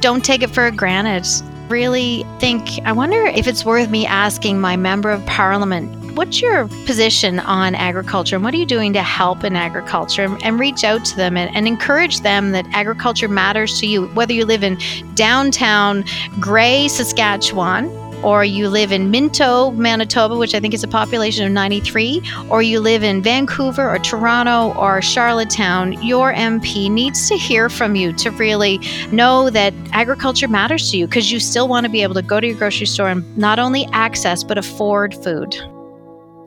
Don't 0.01 0.23
take 0.23 0.43
it 0.43 0.51
for 0.51 0.71
granted. 0.73 1.27
Really 1.71 2.27
think, 2.39 2.69
I 2.85 2.93
wonder 2.93 3.25
if 3.25 3.47
it's 3.47 3.65
worth 3.65 3.89
me 3.89 4.05
asking 4.05 4.61
my 4.61 4.77
member 4.77 5.11
of 5.11 5.25
parliament 5.25 5.97
what's 6.17 6.43
your 6.43 6.67
position 6.85 7.39
on 7.39 7.75
agriculture 7.77 8.37
and 8.37 8.45
what 8.45 8.53
are 8.53 8.57
you 8.57 8.67
doing 8.67 8.93
to 8.93 9.03
help 9.03 9.45
in 9.45 9.55
agriculture 9.55 10.37
and 10.43 10.59
reach 10.59 10.83
out 10.83 11.05
to 11.05 11.17
them 11.17 11.37
and, 11.37 11.55
and, 11.55 11.69
encourage 11.69 12.21
them 12.21 12.51
that 12.51 12.67
agriculture 12.73 13.29
matters 13.29 13.79
to 13.79 13.87
you 13.87 14.09
whether 14.09 14.33
you 14.33 14.45
live 14.45 14.65
in 14.65 14.77
downtown 15.15 16.05
gray 16.41 16.89
saskatchewan 16.89 17.89
or 18.23 18.45
you 18.45 18.69
live 18.69 18.93
in 18.93 19.11
Minto, 19.11 19.71
Manitoba, 19.73 20.37
which 20.37 20.55
I 20.55 20.61
think 20.61 20.75
is 20.75 20.85
a 20.85 20.89
population 20.89 21.47
of 21.47 21.53
93, 21.53 22.23
or 22.49 22.63
you 22.63 22.81
live 22.81 23.03
in 23.03 23.23
Vancouver 23.23 23.89
or 23.89 23.99
Toronto 23.99 24.79
or 24.79 25.01
Charlottetown, 25.03 25.93
your 26.03 26.33
MP 26.33 26.91
needs 26.91 27.29
to 27.29 27.37
hear 27.37 27.69
from 27.69 27.95
you 27.95 28.13
to 28.15 28.31
really 28.33 28.81
know 29.13 29.51
that 29.51 29.73
agriculture 29.93 30.49
matters 30.49 30.91
to 30.91 30.99
you 30.99 31.07
because 31.07 31.33
you 31.33 31.41
still 31.41 31.69
want 31.69 31.85
to 31.85 31.91
be 31.91 32.03
able 32.03 32.15
to 32.15 32.23
go 32.23 32.41
to 32.41 32.47
your 32.47 32.57
grocery 32.57 32.87
store 32.87 33.09
and 33.09 33.39
not 33.39 33.59
only 33.59 33.87
access 33.93 34.45
but 34.45 34.59
afford 34.59 35.15
food. 35.15 35.55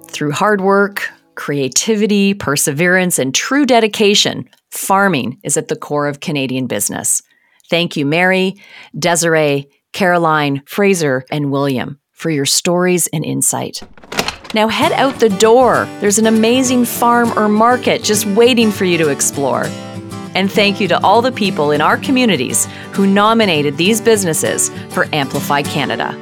Through 0.09 0.31
hard 0.31 0.61
work, 0.61 1.09
creativity, 1.35 2.33
perseverance, 2.33 3.17
and 3.17 3.33
true 3.33 3.65
dedication, 3.65 4.47
farming 4.69 5.39
is 5.43 5.57
at 5.57 5.67
the 5.67 5.75
core 5.75 6.07
of 6.07 6.19
Canadian 6.19 6.67
business. 6.67 7.21
Thank 7.69 7.97
you, 7.97 8.05
Mary, 8.05 8.55
Desiree, 8.97 9.67
Caroline, 9.93 10.63
Fraser, 10.65 11.23
and 11.31 11.51
William, 11.51 11.99
for 12.11 12.29
your 12.29 12.45
stories 12.45 13.07
and 13.07 13.23
insight. 13.23 13.81
Now 14.53 14.67
head 14.67 14.91
out 14.91 15.19
the 15.19 15.29
door. 15.29 15.85
There's 15.99 16.19
an 16.19 16.27
amazing 16.27 16.85
farm 16.85 17.31
or 17.37 17.47
market 17.47 18.03
just 18.03 18.25
waiting 18.25 18.71
for 18.71 18.85
you 18.85 18.97
to 18.97 19.09
explore. 19.09 19.63
And 20.35 20.51
thank 20.51 20.81
you 20.81 20.87
to 20.89 21.03
all 21.03 21.21
the 21.21 21.31
people 21.31 21.71
in 21.71 21.81
our 21.81 21.97
communities 21.97 22.67
who 22.91 23.07
nominated 23.07 23.77
these 23.77 24.01
businesses 24.01 24.69
for 24.89 25.07
Amplify 25.13 25.61
Canada. 25.61 26.19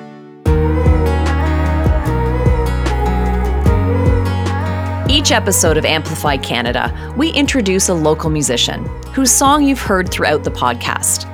Each 5.10 5.32
episode 5.32 5.78
of 5.78 5.86
Amplify 5.86 6.38
Canada, 6.38 7.14
we 7.18 7.32
introduce 7.32 7.90
a 7.90 7.94
local 7.94 8.30
musician 8.30 8.86
whose 9.14 9.30
song 9.30 9.64
you've 9.64 9.82
heard 9.82 10.10
throughout 10.10 10.44
the 10.44 10.52
podcast. 10.52 11.31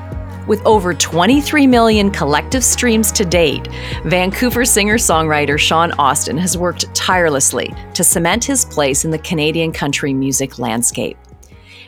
With 0.47 0.65
over 0.65 0.93
23 0.93 1.67
million 1.67 2.09
collective 2.09 2.63
streams 2.63 3.11
to 3.11 3.25
date, 3.25 3.67
Vancouver 4.05 4.63
singer 4.63 4.97
songwriter 4.97 5.59
Sean 5.59 5.91
Austin 5.99 6.37
has 6.37 6.57
worked 6.57 6.93
tirelessly 6.95 7.73
to 7.93 8.03
cement 8.03 8.45
his 8.45 8.63
place 8.63 9.03
in 9.03 9.11
the 9.11 9.19
Canadian 9.19 9.73
country 9.73 10.13
music 10.13 10.57
landscape. 10.57 11.17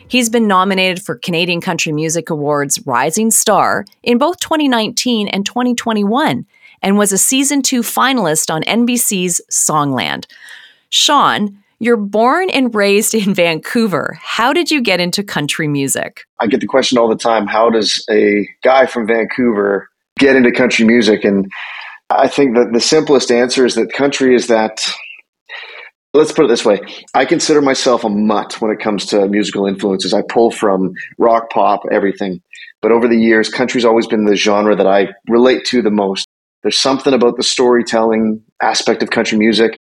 He's 0.08 0.28
been 0.28 0.46
nominated 0.46 1.02
for 1.02 1.14
Canadian 1.14 1.60
Country 1.60 1.92
Music 1.92 2.28
Awards 2.28 2.84
Rising 2.84 3.30
Star 3.30 3.86
in 4.02 4.18
both 4.18 4.40
2019 4.40 5.28
and 5.28 5.46
2021 5.46 6.44
and 6.82 6.98
was 6.98 7.12
a 7.12 7.18
season 7.18 7.62
2 7.62 7.80
finalist 7.80 8.52
on 8.52 8.62
NBC's 8.64 9.40
Songland. 9.50 10.26
Sean, 10.90 11.59
you're 11.80 11.96
born 11.96 12.50
and 12.50 12.74
raised 12.74 13.14
in 13.14 13.34
Vancouver. 13.34 14.18
How 14.20 14.52
did 14.52 14.70
you 14.70 14.82
get 14.82 15.00
into 15.00 15.24
country 15.24 15.66
music? 15.66 16.20
I 16.38 16.46
get 16.46 16.60
the 16.60 16.66
question 16.66 16.98
all 16.98 17.08
the 17.08 17.16
time 17.16 17.46
how 17.46 17.70
does 17.70 18.04
a 18.10 18.46
guy 18.62 18.86
from 18.86 19.06
Vancouver 19.06 19.88
get 20.18 20.36
into 20.36 20.52
country 20.52 20.84
music? 20.84 21.24
And 21.24 21.50
I 22.10 22.28
think 22.28 22.54
that 22.54 22.70
the 22.72 22.80
simplest 22.80 23.32
answer 23.32 23.64
is 23.64 23.74
that 23.74 23.92
country 23.92 24.34
is 24.34 24.46
that. 24.46 24.86
Let's 26.12 26.32
put 26.32 26.44
it 26.44 26.48
this 26.48 26.64
way. 26.64 26.80
I 27.14 27.24
consider 27.24 27.62
myself 27.62 28.02
a 28.02 28.08
mutt 28.08 28.60
when 28.60 28.72
it 28.72 28.80
comes 28.80 29.06
to 29.06 29.28
musical 29.28 29.66
influences. 29.66 30.12
I 30.12 30.22
pull 30.22 30.50
from 30.50 30.92
rock, 31.18 31.50
pop, 31.50 31.82
everything. 31.92 32.42
But 32.82 32.90
over 32.90 33.06
the 33.06 33.16
years, 33.16 33.48
country's 33.48 33.84
always 33.84 34.08
been 34.08 34.24
the 34.24 34.34
genre 34.34 34.74
that 34.74 34.88
I 34.88 35.10
relate 35.28 35.64
to 35.66 35.82
the 35.82 35.90
most. 35.90 36.26
There's 36.62 36.78
something 36.78 37.14
about 37.14 37.36
the 37.36 37.44
storytelling 37.44 38.42
aspect 38.60 39.04
of 39.04 39.10
country 39.10 39.38
music 39.38 39.76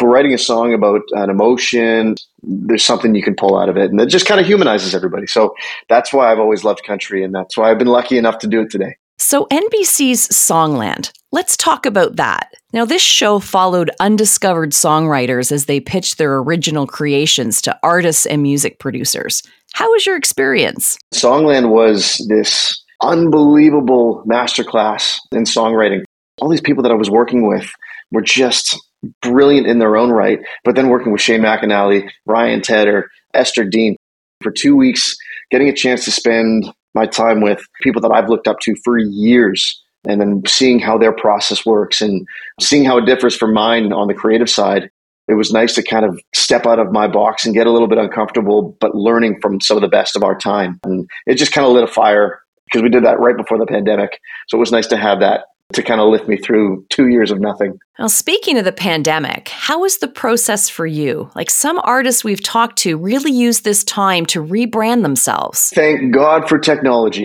for 0.00 0.08
writing 0.08 0.32
a 0.32 0.38
song 0.38 0.72
about 0.72 1.02
an 1.12 1.28
emotion, 1.28 2.16
there's 2.42 2.84
something 2.84 3.14
you 3.14 3.22
can 3.22 3.36
pull 3.36 3.58
out 3.58 3.68
of 3.68 3.76
it. 3.76 3.90
And 3.90 4.00
it 4.00 4.06
just 4.06 4.24
kind 4.24 4.40
of 4.40 4.46
humanizes 4.46 4.94
everybody. 4.94 5.26
So 5.26 5.54
that's 5.90 6.10
why 6.10 6.32
I've 6.32 6.38
always 6.38 6.64
loved 6.64 6.82
country. 6.84 7.22
And 7.22 7.34
that's 7.34 7.54
why 7.54 7.70
I've 7.70 7.78
been 7.78 7.86
lucky 7.86 8.16
enough 8.16 8.38
to 8.38 8.46
do 8.46 8.62
it 8.62 8.70
today. 8.70 8.96
So, 9.18 9.46
NBC's 9.52 10.28
Songland, 10.28 11.12
let's 11.30 11.54
talk 11.54 11.84
about 11.84 12.16
that. 12.16 12.54
Now, 12.72 12.86
this 12.86 13.02
show 13.02 13.38
followed 13.38 13.90
undiscovered 14.00 14.70
songwriters 14.70 15.52
as 15.52 15.66
they 15.66 15.78
pitched 15.78 16.16
their 16.16 16.38
original 16.38 16.86
creations 16.86 17.60
to 17.62 17.78
artists 17.82 18.24
and 18.24 18.40
music 18.40 18.78
producers. 18.78 19.42
How 19.74 19.90
was 19.90 20.06
your 20.06 20.16
experience? 20.16 20.96
Songland 21.12 21.68
was 21.68 22.16
this 22.30 22.82
unbelievable 23.02 24.24
masterclass 24.26 25.18
in 25.32 25.44
songwriting. 25.44 26.04
All 26.40 26.48
these 26.48 26.62
people 26.62 26.82
that 26.84 26.92
I 26.92 26.94
was 26.94 27.10
working 27.10 27.46
with 27.46 27.70
were 28.10 28.22
just 28.22 28.74
brilliant 29.22 29.66
in 29.66 29.78
their 29.78 29.96
own 29.96 30.10
right. 30.10 30.40
But 30.64 30.76
then 30.76 30.88
working 30.88 31.12
with 31.12 31.20
Shane 31.20 31.40
McAnally, 31.40 32.10
Ryan 32.26 32.60
Tedder, 32.60 33.10
Esther 33.34 33.64
Dean 33.64 33.96
for 34.42 34.50
two 34.50 34.76
weeks, 34.76 35.16
getting 35.50 35.68
a 35.68 35.74
chance 35.74 36.04
to 36.04 36.10
spend 36.10 36.72
my 36.94 37.06
time 37.06 37.40
with 37.40 37.60
people 37.82 38.00
that 38.02 38.12
I've 38.12 38.28
looked 38.28 38.48
up 38.48 38.58
to 38.60 38.74
for 38.84 38.98
years 38.98 39.82
and 40.08 40.20
then 40.20 40.42
seeing 40.46 40.78
how 40.78 40.98
their 40.98 41.12
process 41.12 41.64
works 41.66 42.00
and 42.00 42.26
seeing 42.60 42.84
how 42.84 42.98
it 42.98 43.06
differs 43.06 43.36
from 43.36 43.52
mine 43.52 43.92
on 43.92 44.08
the 44.08 44.14
creative 44.14 44.48
side. 44.48 44.90
It 45.28 45.34
was 45.34 45.52
nice 45.52 45.74
to 45.74 45.82
kind 45.82 46.04
of 46.04 46.20
step 46.34 46.66
out 46.66 46.80
of 46.80 46.90
my 46.90 47.06
box 47.06 47.44
and 47.44 47.54
get 47.54 47.66
a 47.66 47.70
little 47.70 47.86
bit 47.86 47.98
uncomfortable, 47.98 48.76
but 48.80 48.94
learning 48.94 49.38
from 49.40 49.60
some 49.60 49.76
of 49.76 49.82
the 49.82 49.88
best 49.88 50.16
of 50.16 50.24
our 50.24 50.36
time. 50.36 50.80
And 50.82 51.08
it 51.26 51.34
just 51.34 51.52
kind 51.52 51.66
of 51.66 51.72
lit 51.72 51.84
a 51.84 51.86
fire 51.86 52.40
because 52.64 52.82
we 52.82 52.88
did 52.88 53.04
that 53.04 53.20
right 53.20 53.36
before 53.36 53.58
the 53.58 53.66
pandemic. 53.66 54.18
So 54.48 54.56
it 54.56 54.60
was 54.60 54.72
nice 54.72 54.86
to 54.88 54.96
have 54.96 55.20
that 55.20 55.44
to 55.72 55.82
kind 55.82 56.00
of 56.00 56.08
lift 56.08 56.28
me 56.28 56.36
through 56.36 56.84
two 56.90 57.08
years 57.08 57.30
of 57.30 57.40
nothing. 57.40 57.78
Now, 57.98 58.06
speaking 58.08 58.58
of 58.58 58.64
the 58.64 58.72
pandemic, 58.72 59.48
how 59.48 59.80
was 59.80 59.98
the 59.98 60.08
process 60.08 60.68
for 60.68 60.86
you? 60.86 61.30
Like 61.34 61.50
some 61.50 61.80
artists 61.84 62.24
we've 62.24 62.42
talked 62.42 62.78
to 62.78 62.96
really 62.96 63.32
use 63.32 63.60
this 63.60 63.84
time 63.84 64.26
to 64.26 64.42
rebrand 64.42 65.02
themselves. 65.02 65.70
Thank 65.74 66.12
God 66.12 66.48
for 66.48 66.58
technology. 66.58 67.24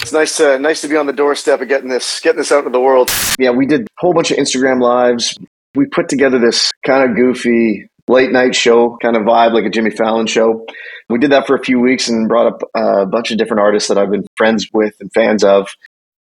It's 0.00 0.12
nice 0.12 0.36
to 0.38 0.58
nice 0.58 0.80
to 0.82 0.88
be 0.88 0.96
on 0.96 1.06
the 1.06 1.12
doorstep 1.12 1.60
of 1.60 1.68
getting 1.68 1.88
this 1.88 2.20
getting 2.20 2.38
this 2.38 2.52
out 2.52 2.58
into 2.58 2.70
the 2.70 2.80
world. 2.80 3.10
Yeah, 3.38 3.50
we 3.50 3.66
did 3.66 3.82
a 3.82 3.86
whole 3.98 4.14
bunch 4.14 4.30
of 4.30 4.38
Instagram 4.38 4.80
lives. 4.80 5.36
We 5.74 5.86
put 5.86 6.08
together 6.08 6.38
this 6.38 6.70
kind 6.86 7.08
of 7.08 7.16
goofy 7.16 7.88
late 8.08 8.32
night 8.32 8.54
show 8.54 8.96
kind 9.02 9.16
of 9.16 9.22
vibe, 9.22 9.52
like 9.52 9.64
a 9.64 9.70
Jimmy 9.70 9.90
Fallon 9.90 10.26
show. 10.26 10.64
We 11.08 11.18
did 11.18 11.32
that 11.32 11.46
for 11.46 11.56
a 11.56 11.62
few 11.62 11.80
weeks 11.80 12.08
and 12.08 12.28
brought 12.28 12.46
up 12.46 12.62
a 12.74 13.06
bunch 13.06 13.30
of 13.30 13.38
different 13.38 13.60
artists 13.60 13.88
that 13.88 13.98
I've 13.98 14.10
been 14.10 14.26
friends 14.36 14.68
with 14.72 14.94
and 15.00 15.12
fans 15.12 15.44
of 15.44 15.68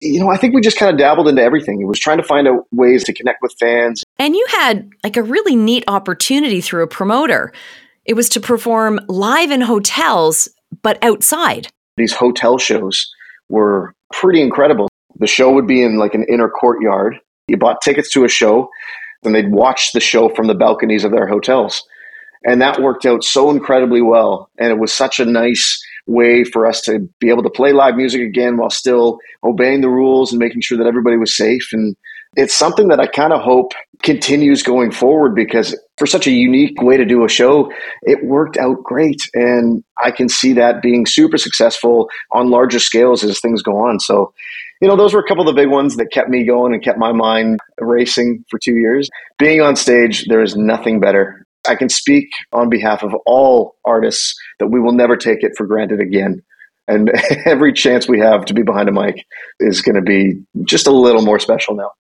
you 0.00 0.20
know, 0.20 0.30
I 0.30 0.36
think 0.36 0.54
we 0.54 0.60
just 0.60 0.78
kind 0.78 0.90
of 0.90 0.98
dabbled 0.98 1.28
into 1.28 1.42
everything. 1.42 1.80
It 1.80 1.86
was 1.86 1.98
trying 1.98 2.18
to 2.18 2.24
find 2.24 2.48
out 2.48 2.66
ways 2.72 3.04
to 3.04 3.12
connect 3.12 3.42
with 3.42 3.54
fans. 3.60 4.02
And 4.18 4.34
you 4.34 4.44
had 4.48 4.90
like 5.04 5.16
a 5.16 5.22
really 5.22 5.56
neat 5.56 5.84
opportunity 5.88 6.60
through 6.60 6.82
a 6.82 6.88
promoter. 6.88 7.52
It 8.04 8.14
was 8.14 8.28
to 8.30 8.40
perform 8.40 9.00
live 9.08 9.50
in 9.50 9.60
hotels, 9.60 10.48
but 10.82 11.02
outside. 11.04 11.68
These 11.96 12.14
hotel 12.14 12.56
shows 12.58 13.06
were 13.48 13.94
pretty 14.12 14.40
incredible. 14.40 14.88
The 15.18 15.26
show 15.26 15.52
would 15.52 15.66
be 15.66 15.82
in 15.82 15.98
like 15.98 16.14
an 16.14 16.24
inner 16.28 16.48
courtyard. 16.48 17.18
You 17.46 17.58
bought 17.58 17.82
tickets 17.82 18.10
to 18.12 18.24
a 18.24 18.28
show, 18.28 18.70
and 19.24 19.34
they'd 19.34 19.50
watch 19.50 19.92
the 19.92 20.00
show 20.00 20.28
from 20.30 20.46
the 20.46 20.54
balconies 20.54 21.04
of 21.04 21.10
their 21.10 21.26
hotels. 21.26 21.82
And 22.44 22.62
that 22.62 22.80
worked 22.80 23.04
out 23.04 23.22
so 23.22 23.50
incredibly 23.50 24.00
well. 24.00 24.50
And 24.58 24.70
it 24.70 24.78
was 24.78 24.92
such 24.92 25.20
a 25.20 25.26
nice 25.26 25.82
way 26.10 26.42
for 26.44 26.66
us 26.66 26.80
to 26.82 26.98
be 27.20 27.30
able 27.30 27.42
to 27.44 27.50
play 27.50 27.72
live 27.72 27.94
music 27.94 28.20
again 28.20 28.56
while 28.56 28.70
still 28.70 29.18
obeying 29.44 29.80
the 29.80 29.88
rules 29.88 30.32
and 30.32 30.40
making 30.40 30.60
sure 30.60 30.76
that 30.76 30.86
everybody 30.86 31.16
was 31.16 31.36
safe. 31.36 31.68
And 31.72 31.96
it's 32.36 32.56
something 32.56 32.88
that 32.88 33.00
I 33.00 33.06
kind 33.06 33.32
of 33.32 33.40
hope 33.40 33.72
continues 34.02 34.62
going 34.62 34.90
forward 34.90 35.34
because 35.34 35.78
for 35.98 36.06
such 36.06 36.26
a 36.26 36.30
unique 36.30 36.80
way 36.82 36.96
to 36.96 37.04
do 37.04 37.24
a 37.24 37.28
show, 37.28 37.70
it 38.02 38.24
worked 38.24 38.56
out 38.56 38.82
great. 38.82 39.20
And 39.34 39.84
I 40.02 40.10
can 40.10 40.28
see 40.28 40.52
that 40.54 40.82
being 40.82 41.06
super 41.06 41.38
successful 41.38 42.08
on 42.32 42.50
larger 42.50 42.78
scales 42.78 43.22
as 43.22 43.40
things 43.40 43.62
go 43.62 43.76
on. 43.76 44.00
So, 44.00 44.32
you 44.80 44.88
know, 44.88 44.96
those 44.96 45.12
were 45.12 45.20
a 45.20 45.26
couple 45.26 45.46
of 45.46 45.54
the 45.54 45.60
big 45.60 45.70
ones 45.70 45.96
that 45.96 46.10
kept 46.12 46.28
me 46.28 46.44
going 46.44 46.72
and 46.72 46.82
kept 46.82 46.98
my 46.98 47.12
mind 47.12 47.60
racing 47.78 48.44
for 48.48 48.58
two 48.58 48.74
years. 48.74 49.08
Being 49.38 49.60
on 49.60 49.76
stage, 49.76 50.26
there 50.26 50.42
is 50.42 50.56
nothing 50.56 51.00
better. 51.00 51.39
I 51.70 51.76
can 51.76 51.88
speak 51.88 52.30
on 52.52 52.68
behalf 52.68 53.04
of 53.04 53.14
all 53.26 53.76
artists 53.84 54.34
that 54.58 54.66
we 54.66 54.80
will 54.80 54.92
never 54.92 55.16
take 55.16 55.44
it 55.44 55.52
for 55.56 55.66
granted 55.66 56.00
again. 56.00 56.42
And 56.88 57.10
every 57.46 57.72
chance 57.72 58.08
we 58.08 58.18
have 58.18 58.44
to 58.46 58.54
be 58.54 58.62
behind 58.62 58.88
a 58.88 58.92
mic 58.92 59.24
is 59.60 59.80
going 59.80 59.94
to 59.94 60.02
be 60.02 60.42
just 60.64 60.88
a 60.88 60.90
little 60.90 61.22
more 61.22 61.38
special 61.38 61.76
now. 61.76 61.92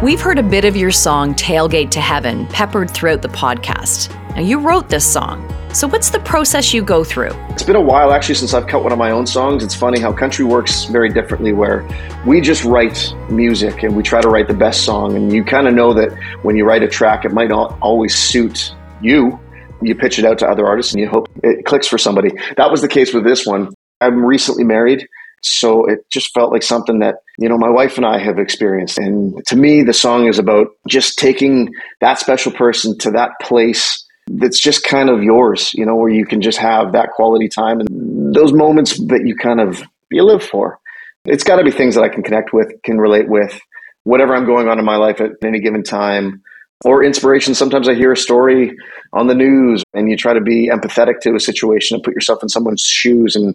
We've 0.00 0.20
heard 0.20 0.38
a 0.38 0.44
bit 0.44 0.64
of 0.64 0.76
your 0.76 0.92
song 0.92 1.34
Tailgate 1.34 1.90
to 1.90 2.00
Heaven 2.00 2.46
peppered 2.46 2.88
throughout 2.88 3.22
the 3.22 3.28
podcast. 3.28 4.14
Now, 4.36 4.42
you 4.42 4.60
wrote 4.60 4.88
this 4.88 5.04
song. 5.04 5.48
So, 5.74 5.88
what's 5.88 6.10
the 6.10 6.20
process 6.20 6.72
you 6.72 6.84
go 6.84 7.02
through? 7.02 7.32
It's 7.48 7.64
been 7.64 7.74
a 7.74 7.80
while 7.80 8.12
actually 8.12 8.36
since 8.36 8.54
I've 8.54 8.68
cut 8.68 8.84
one 8.84 8.92
of 8.92 8.98
my 8.98 9.10
own 9.10 9.26
songs. 9.26 9.64
It's 9.64 9.74
funny 9.74 9.98
how 9.98 10.12
country 10.12 10.44
works 10.44 10.84
very 10.84 11.08
differently, 11.08 11.52
where 11.52 11.84
we 12.24 12.40
just 12.40 12.62
write 12.62 13.12
music 13.28 13.82
and 13.82 13.96
we 13.96 14.04
try 14.04 14.20
to 14.20 14.28
write 14.28 14.46
the 14.46 14.54
best 14.54 14.84
song. 14.84 15.16
And 15.16 15.32
you 15.32 15.42
kind 15.42 15.66
of 15.66 15.74
know 15.74 15.92
that 15.92 16.16
when 16.42 16.54
you 16.54 16.64
write 16.64 16.84
a 16.84 16.88
track, 16.88 17.24
it 17.24 17.32
might 17.32 17.48
not 17.48 17.76
always 17.82 18.16
suit 18.16 18.72
you. 19.02 19.36
You 19.82 19.96
pitch 19.96 20.16
it 20.20 20.24
out 20.24 20.38
to 20.38 20.46
other 20.46 20.64
artists 20.64 20.92
and 20.92 21.00
you 21.00 21.08
hope 21.08 21.28
it 21.42 21.66
clicks 21.66 21.88
for 21.88 21.98
somebody. 21.98 22.30
That 22.56 22.70
was 22.70 22.80
the 22.80 22.88
case 22.88 23.12
with 23.12 23.24
this 23.24 23.44
one. 23.44 23.74
I'm 24.00 24.24
recently 24.24 24.62
married 24.62 25.08
so 25.42 25.84
it 25.86 26.08
just 26.10 26.32
felt 26.32 26.52
like 26.52 26.62
something 26.62 27.00
that, 27.00 27.16
you 27.38 27.48
know, 27.48 27.58
my 27.58 27.68
wife 27.68 27.96
and 27.96 28.06
I 28.06 28.18
have 28.18 28.38
experienced. 28.38 28.96
And 28.96 29.44
to 29.46 29.56
me, 29.56 29.82
the 29.82 29.92
song 29.92 30.26
is 30.26 30.38
about 30.38 30.68
just 30.88 31.18
taking 31.18 31.70
that 32.00 32.18
special 32.18 32.50
person 32.50 32.96
to 32.98 33.10
that 33.10 33.32
place 33.42 34.03
that's 34.28 34.58
just 34.58 34.84
kind 34.84 35.10
of 35.10 35.22
yours, 35.22 35.72
you 35.74 35.84
know, 35.84 35.96
where 35.96 36.10
you 36.10 36.24
can 36.24 36.40
just 36.40 36.58
have 36.58 36.92
that 36.92 37.10
quality 37.10 37.48
time 37.48 37.80
and 37.80 38.34
those 38.34 38.52
moments 38.52 38.98
that 39.08 39.26
you 39.26 39.36
kind 39.36 39.60
of 39.60 39.82
you 40.10 40.22
live 40.22 40.42
for. 40.42 40.78
It's 41.24 41.44
got 41.44 41.56
to 41.56 41.64
be 41.64 41.70
things 41.70 41.94
that 41.94 42.04
I 42.04 42.08
can 42.08 42.22
connect 42.22 42.52
with, 42.52 42.70
can 42.82 42.98
relate 42.98 43.28
with, 43.28 43.58
whatever 44.04 44.34
I'm 44.34 44.46
going 44.46 44.68
on 44.68 44.78
in 44.78 44.84
my 44.84 44.96
life 44.96 45.20
at 45.20 45.32
any 45.42 45.60
given 45.60 45.82
time. 45.82 46.42
Or 46.84 47.02
inspiration. 47.02 47.54
Sometimes 47.54 47.88
I 47.88 47.94
hear 47.94 48.12
a 48.12 48.16
story 48.16 48.76
on 49.12 49.26
the 49.26 49.34
news 49.34 49.82
and 49.94 50.10
you 50.10 50.18
try 50.18 50.34
to 50.34 50.40
be 50.40 50.68
empathetic 50.68 51.20
to 51.20 51.34
a 51.34 51.40
situation 51.40 51.94
and 51.94 52.04
put 52.04 52.12
yourself 52.12 52.42
in 52.42 52.50
someone's 52.50 52.82
shoes 52.82 53.36
and 53.36 53.54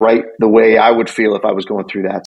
write 0.00 0.24
the 0.38 0.48
way 0.48 0.78
I 0.78 0.90
would 0.90 1.10
feel 1.10 1.36
if 1.36 1.44
I 1.44 1.52
was 1.52 1.66
going 1.66 1.86
through 1.86 2.04
that. 2.04 2.24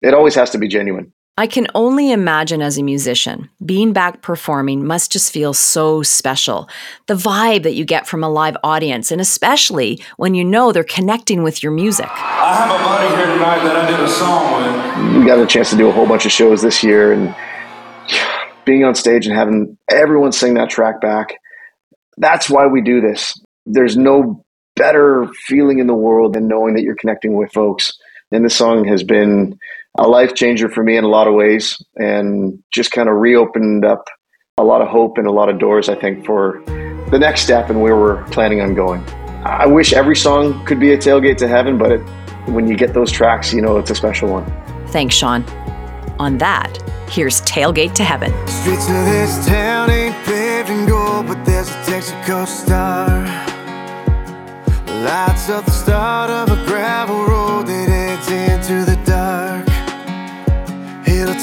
It 0.00 0.14
always 0.14 0.36
has 0.36 0.50
to 0.50 0.58
be 0.58 0.68
genuine. 0.68 1.12
I 1.38 1.46
can 1.46 1.66
only 1.74 2.12
imagine 2.12 2.60
as 2.60 2.76
a 2.76 2.82
musician, 2.82 3.48
being 3.64 3.94
back 3.94 4.20
performing 4.20 4.86
must 4.86 5.10
just 5.10 5.32
feel 5.32 5.54
so 5.54 6.02
special. 6.02 6.68
The 7.06 7.14
vibe 7.14 7.62
that 7.62 7.72
you 7.72 7.86
get 7.86 8.06
from 8.06 8.22
a 8.22 8.28
live 8.28 8.54
audience, 8.62 9.10
and 9.10 9.18
especially 9.18 10.02
when 10.18 10.34
you 10.34 10.44
know 10.44 10.72
they're 10.72 10.84
connecting 10.84 11.42
with 11.42 11.62
your 11.62 11.72
music. 11.72 12.10
I 12.10 12.54
have 12.54 12.78
a 12.78 12.84
buddy 12.84 13.16
here 13.16 13.34
tonight 13.34 13.64
that 13.64 13.76
I 13.76 13.90
did 13.90 14.00
a 14.00 14.08
song 14.08 15.14
with. 15.14 15.20
We 15.20 15.26
got 15.26 15.38
a 15.38 15.46
chance 15.46 15.70
to 15.70 15.76
do 15.76 15.88
a 15.88 15.92
whole 15.92 16.06
bunch 16.06 16.26
of 16.26 16.32
shows 16.32 16.60
this 16.60 16.84
year, 16.84 17.14
and 17.14 17.34
being 18.66 18.84
on 18.84 18.94
stage 18.94 19.26
and 19.26 19.34
having 19.34 19.78
everyone 19.88 20.32
sing 20.32 20.52
that 20.54 20.68
track 20.68 21.00
back, 21.00 21.38
that's 22.18 22.50
why 22.50 22.66
we 22.66 22.82
do 22.82 23.00
this. 23.00 23.40
There's 23.64 23.96
no 23.96 24.44
better 24.76 25.28
feeling 25.46 25.78
in 25.78 25.86
the 25.86 25.94
world 25.94 26.34
than 26.34 26.46
knowing 26.46 26.74
that 26.74 26.82
you're 26.82 26.94
connecting 26.94 27.38
with 27.38 27.50
folks. 27.54 27.98
And 28.30 28.44
this 28.44 28.54
song 28.54 28.84
has 28.84 29.02
been 29.02 29.58
a 29.98 30.08
life 30.08 30.34
changer 30.34 30.68
for 30.68 30.82
me 30.82 30.96
in 30.96 31.04
a 31.04 31.08
lot 31.08 31.28
of 31.28 31.34
ways 31.34 31.82
and 31.96 32.58
just 32.72 32.92
kind 32.92 33.08
of 33.08 33.16
reopened 33.16 33.84
up 33.84 34.04
a 34.58 34.64
lot 34.64 34.82
of 34.82 34.88
hope 34.88 35.18
and 35.18 35.26
a 35.26 35.32
lot 35.32 35.48
of 35.48 35.58
doors, 35.58 35.88
I 35.88 35.94
think, 35.94 36.24
for 36.24 36.62
the 37.10 37.18
next 37.18 37.42
step 37.42 37.68
and 37.68 37.80
where 37.80 37.96
we're 37.96 38.24
planning 38.26 38.60
on 38.60 38.74
going. 38.74 39.04
I 39.44 39.66
wish 39.66 39.92
every 39.92 40.16
song 40.16 40.64
could 40.64 40.80
be 40.80 40.92
a 40.92 40.96
tailgate 40.96 41.36
to 41.38 41.48
heaven, 41.48 41.76
but 41.76 41.92
it, 41.92 42.00
when 42.48 42.66
you 42.66 42.76
get 42.76 42.94
those 42.94 43.10
tracks, 43.10 43.52
you 43.52 43.60
know 43.60 43.76
it's 43.76 43.90
a 43.90 43.94
special 43.94 44.28
one. 44.28 44.44
Thanks, 44.88 45.14
Sean. 45.14 45.44
On 46.18 46.38
that, 46.38 46.78
here's 47.10 47.40
Tailgate 47.42 47.94
to 47.94 48.04
Heaven. 48.04 48.30
Streets 48.46 48.88
of 48.88 49.04
this 49.06 49.46
town 49.46 49.90
ain't 49.90 50.14
paved 50.24 50.70
in 50.70 50.86
gold, 50.86 51.26
but 51.26 51.42
there's 51.44 51.68
a 51.68 51.72
Texaco 51.84 52.46
star. 52.46 53.08
Lights 55.02 55.48
at 55.50 55.64
the 55.64 55.72
start 55.72 56.30
of 56.30 56.56
a 56.56 56.64
gravel 56.66 57.24
road 57.26 57.66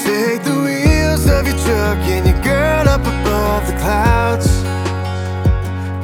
take 0.04 0.42
the 0.42 0.56
wheels 0.64 1.26
of 1.26 1.46
your 1.46 1.58
truck 1.64 1.98
and 2.14 2.26
your 2.26 2.40
girl 2.42 2.88
up 2.88 3.00
above 3.00 3.66
the 3.66 3.76
clouds. 3.82 4.48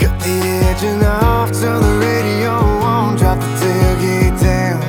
Cut 0.01 0.15
the 0.21 0.37
engine 0.69 1.03
off, 1.05 1.53
turn 1.53 1.81
the 1.83 1.99
radio 1.99 2.53
on, 2.53 3.17
drop 3.17 3.39
the 3.39 3.51
tailgate 3.61 4.41
down. 4.41 4.81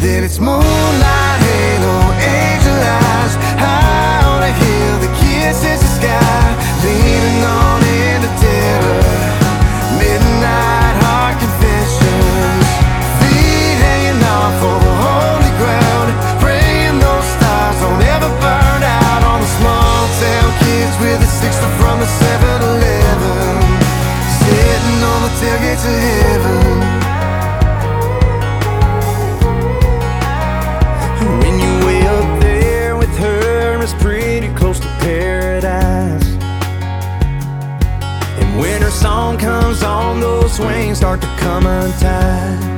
Then 0.00 0.24
it's 0.24 0.38
moonlight, 0.38 1.40
halo, 1.46 1.96
angel 2.38 2.78
eyes, 3.00 3.34
high 3.62 4.22
on 4.32 4.42
a 4.42 4.52
hill, 4.62 4.96
the 5.04 5.10
kisses 5.20 5.80
the 5.80 5.90
sky, 5.98 6.44
leaning 6.84 7.44
on 7.44 7.82
into 7.82 8.28
terror. 8.40 8.55
Midnight 8.55 8.55
heaven. 25.86 26.78
When 31.40 31.54
you 31.58 31.86
way 31.86 32.00
up 32.06 32.40
there 32.40 32.96
with 32.96 33.16
her, 33.18 33.82
it's 33.82 33.94
pretty 33.94 34.48
close 34.54 34.80
to 34.80 34.88
paradise. 35.00 36.26
And 38.40 38.58
when 38.58 38.82
her 38.82 38.90
song 38.90 39.38
comes 39.38 39.82
on, 39.82 40.20
those 40.20 40.56
swings 40.56 40.98
start 40.98 41.20
to 41.20 41.28
come 41.38 41.66
untied. 41.66 42.76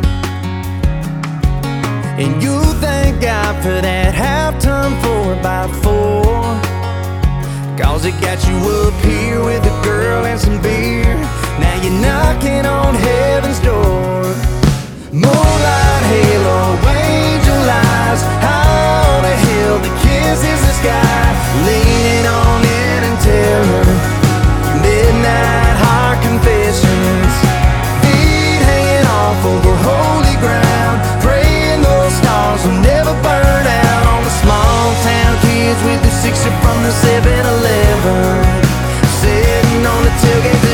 And 2.18 2.42
you 2.42 2.60
thank 2.80 3.20
God 3.22 3.62
for 3.62 3.80
that 3.80 4.12
halftime 4.12 4.94
four 5.02 5.36
by 5.42 5.68
four. 5.82 6.28
Cause 7.78 8.04
it 8.04 8.20
got 8.20 8.38
you 8.48 8.56
up 8.82 8.94
here 9.04 9.42
with 9.44 9.64
a 9.64 9.82
girl 9.84 10.24
and 10.26 10.40
some 10.40 10.60
beer. 10.60 11.07
Knocking 11.88 12.66
on 12.66 12.94
heaven's 12.94 13.60
door. 13.60 14.22
Moonlight 15.10 16.04
halo, 16.12 16.76
oh, 16.76 16.96
angel 17.00 17.64
eyes, 17.64 18.22
high 18.44 19.16
on 19.16 19.24
a 19.24 19.36
hill 19.48 19.78
that 19.80 19.94
kisses 20.04 20.60
the 20.66 20.72
sky. 20.80 21.26
Leaning 21.64 22.26
on 22.26 22.58
midnight 24.84 25.76
heart 25.80 26.18
confessions. 26.22 27.32
Feet 28.04 28.60
hanging 28.68 29.06
off 29.08 29.40
over 29.48 29.74
holy 29.88 30.36
ground, 30.44 30.98
praying 31.24 31.80
those 31.82 32.14
stars 32.20 32.60
will 32.68 32.80
never 32.84 33.14
burn 33.24 33.64
out. 33.64 34.04
On 34.12 34.20
the 34.28 34.34
small 34.44 34.84
town 35.08 35.34
kids 35.44 35.80
with 35.88 36.00
the 36.04 36.12
sixer 36.12 36.52
from 36.60 36.78
the 36.84 36.92
7-Eleven, 37.04 38.44
sitting 39.20 39.82
on 39.86 40.00
the 40.04 40.12
tailgate 40.20 40.67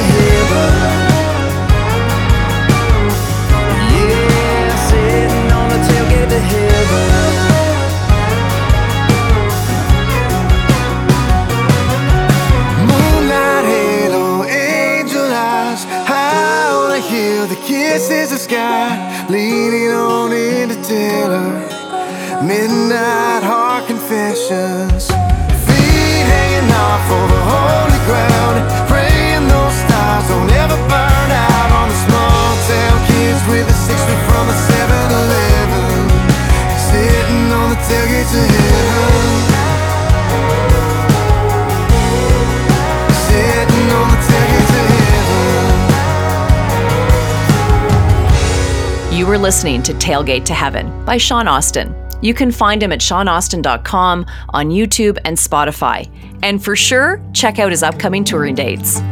listening 49.45 49.83
to 49.83 49.93
Tailgate 49.93 50.47
to 50.47 50.55
Heaven 50.55 51.05
by 51.05 51.19
Sean 51.19 51.47
Austin. 51.47 51.95
You 52.23 52.33
can 52.33 52.51
find 52.51 52.83
him 52.83 52.93
at 52.93 53.01
seanaustin.com, 53.01 54.25
on 54.49 54.71
YouTube, 54.71 55.19
and 55.27 55.37
Spotify. 55.37 56.11
And 56.43 56.65
for 56.65 56.75
sure, 56.75 57.23
check 57.35 57.59
out 57.59 57.71
his 57.71 57.83
upcoming 57.83 58.25
touring 58.25 58.55
dates. 58.55 59.03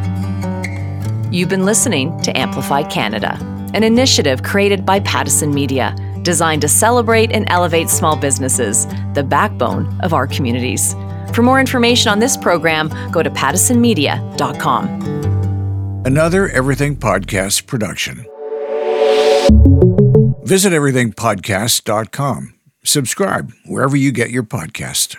You've 1.30 1.50
been 1.50 1.66
listening 1.66 2.18
to 2.22 2.34
Amplify 2.34 2.84
Canada, 2.84 3.36
an 3.74 3.84
initiative 3.84 4.42
created 4.42 4.86
by 4.86 5.00
Pattison 5.00 5.52
Media, 5.52 5.94
designed 6.22 6.62
to 6.62 6.68
celebrate 6.68 7.30
and 7.30 7.44
elevate 7.50 7.90
small 7.90 8.16
businesses, 8.16 8.86
the 9.12 9.22
backbone 9.22 10.00
of 10.00 10.14
our 10.14 10.26
communities. 10.26 10.94
For 11.34 11.42
more 11.42 11.60
information 11.60 12.10
on 12.10 12.20
this 12.20 12.38
program, 12.38 12.88
go 13.12 13.22
to 13.22 13.28
pattisonmedia.com. 13.28 14.86
Another 16.06 16.48
Everything 16.48 16.96
Podcast 16.96 17.66
production. 17.66 18.24
Visit 20.52 20.74
everythingpodcast.com. 20.74 22.54
Subscribe 22.84 23.52
wherever 23.64 23.96
you 23.96 24.12
get 24.12 24.30
your 24.30 24.42
podcast. 24.42 25.16